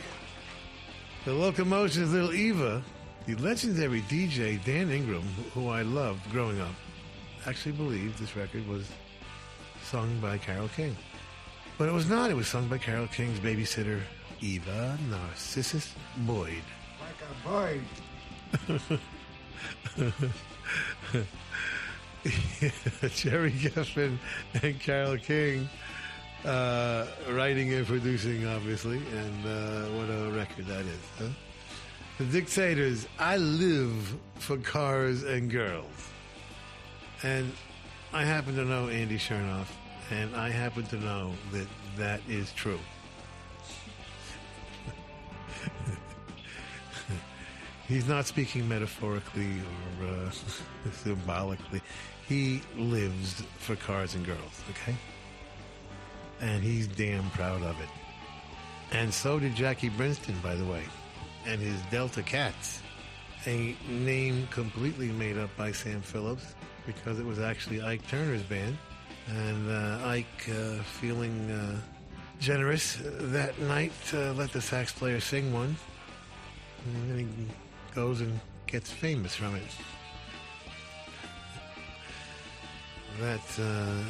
The 1.24 1.32
Locomotion's 1.32 2.12
Little 2.12 2.34
Eva, 2.34 2.82
the 3.24 3.34
legendary 3.36 4.02
DJ 4.02 4.62
Dan 4.62 4.90
Ingram, 4.90 5.22
who 5.54 5.68
I 5.68 5.80
loved 5.80 6.30
growing 6.30 6.60
up, 6.60 6.74
actually 7.46 7.72
believed 7.72 8.18
this 8.18 8.36
record 8.36 8.68
was 8.68 8.86
sung 9.82 10.20
by 10.20 10.36
Carole 10.36 10.68
King. 10.76 10.94
But 11.78 11.88
it 11.88 11.92
was 11.92 12.10
not. 12.10 12.30
It 12.30 12.34
was 12.34 12.46
sung 12.46 12.68
by 12.68 12.76
Carole 12.76 13.06
King's 13.06 13.40
babysitter, 13.40 14.02
Eva 14.42 14.98
Narcissus 15.08 15.94
Boyd. 16.18 16.62
Like 17.00 17.16
a 17.24 17.48
boy. 17.48 17.80
Gerry 23.08 23.52
Goffin 23.52 24.18
and 24.62 24.78
Carole 24.78 25.16
King 25.16 25.70
uh, 26.44 27.06
writing 27.30 27.72
and 27.72 27.86
producing, 27.86 28.46
obviously, 28.46 28.98
and 28.98 29.46
uh, 29.46 29.84
what 29.96 30.10
a 30.10 30.30
record 30.36 30.66
that 30.66 30.84
is. 30.84 31.00
Huh? 31.18 31.28
The 32.18 32.24
Dictators, 32.26 33.08
I 33.18 33.38
live 33.38 34.14
for 34.36 34.56
cars 34.58 35.22
and 35.24 35.50
girls. 35.50 36.10
And 37.22 37.50
I 38.12 38.24
happen 38.24 38.54
to 38.56 38.64
know 38.64 38.88
Andy 38.88 39.18
Shernoff, 39.18 39.66
and 40.10 40.36
I 40.36 40.50
happen 40.50 40.84
to 40.86 40.96
know 40.96 41.32
that 41.52 41.66
that 41.96 42.20
is 42.28 42.52
true. 42.52 42.78
He's 47.88 48.06
not 48.06 48.26
speaking 48.26 48.68
metaphorically 48.68 49.60
or 50.00 50.06
uh, 50.06 50.30
symbolically. 50.92 51.80
He 52.28 52.62
lives 52.76 53.42
for 53.58 53.76
cars 53.76 54.14
and 54.14 54.24
girls, 54.24 54.62
okay? 54.70 54.94
And 56.40 56.62
he's 56.62 56.86
damn 56.86 57.28
proud 57.30 57.62
of 57.62 57.80
it. 57.80 57.88
And 58.92 59.12
so 59.12 59.38
did 59.38 59.54
Jackie 59.54 59.88
Brenston, 59.88 60.36
by 60.42 60.54
the 60.54 60.64
way, 60.64 60.82
and 61.46 61.60
his 61.60 61.80
Delta 61.90 62.22
Cats, 62.22 62.80
a 63.46 63.76
name 63.88 64.46
completely 64.50 65.08
made 65.08 65.36
up 65.36 65.54
by 65.56 65.72
Sam 65.72 66.00
Phillips 66.00 66.54
because 66.86 67.18
it 67.18 67.26
was 67.26 67.38
actually 67.38 67.82
Ike 67.82 68.06
Turner's 68.08 68.42
band. 68.42 68.76
And 69.28 69.70
uh, 69.70 70.06
Ike, 70.06 70.48
uh, 70.50 70.82
feeling 70.82 71.50
uh, 71.50 71.80
generous 72.40 72.98
that 73.02 73.58
night, 73.60 73.92
uh, 74.12 74.32
let 74.34 74.52
the 74.52 74.60
sax 74.60 74.92
player 74.92 75.20
sing 75.20 75.52
one. 75.52 75.76
And 76.86 77.10
then 77.10 77.18
he 77.18 77.94
goes 77.94 78.20
and 78.20 78.38
gets 78.66 78.90
famous 78.90 79.34
from 79.34 79.54
it. 79.56 79.62
That 83.20 83.40
uh, 83.60 84.02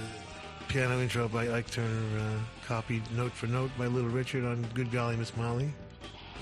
piano 0.68 1.00
intro 1.00 1.28
by 1.28 1.50
Ike 1.52 1.70
Turner, 1.70 2.18
uh, 2.18 2.66
copied 2.66 3.02
note 3.12 3.32
for 3.32 3.46
note 3.46 3.70
by 3.78 3.86
Little 3.86 4.10
Richard 4.10 4.44
on 4.44 4.66
Good 4.74 4.90
Golly 4.90 5.16
Miss 5.16 5.36
Molly. 5.36 5.72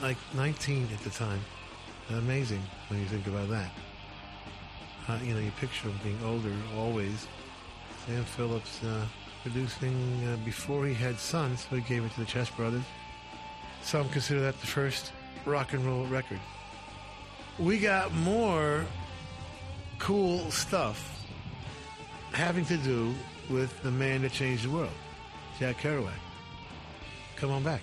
Like 0.01 0.17
19 0.35 0.89
at 0.93 1.01
the 1.01 1.11
time. 1.11 1.41
Amazing 2.11 2.63
when 2.89 3.01
you 3.01 3.07
think 3.07 3.27
about 3.27 3.49
that. 3.51 3.71
Uh, 5.09 5.19
you 5.23 5.35
know, 5.35 5.41
you 5.41 5.51
picture 5.53 5.89
him 5.89 5.99
being 6.03 6.19
older 6.25 6.53
always. 6.77 7.27
Sam 8.07 8.25
Phillips 8.25 8.83
uh, 8.85 9.05
producing 9.43 10.29
uh, 10.29 10.37
before 10.45 10.87
he 10.87 10.95
had 10.95 11.19
sons, 11.19 11.67
so 11.69 11.77
he 11.77 11.83
gave 11.83 12.05
it 12.05 12.13
to 12.13 12.21
the 12.21 12.27
Chess 12.27 12.51
Brothers. 12.51 12.85
Some 13.83 14.09
consider 14.09 14.41
that 14.41 14.61
the 14.61 14.67
first 14.67 15.13
rock 15.45 15.73
and 15.73 15.85
roll 15.85 16.07
record. 16.07 16.41
We 17.59 17.79
got 17.79 18.13
more 18.15 18.85
cool 19.99 20.51
stuff 20.51 21.27
having 22.33 22.65
to 22.65 22.77
do 22.79 23.15
with 23.51 23.83
the 23.83 23.91
man 23.91 24.23
that 24.23 24.33
changed 24.33 24.65
the 24.65 24.71
world, 24.71 24.91
Jack 25.59 25.79
Kerouac. 25.79 26.13
Come 27.37 27.51
on 27.51 27.63
back. 27.63 27.83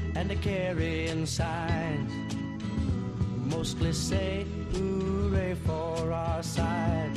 and 0.21 0.31
a 0.31 0.35
carrying 0.35 1.25
signs. 1.25 2.11
Mostly 3.45 3.91
say 3.91 4.45
hooray 4.71 5.55
for 5.65 6.13
our 6.13 6.43
side. 6.43 7.11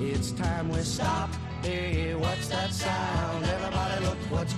It's 0.00 0.30
time 0.30 0.68
we 0.68 0.80
stop. 0.82 1.30
Hey, 1.62 2.14
what's 2.14 2.46
that 2.48 2.72
sound? 2.72 3.44
Everybody, 3.44 4.04
look 4.04 4.18
what's 4.30 4.54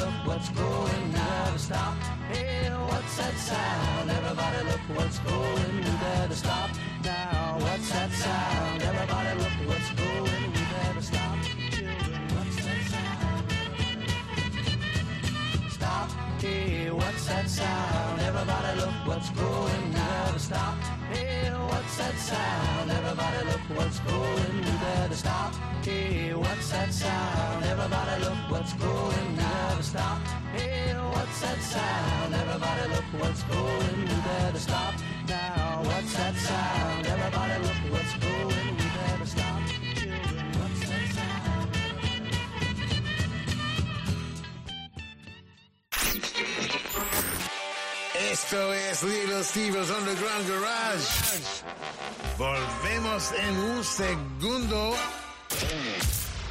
look 0.00 0.14
what's 0.26 0.48
going 0.50 1.14
on. 1.16 1.58
Stop. 1.58 1.94
Hey, 2.30 2.68
what's 2.90 3.16
that 3.16 3.36
sound? 3.36 4.10
Everybody 4.10 4.64
look 4.70 4.80
what's 4.96 5.18
going. 5.20 5.76
We 5.76 5.90
better 6.02 6.34
stop 6.34 6.70
now. 7.04 7.58
What's 7.60 7.90
that 7.90 8.10
sound? 8.12 8.82
Everybody 8.82 9.38
look 9.40 9.56
what's 9.68 9.90
going. 9.92 10.52
We 10.54 10.62
better 10.74 11.02
stop. 11.02 11.36
Children, 11.70 12.22
what's 12.36 12.56
that 12.64 12.80
sound? 12.92 13.46
Stop. 15.70 16.08
Hey, 16.40 16.90
what's 16.90 17.26
that 17.26 17.48
sound? 17.48 18.20
Everybody 18.20 18.80
look 18.80 18.94
what's 19.06 19.30
going. 19.30 19.92
Better 19.92 20.38
stop. 20.38 20.76
Hey, 21.12 21.50
what's 21.70 21.96
that 21.98 22.16
sound? 22.16 22.73
Everybody 23.24 23.52
look 23.52 23.78
what's 23.78 23.98
going. 24.00 24.56
We 24.56 24.70
better 24.84 25.14
stop. 25.14 25.54
Hey, 25.82 26.34
what's 26.34 26.70
that 26.72 26.92
sound? 26.92 27.64
Everybody 27.64 28.24
look 28.24 28.50
what's 28.50 28.72
going. 28.74 29.30
We 29.30 29.36
better 29.36 29.82
stop. 29.82 30.18
Hey, 30.52 30.92
what's 30.92 31.40
that 31.40 31.60
sound? 31.62 32.34
Everybody 32.34 32.88
look 32.92 33.04
what's 33.22 33.42
going. 33.44 34.00
We 34.00 34.16
better 34.28 34.58
stop 34.58 34.94
now. 35.26 35.80
What's 35.84 36.14
that 36.16 36.34
sound? 36.36 37.06
Everybody 37.06 37.62
look 37.62 37.92
what's 37.92 38.03
Esto 48.54 48.72
es 48.72 49.02
Little 49.02 49.42
Steve's 49.42 49.90
Underground 49.90 50.48
Garage. 50.48 51.42
Volvemos 52.38 53.32
en 53.32 53.56
un 53.58 53.82
segundo 53.82 54.94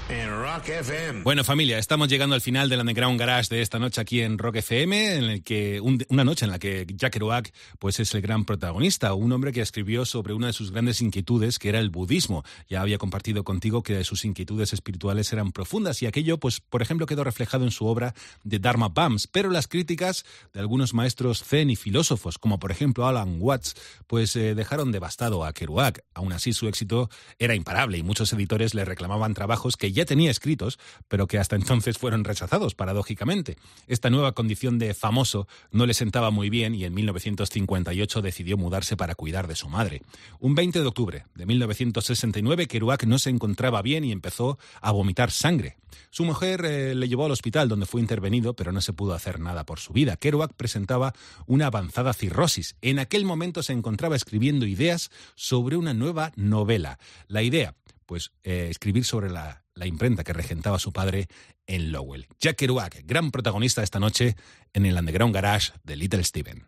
en 0.09 0.29
Rock 0.29 0.67
FM. 0.69 1.21
Bueno, 1.23 1.43
familia, 1.43 1.79
estamos 1.79 2.07
llegando 2.09 2.35
al 2.35 2.41
final 2.41 2.69
del 2.69 2.81
Underground 2.81 3.19
Garage 3.19 3.55
de 3.55 3.61
esta 3.61 3.79
noche 3.79 4.01
aquí 4.01 4.21
en 4.21 4.37
Rock 4.37 4.57
FM, 4.57 5.15
en 5.17 5.23
el 5.23 5.43
que 5.43 5.79
un- 5.79 6.05
una 6.09 6.23
noche 6.23 6.45
en 6.45 6.51
la 6.51 6.59
que 6.59 6.85
Jack 6.93 7.13
Kerouac 7.13 7.51
pues 7.79 7.99
es 7.99 8.13
el 8.13 8.21
gran 8.21 8.43
protagonista, 8.45 9.13
un 9.13 9.31
hombre 9.31 9.51
que 9.53 9.61
escribió 9.61 10.05
sobre 10.05 10.33
una 10.33 10.47
de 10.47 10.53
sus 10.53 10.71
grandes 10.71 11.01
inquietudes, 11.01 11.57
que 11.57 11.69
era 11.69 11.79
el 11.79 11.89
budismo. 11.89 12.43
Ya 12.69 12.81
había 12.81 12.97
compartido 12.97 13.43
contigo 13.43 13.81
que 13.81 14.03
sus 14.03 14.25
inquietudes 14.25 14.73
espirituales 14.73 15.31
eran 15.33 15.51
profundas 15.51 16.01
y 16.01 16.05
aquello, 16.05 16.37
pues, 16.37 16.59
por 16.59 16.81
ejemplo, 16.81 17.05
quedó 17.05 17.23
reflejado 17.23 17.63
en 17.63 17.71
su 17.71 17.85
obra 17.87 18.13
de 18.43 18.59
Dharma 18.59 18.89
Bums, 18.89 19.27
pero 19.27 19.49
las 19.49 19.67
críticas 19.67 20.25
de 20.53 20.59
algunos 20.59 20.93
maestros 20.93 21.43
zen 21.43 21.69
y 21.69 21.75
filósofos, 21.75 22.37
como 22.37 22.59
por 22.59 22.71
ejemplo 22.71 23.07
Alan 23.07 23.37
Watts, 23.39 23.75
pues 24.07 24.35
eh, 24.35 24.53
dejaron 24.53 24.91
devastado 24.91 25.45
a 25.45 25.53
Kerouac. 25.53 26.03
Aún 26.13 26.33
así, 26.33 26.51
su 26.53 26.67
éxito 26.67 27.09
era 27.39 27.55
imparable 27.55 27.97
y 27.97 28.03
muchos 28.03 28.31
editores 28.33 28.73
le 28.75 28.83
reclamaban 28.85 29.33
trabajos 29.33 29.77
que 29.77 29.92
ya 29.93 30.05
tenía 30.05 30.31
escritos, 30.31 30.79
pero 31.07 31.27
que 31.27 31.39
hasta 31.39 31.55
entonces 31.55 31.97
fueron 31.97 32.23
rechazados, 32.23 32.75
paradójicamente. 32.75 33.57
Esta 33.87 34.09
nueva 34.09 34.33
condición 34.33 34.79
de 34.79 34.93
famoso 34.93 35.47
no 35.71 35.85
le 35.85 35.93
sentaba 35.93 36.31
muy 36.31 36.49
bien 36.49 36.75
y 36.75 36.85
en 36.85 36.93
1958 36.93 38.21
decidió 38.21 38.57
mudarse 38.57 38.97
para 38.97 39.15
cuidar 39.15 39.47
de 39.47 39.55
su 39.55 39.69
madre. 39.69 40.01
Un 40.39 40.55
20 40.55 40.81
de 40.81 40.87
octubre 40.87 41.25
de 41.35 41.45
1969, 41.45 42.67
Kerouac 42.67 43.05
no 43.05 43.19
se 43.19 43.29
encontraba 43.29 43.81
bien 43.81 44.03
y 44.03 44.11
empezó 44.11 44.57
a 44.81 44.91
vomitar 44.91 45.31
sangre. 45.31 45.77
Su 46.09 46.25
mujer 46.25 46.65
eh, 46.65 46.95
le 46.95 47.07
llevó 47.07 47.25
al 47.25 47.31
hospital 47.31 47.69
donde 47.69 47.85
fue 47.85 48.01
intervenido, 48.01 48.55
pero 48.55 48.71
no 48.71 48.81
se 48.81 48.93
pudo 48.93 49.13
hacer 49.13 49.39
nada 49.39 49.65
por 49.65 49.79
su 49.79 49.93
vida. 49.93 50.17
Kerouac 50.17 50.53
presentaba 50.53 51.13
una 51.45 51.67
avanzada 51.67 52.13
cirrosis. 52.13 52.75
En 52.81 52.99
aquel 52.99 53.25
momento 53.25 53.63
se 53.63 53.73
encontraba 53.73 54.15
escribiendo 54.15 54.65
ideas 54.65 55.11
sobre 55.35 55.77
una 55.77 55.93
nueva 55.93 56.31
novela. 56.35 56.99
La 57.27 57.43
idea, 57.43 57.75
pues, 58.05 58.31
eh, 58.43 58.67
escribir 58.69 59.05
sobre 59.05 59.29
la, 59.29 59.62
la 59.75 59.87
imprenta 59.87 60.23
que 60.23 60.33
regentaba 60.33 60.79
su 60.79 60.91
padre 60.91 61.27
en 61.67 61.91
Lowell. 61.91 62.27
Jack 62.39 62.57
Kerouac, 62.57 63.01
gran 63.05 63.31
protagonista 63.31 63.83
esta 63.83 63.99
noche 63.99 64.35
en 64.73 64.85
el 64.85 64.97
Underground 64.97 65.33
Garage 65.33 65.71
de 65.83 65.95
Little 65.95 66.23
Steven. 66.23 66.65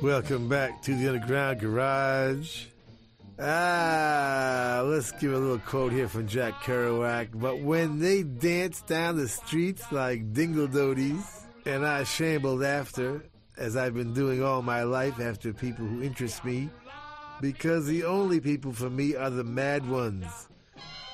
Welcome 0.00 0.48
back 0.48 0.80
to 0.82 0.94
the 0.94 1.08
Underground 1.08 1.60
Garage. 1.60 2.68
Ah, 3.40 4.82
let's 4.84 5.12
give 5.12 5.32
a 5.32 5.38
little 5.38 5.60
quote 5.60 5.92
here 5.92 6.08
from 6.08 6.26
Jack 6.26 6.54
Kerouac. 6.54 7.28
But 7.32 7.60
when 7.60 8.00
they 8.00 8.24
danced 8.24 8.88
down 8.88 9.16
the 9.16 9.28
streets 9.28 9.92
like 9.92 10.32
dingle 10.32 10.66
dingledodies, 10.66 11.44
and 11.64 11.86
I 11.86 12.02
shambled 12.02 12.64
after, 12.64 13.22
as 13.56 13.76
I've 13.76 13.94
been 13.94 14.12
doing 14.12 14.42
all 14.42 14.62
my 14.62 14.82
life 14.82 15.20
after 15.20 15.52
people 15.52 15.86
who 15.86 16.02
interest 16.02 16.44
me, 16.44 16.68
because 17.40 17.86
the 17.86 18.02
only 18.04 18.40
people 18.40 18.72
for 18.72 18.90
me 18.90 19.14
are 19.14 19.30
the 19.30 19.44
mad 19.44 19.88
ones. 19.88 20.48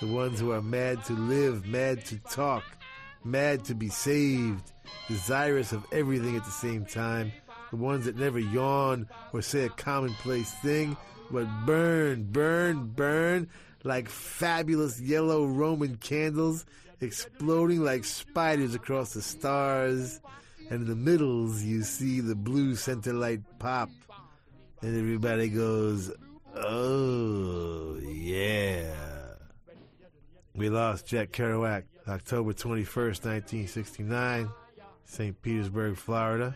The 0.01 0.07
ones 0.07 0.41
who 0.41 0.53
are 0.53 0.63
mad 0.63 1.05
to 1.05 1.13
live, 1.13 1.67
mad 1.67 2.07
to 2.07 2.17
talk, 2.21 2.65
mad 3.23 3.67
to 3.67 3.75
be 3.75 3.91
saved, 3.91 4.73
desirous 5.09 5.73
of 5.73 5.85
everything 5.93 6.37
at 6.37 6.45
the 6.47 6.51
same 6.51 6.87
time. 6.87 7.33
The 7.71 7.77
ones 7.77 8.07
that 8.07 8.17
never 8.17 8.39
yawn 8.39 9.09
or 9.35 9.43
say 9.43 9.67
a 9.67 9.69
commonplace 9.69 10.53
thing, 10.63 10.97
but 11.35 11.67
burn, 11.67 12.23
burn, 12.31 12.87
burn 12.87 13.49
like 13.83 14.09
fabulous 14.09 15.01
yellow 15.01 15.47
Roman 15.47 15.97
candles, 15.97 16.65
exploding 17.01 17.83
like 17.83 18.05
spiders 18.05 18.77
across 18.77 19.15
the 19.15 19.21
stars. 19.21 20.21
And 20.71 20.83
in 20.83 20.89
the 20.89 20.95
middles, 20.95 21.65
you 21.65 21.83
see 21.83 22.21
the 22.21 22.37
blue 22.37 22.77
center 22.77 23.13
light 23.13 23.41
pop. 23.59 23.91
And 24.81 24.97
everybody 24.97 25.49
goes, 25.49 26.13
oh, 26.55 27.99
yeah. 27.99 28.95
We 30.55 30.69
lost 30.69 31.09
Jack 31.09 31.33
Kerouac 31.33 31.83
October 32.07 32.53
21st, 32.53 33.25
1969, 33.25 34.49
St. 35.05 35.43
Petersburg, 35.43 35.97
Florida. 35.97 36.55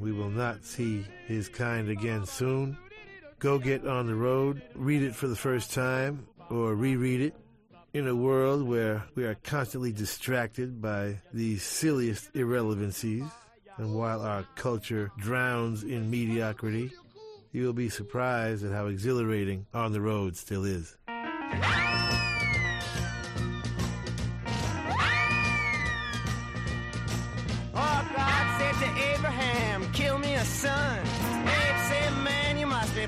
We 0.00 0.10
will 0.10 0.30
not 0.30 0.64
see 0.64 1.06
his 1.28 1.48
kind 1.48 1.88
again 1.88 2.26
soon. 2.26 2.76
Go 3.38 3.58
get 3.58 3.86
on 3.86 4.06
the 4.06 4.14
road, 4.14 4.62
read 4.74 5.02
it 5.02 5.14
for 5.14 5.28
the 5.28 5.36
first 5.36 5.72
time, 5.72 6.26
or 6.48 6.74
reread 6.74 7.20
it. 7.20 7.34
In 7.92 8.08
a 8.08 8.16
world 8.16 8.62
where 8.62 9.04
we 9.14 9.24
are 9.24 9.36
constantly 9.36 9.92
distracted 9.92 10.80
by 10.80 11.16
the 11.32 11.58
silliest 11.58 12.30
irrelevancies, 12.34 13.24
and 13.76 13.94
while 13.94 14.22
our 14.22 14.44
culture 14.54 15.10
drowns 15.18 15.82
in 15.82 16.10
mediocrity, 16.10 16.92
you 17.52 17.64
will 17.64 17.72
be 17.72 17.88
surprised 17.88 18.64
at 18.64 18.72
how 18.72 18.86
exhilarating 18.86 19.66
On 19.72 19.92
the 19.92 20.00
Road 20.00 20.36
still 20.36 20.64
is. 20.64 20.96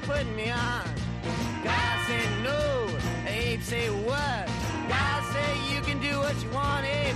Putting 0.09 0.35
me 0.35 0.51
on. 0.51 0.85
God 1.63 1.97
said, 2.07 2.29
no. 2.43 2.89
Abe 3.27 3.61
said, 3.61 3.91
what? 4.07 4.49
God 4.89 5.23
said, 5.33 5.57
you 5.71 5.83
can 5.83 6.01
do 6.01 6.19
what 6.19 6.35
you 6.43 6.49
want, 6.49 6.87
Abe, 6.87 7.15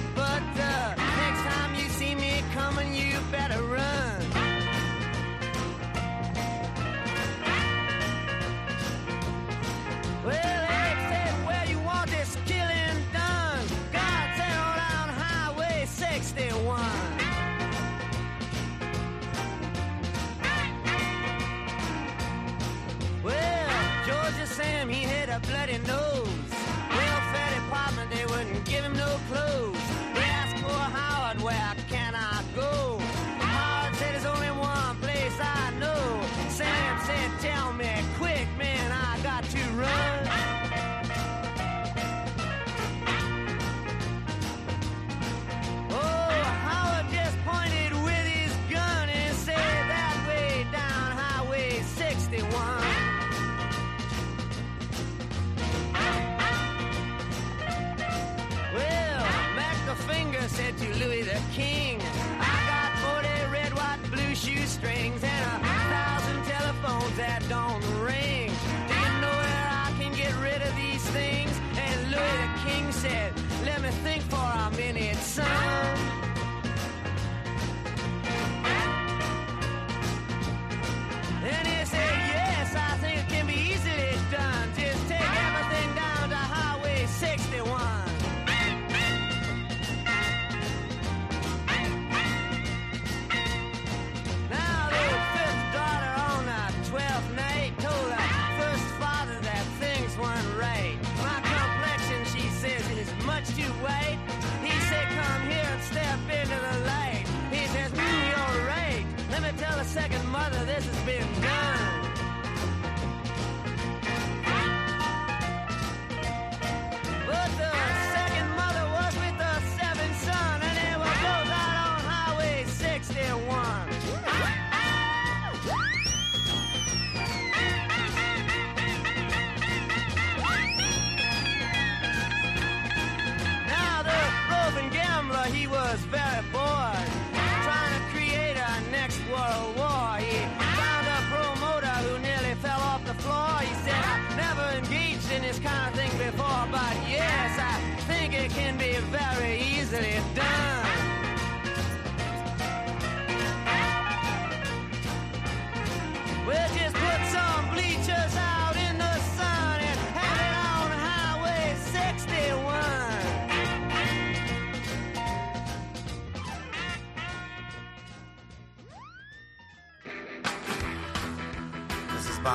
give 29.32 29.61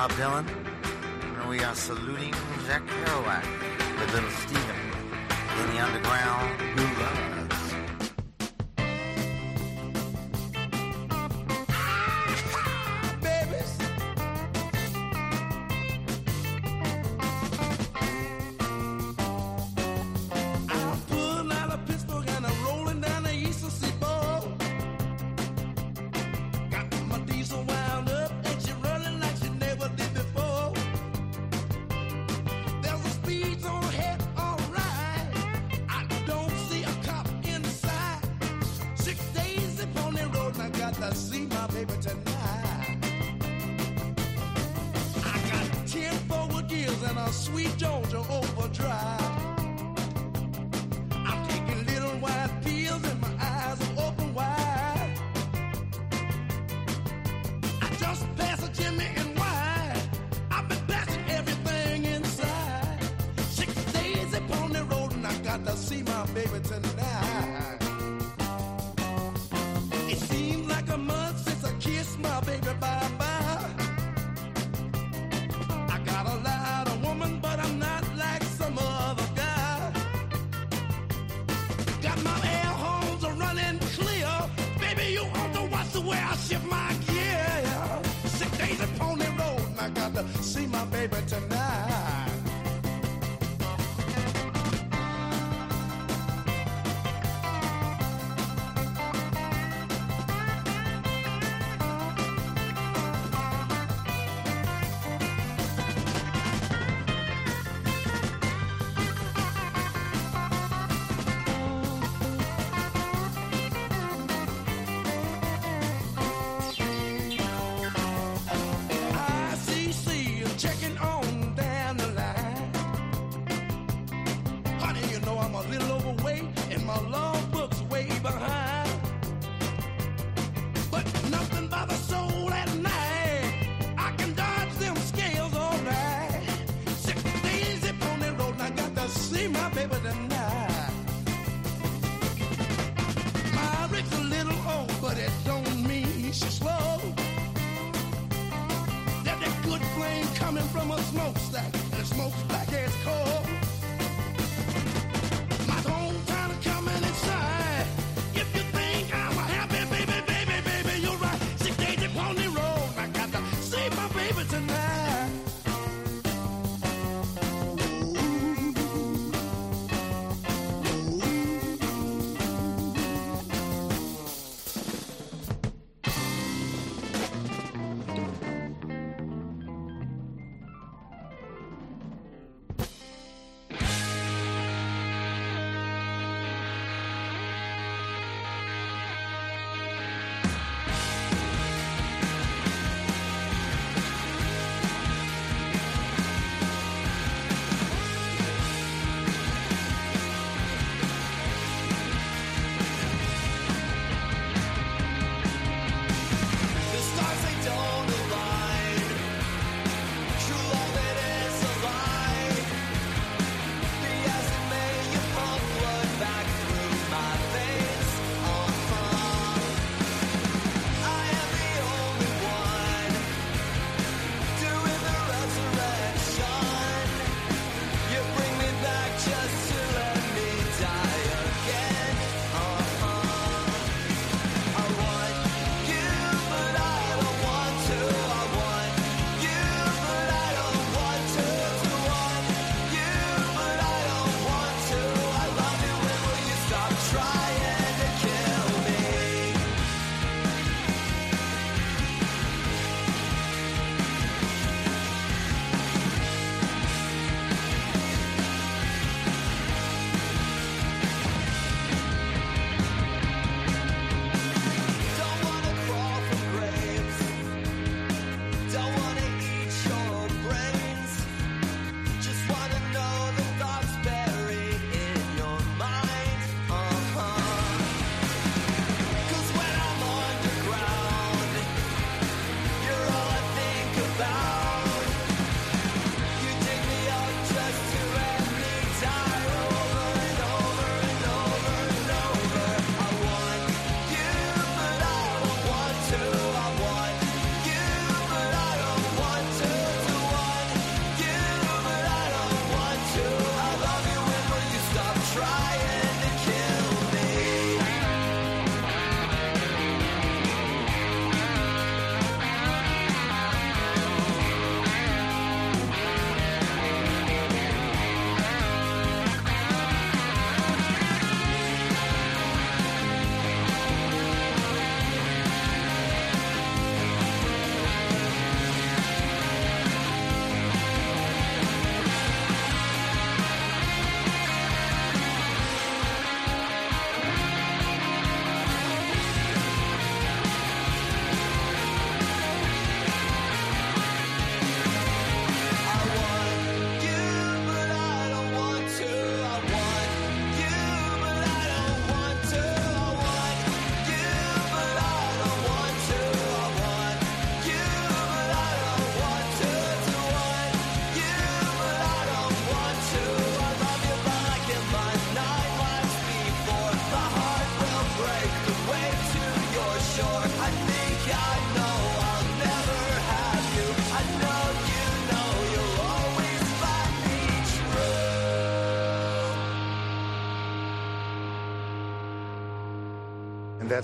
Bob 0.08 0.18
Dylan, 0.18 0.46
and 1.40 1.48
we 1.48 1.60
are 1.60 1.74
saluting 1.74 2.32
Jack 2.66 2.86
Kerouac 2.86 3.44
with 3.98 4.14
Little 4.14 4.30
Steven 4.30 4.76
in 5.60 5.74
the 5.74 5.80
Underground 5.80 6.76
Blue 6.76 7.02
Love. 7.02 7.27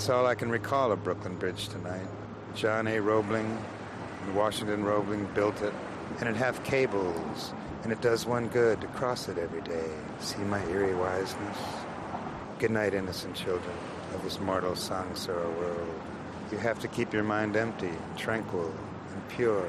That's 0.05 0.11
all 0.11 0.27
I 0.27 0.35
can 0.35 0.51
recall 0.51 0.93
of 0.93 1.03
Brooklyn 1.03 1.39
Bridge 1.39 1.69
tonight. 1.69 2.07
John 2.55 2.87
A. 2.89 3.01
Roebling 3.01 3.59
and 4.23 4.37
Washington 4.37 4.85
Roebling 4.85 5.25
built 5.33 5.63
it, 5.63 5.73
and 6.21 6.29
it 6.29 6.37
hath 6.37 6.63
cables, 6.63 7.55
and 7.83 7.91
it 7.91 8.03
does 8.03 8.27
one 8.27 8.49
good 8.49 8.83
to 8.83 8.87
cross 8.89 9.31
it 9.31 9.39
every 9.39 9.63
day. 9.63 9.89
See 10.21 10.43
my 10.43 10.63
eerie 10.67 10.93
wiseness? 10.93 11.57
Good 12.59 12.71
night, 12.71 12.93
innocent 12.93 13.35
children 13.35 13.75
of 14.15 14.23
this 14.23 14.39
mortal 14.41 14.73
Sangsara 14.73 15.51
world. 15.57 16.01
You 16.53 16.59
have 16.59 16.79
to 16.81 16.89
keep 16.89 17.15
your 17.15 17.25
mind 17.25 17.57
empty, 17.57 17.93
tranquil, 18.19 18.75
and 19.11 19.29
pure, 19.31 19.67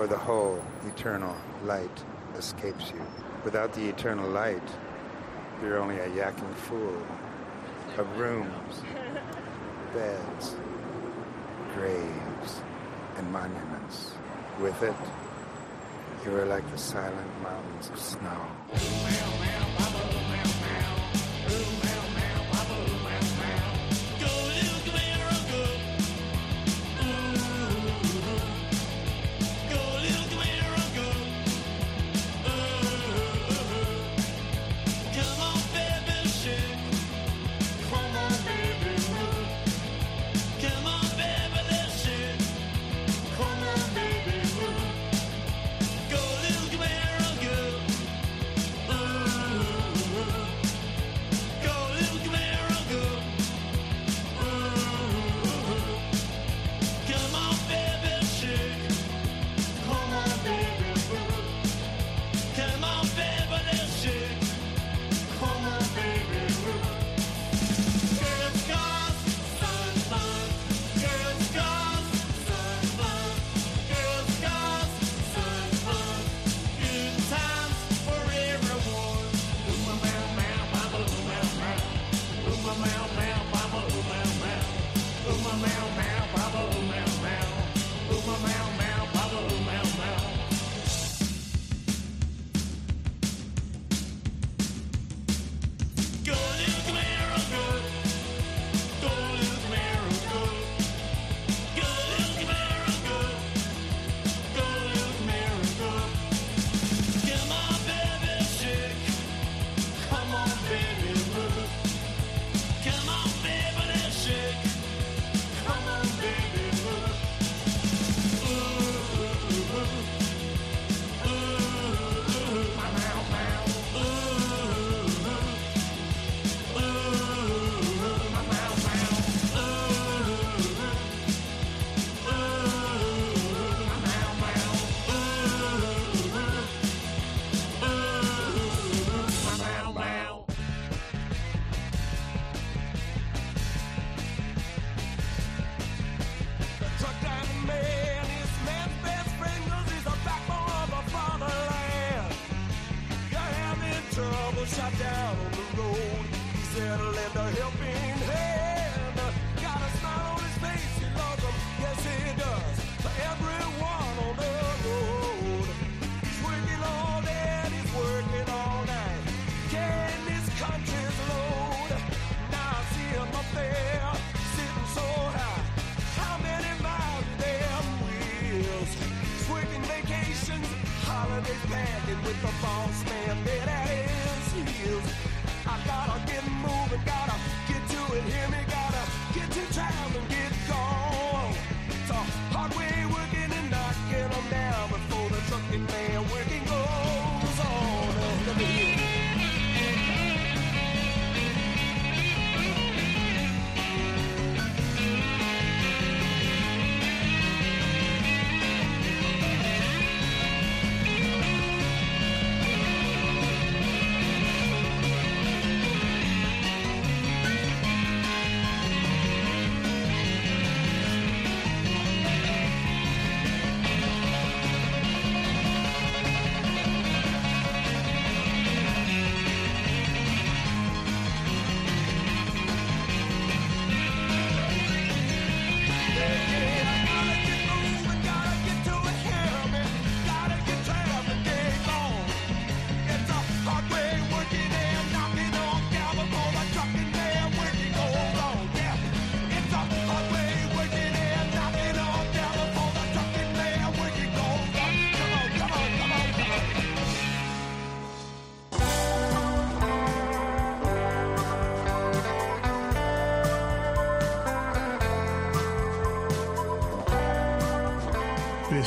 or 0.00 0.08
the 0.08 0.18
whole 0.18 0.60
eternal 0.88 1.36
light 1.62 2.02
escapes 2.36 2.90
you. 2.90 3.00
Without 3.44 3.74
the 3.74 3.88
eternal 3.88 4.28
light, 4.28 4.68
you're 5.62 5.78
only 5.78 6.00
a 6.00 6.08
yacking 6.08 6.52
fool 6.56 7.00
of 8.00 8.18
rooms, 8.18 8.80
beds, 9.92 10.56
graves, 11.74 12.62
and 13.18 13.30
monuments. 13.30 14.12
With 14.58 14.82
it, 14.82 14.94
you 16.24 16.34
are 16.34 16.46
like 16.46 16.68
the 16.70 16.78
silent 16.78 17.42
mountains 17.42 17.90
of 17.90 17.98
snow. 17.98 20.29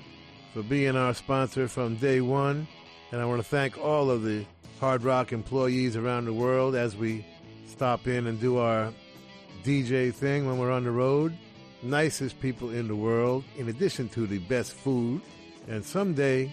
for 0.53 0.63
being 0.63 0.95
our 0.95 1.13
sponsor 1.13 1.67
from 1.67 1.95
day 1.95 2.21
one. 2.21 2.67
And 3.11 3.21
I 3.21 3.25
want 3.25 3.41
to 3.41 3.47
thank 3.47 3.77
all 3.77 4.09
of 4.09 4.23
the 4.23 4.45
Hard 4.79 5.03
Rock 5.03 5.31
employees 5.31 5.95
around 5.95 6.25
the 6.25 6.33
world 6.33 6.75
as 6.75 6.95
we 6.95 7.25
stop 7.67 8.07
in 8.07 8.27
and 8.27 8.39
do 8.39 8.57
our 8.57 8.91
DJ 9.63 10.13
thing 10.13 10.45
when 10.47 10.57
we're 10.57 10.71
on 10.71 10.83
the 10.83 10.91
road. 10.91 11.37
Nicest 11.81 12.39
people 12.39 12.69
in 12.69 12.87
the 12.87 12.95
world, 12.95 13.43
in 13.57 13.69
addition 13.69 14.09
to 14.09 14.25
the 14.25 14.39
best 14.39 14.73
food. 14.73 15.21
And 15.67 15.83
someday 15.83 16.51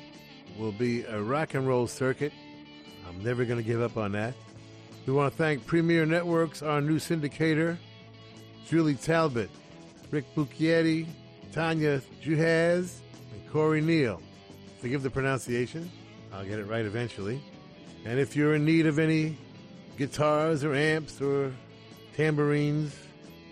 will 0.59 0.73
be 0.73 1.03
a 1.05 1.21
rock 1.21 1.55
and 1.55 1.67
roll 1.67 1.87
circuit. 1.87 2.33
I'm 3.09 3.23
never 3.23 3.45
going 3.45 3.59
to 3.59 3.67
give 3.67 3.81
up 3.81 3.97
on 3.97 4.13
that. 4.13 4.35
We 5.07 5.13
want 5.13 5.33
to 5.33 5.37
thank 5.37 5.67
Premiere 5.67 6.07
Networks, 6.07 6.63
our 6.63 6.81
new 6.81 6.99
syndicator, 6.99 7.77
Julie 8.67 8.95
Talbot, 8.95 9.51
Rick 10.11 10.25
Bucchietti, 10.35 11.07
Tanya 11.53 12.01
Juhaz, 12.23 12.99
and 13.33 13.53
Corey 13.53 13.81
Neal. 13.81 14.21
Forgive 14.81 15.03
the 15.03 15.11
pronunciation. 15.11 15.91
I'll 16.33 16.45
get 16.45 16.59
it 16.59 16.65
right 16.65 16.85
eventually. 16.85 17.41
And 18.05 18.19
if 18.19 18.35
you're 18.35 18.55
in 18.55 18.65
need 18.65 18.87
of 18.87 18.99
any 18.99 19.37
guitars 19.99 20.65
or 20.65 20.75
amps 20.75 21.21
or 21.21 21.53
tambourines, 22.17 22.97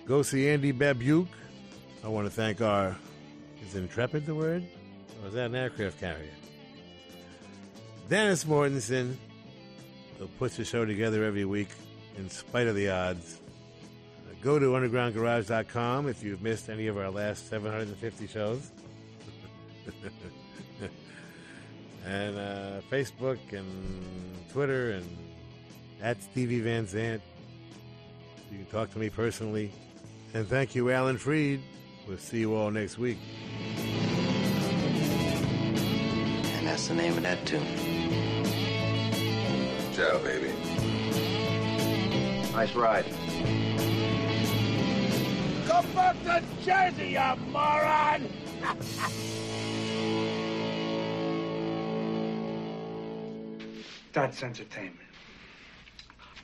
go 0.07 0.23
see 0.23 0.49
Andy 0.49 0.73
Babiuk. 0.73 1.29
I 2.05 2.09
want 2.09 2.27
to 2.27 2.33
thank 2.33 2.61
our, 2.61 2.97
is 3.67 3.75
Intrepid 3.75 4.27
the 4.27 4.35
word? 4.35 4.65
Or 5.23 5.29
is 5.29 5.35
that 5.35 5.47
an 5.47 5.55
aircraft 5.55 6.01
carrier? 6.01 6.31
Dennis 8.09 8.45
Mortensen, 8.45 9.17
who 10.19 10.27
puts 10.39 10.57
the 10.57 10.65
show 10.65 10.85
together 10.85 11.25
every 11.25 11.45
week 11.45 11.69
in 12.17 12.31
spite 12.31 12.67
of 12.67 12.75
the 12.75 12.89
odds. 12.89 13.38
Go 14.43 14.59
to 14.59 14.67
undergroundgarage.com 14.67 16.09
if 16.09 16.23
you've 16.23 16.43
missed 16.43 16.69
any 16.69 16.87
of 16.87 16.97
our 16.97 17.11
last 17.11 17.49
750 17.49 18.27
shows. 18.29 18.71
and 22.07 22.39
uh, 22.39 22.81
Facebook 22.91 23.39
and 23.53 23.67
Twitter 24.53 24.93
and 24.93 25.05
at 26.03 26.23
Stevie 26.23 26.61
Van 26.61 26.87
Zandt. 26.87 27.23
You 28.51 28.59
can 28.59 28.67
talk 28.67 28.93
to 28.93 28.99
me 28.99 29.11
personally. 29.11 29.73
And 30.35 30.47
thank 30.47 30.75
you, 30.75 30.91
Alan 30.91 31.19
Freed. 31.19 31.61
We'll 32.07 32.19
see 32.19 32.39
you 32.39 32.55
all 32.55 32.71
next 32.71 32.99
week. 32.99 33.19
And 36.57 36.67
that's 36.67 36.89
the 36.89 36.95
name 36.95 37.17
of 37.17 37.23
that 37.23 37.45
tune. 37.47 37.65
Ciao, 39.95 40.19
baby. 40.19 40.53
Nice 42.53 42.75
ride. 42.75 43.05
Go 45.69 45.83
back 45.95 46.17
to 46.25 46.43
Jersey, 46.65 47.09
you 47.09 47.37
moron! 47.53 48.29
That's 54.15 54.43
entertainment. 54.43 54.97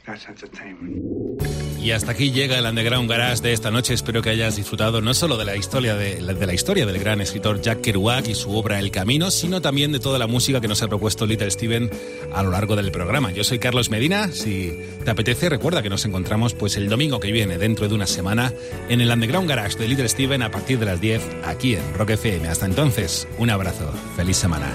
That's 0.07 0.27
entertainment. 0.27 1.74
Y 1.85 1.91
hasta 1.91 2.13
aquí 2.13 2.33
llega 2.33 2.59
el 2.59 2.65
Underground 2.65 3.11
Garage 3.11 3.43
de 3.43 3.53
esta 3.53 3.71
noche. 3.71 3.93
Espero 3.93 4.23
que 4.23 4.31
hayas 4.31 4.57
disfrutado 4.57 5.03
no 5.03 5.13
solo 5.13 5.37
de 5.37 5.45
la 5.45 5.55
historia 5.55 5.95
de, 5.95 6.19
la 6.23 6.55
historia 6.55 6.87
del 6.87 6.99
gran 6.99 7.21
escritor 7.21 7.61
Jack 7.61 7.83
Kerouac 7.83 8.27
y 8.27 8.35
su 8.35 8.57
obra 8.57 8.79
El 8.79 8.91
Camino, 8.91 9.31
sino 9.31 9.61
también 9.61 9.93
de 9.93 10.01
toda 10.01 10.19
la 10.19 10.27
música 10.27 10.63
que 10.63 10.67
nos 10.67 10.81
ha 10.81 10.89
propuesto 10.89 11.27
Little 11.27 11.51
Steven 11.51 11.91
a 12.33 12.43
lo 12.43 12.53
largo 12.53 12.75
del 12.75 12.91
programa. 12.91 13.33
Yo 13.33 13.45
soy 13.45 13.59
Carlos 13.59 13.91
Medina. 13.91 14.33
Si 14.33 14.73
te 15.05 15.11
apetece, 15.11 15.51
recuerda 15.51 15.83
que 15.83 15.91
nos 15.91 16.07
encontramos 16.07 16.55
pues 16.55 16.79
el 16.79 16.89
domingo 16.89 17.21
que 17.21 17.33
viene, 17.33 17.59
dentro 17.59 17.87
de 17.87 17.95
una 17.95 18.07
semana, 18.07 18.55
en 18.89 19.03
el 19.03 19.11
Underground 19.11 19.47
Garage 19.47 19.77
de 19.77 19.87
Little 19.87 20.09
Steven 20.09 20.41
a 20.41 20.51
partir 20.51 20.79
de 20.79 20.87
las 20.87 21.03
10 21.03 21.21
aquí 21.45 21.75
en 21.75 21.93
Rock 21.93 22.13
FM. 22.13 22.49
Hasta 22.49 22.65
entonces, 22.65 23.29
un 23.37 23.51
abrazo. 23.51 23.93
Feliz 24.17 24.39
semana. 24.39 24.75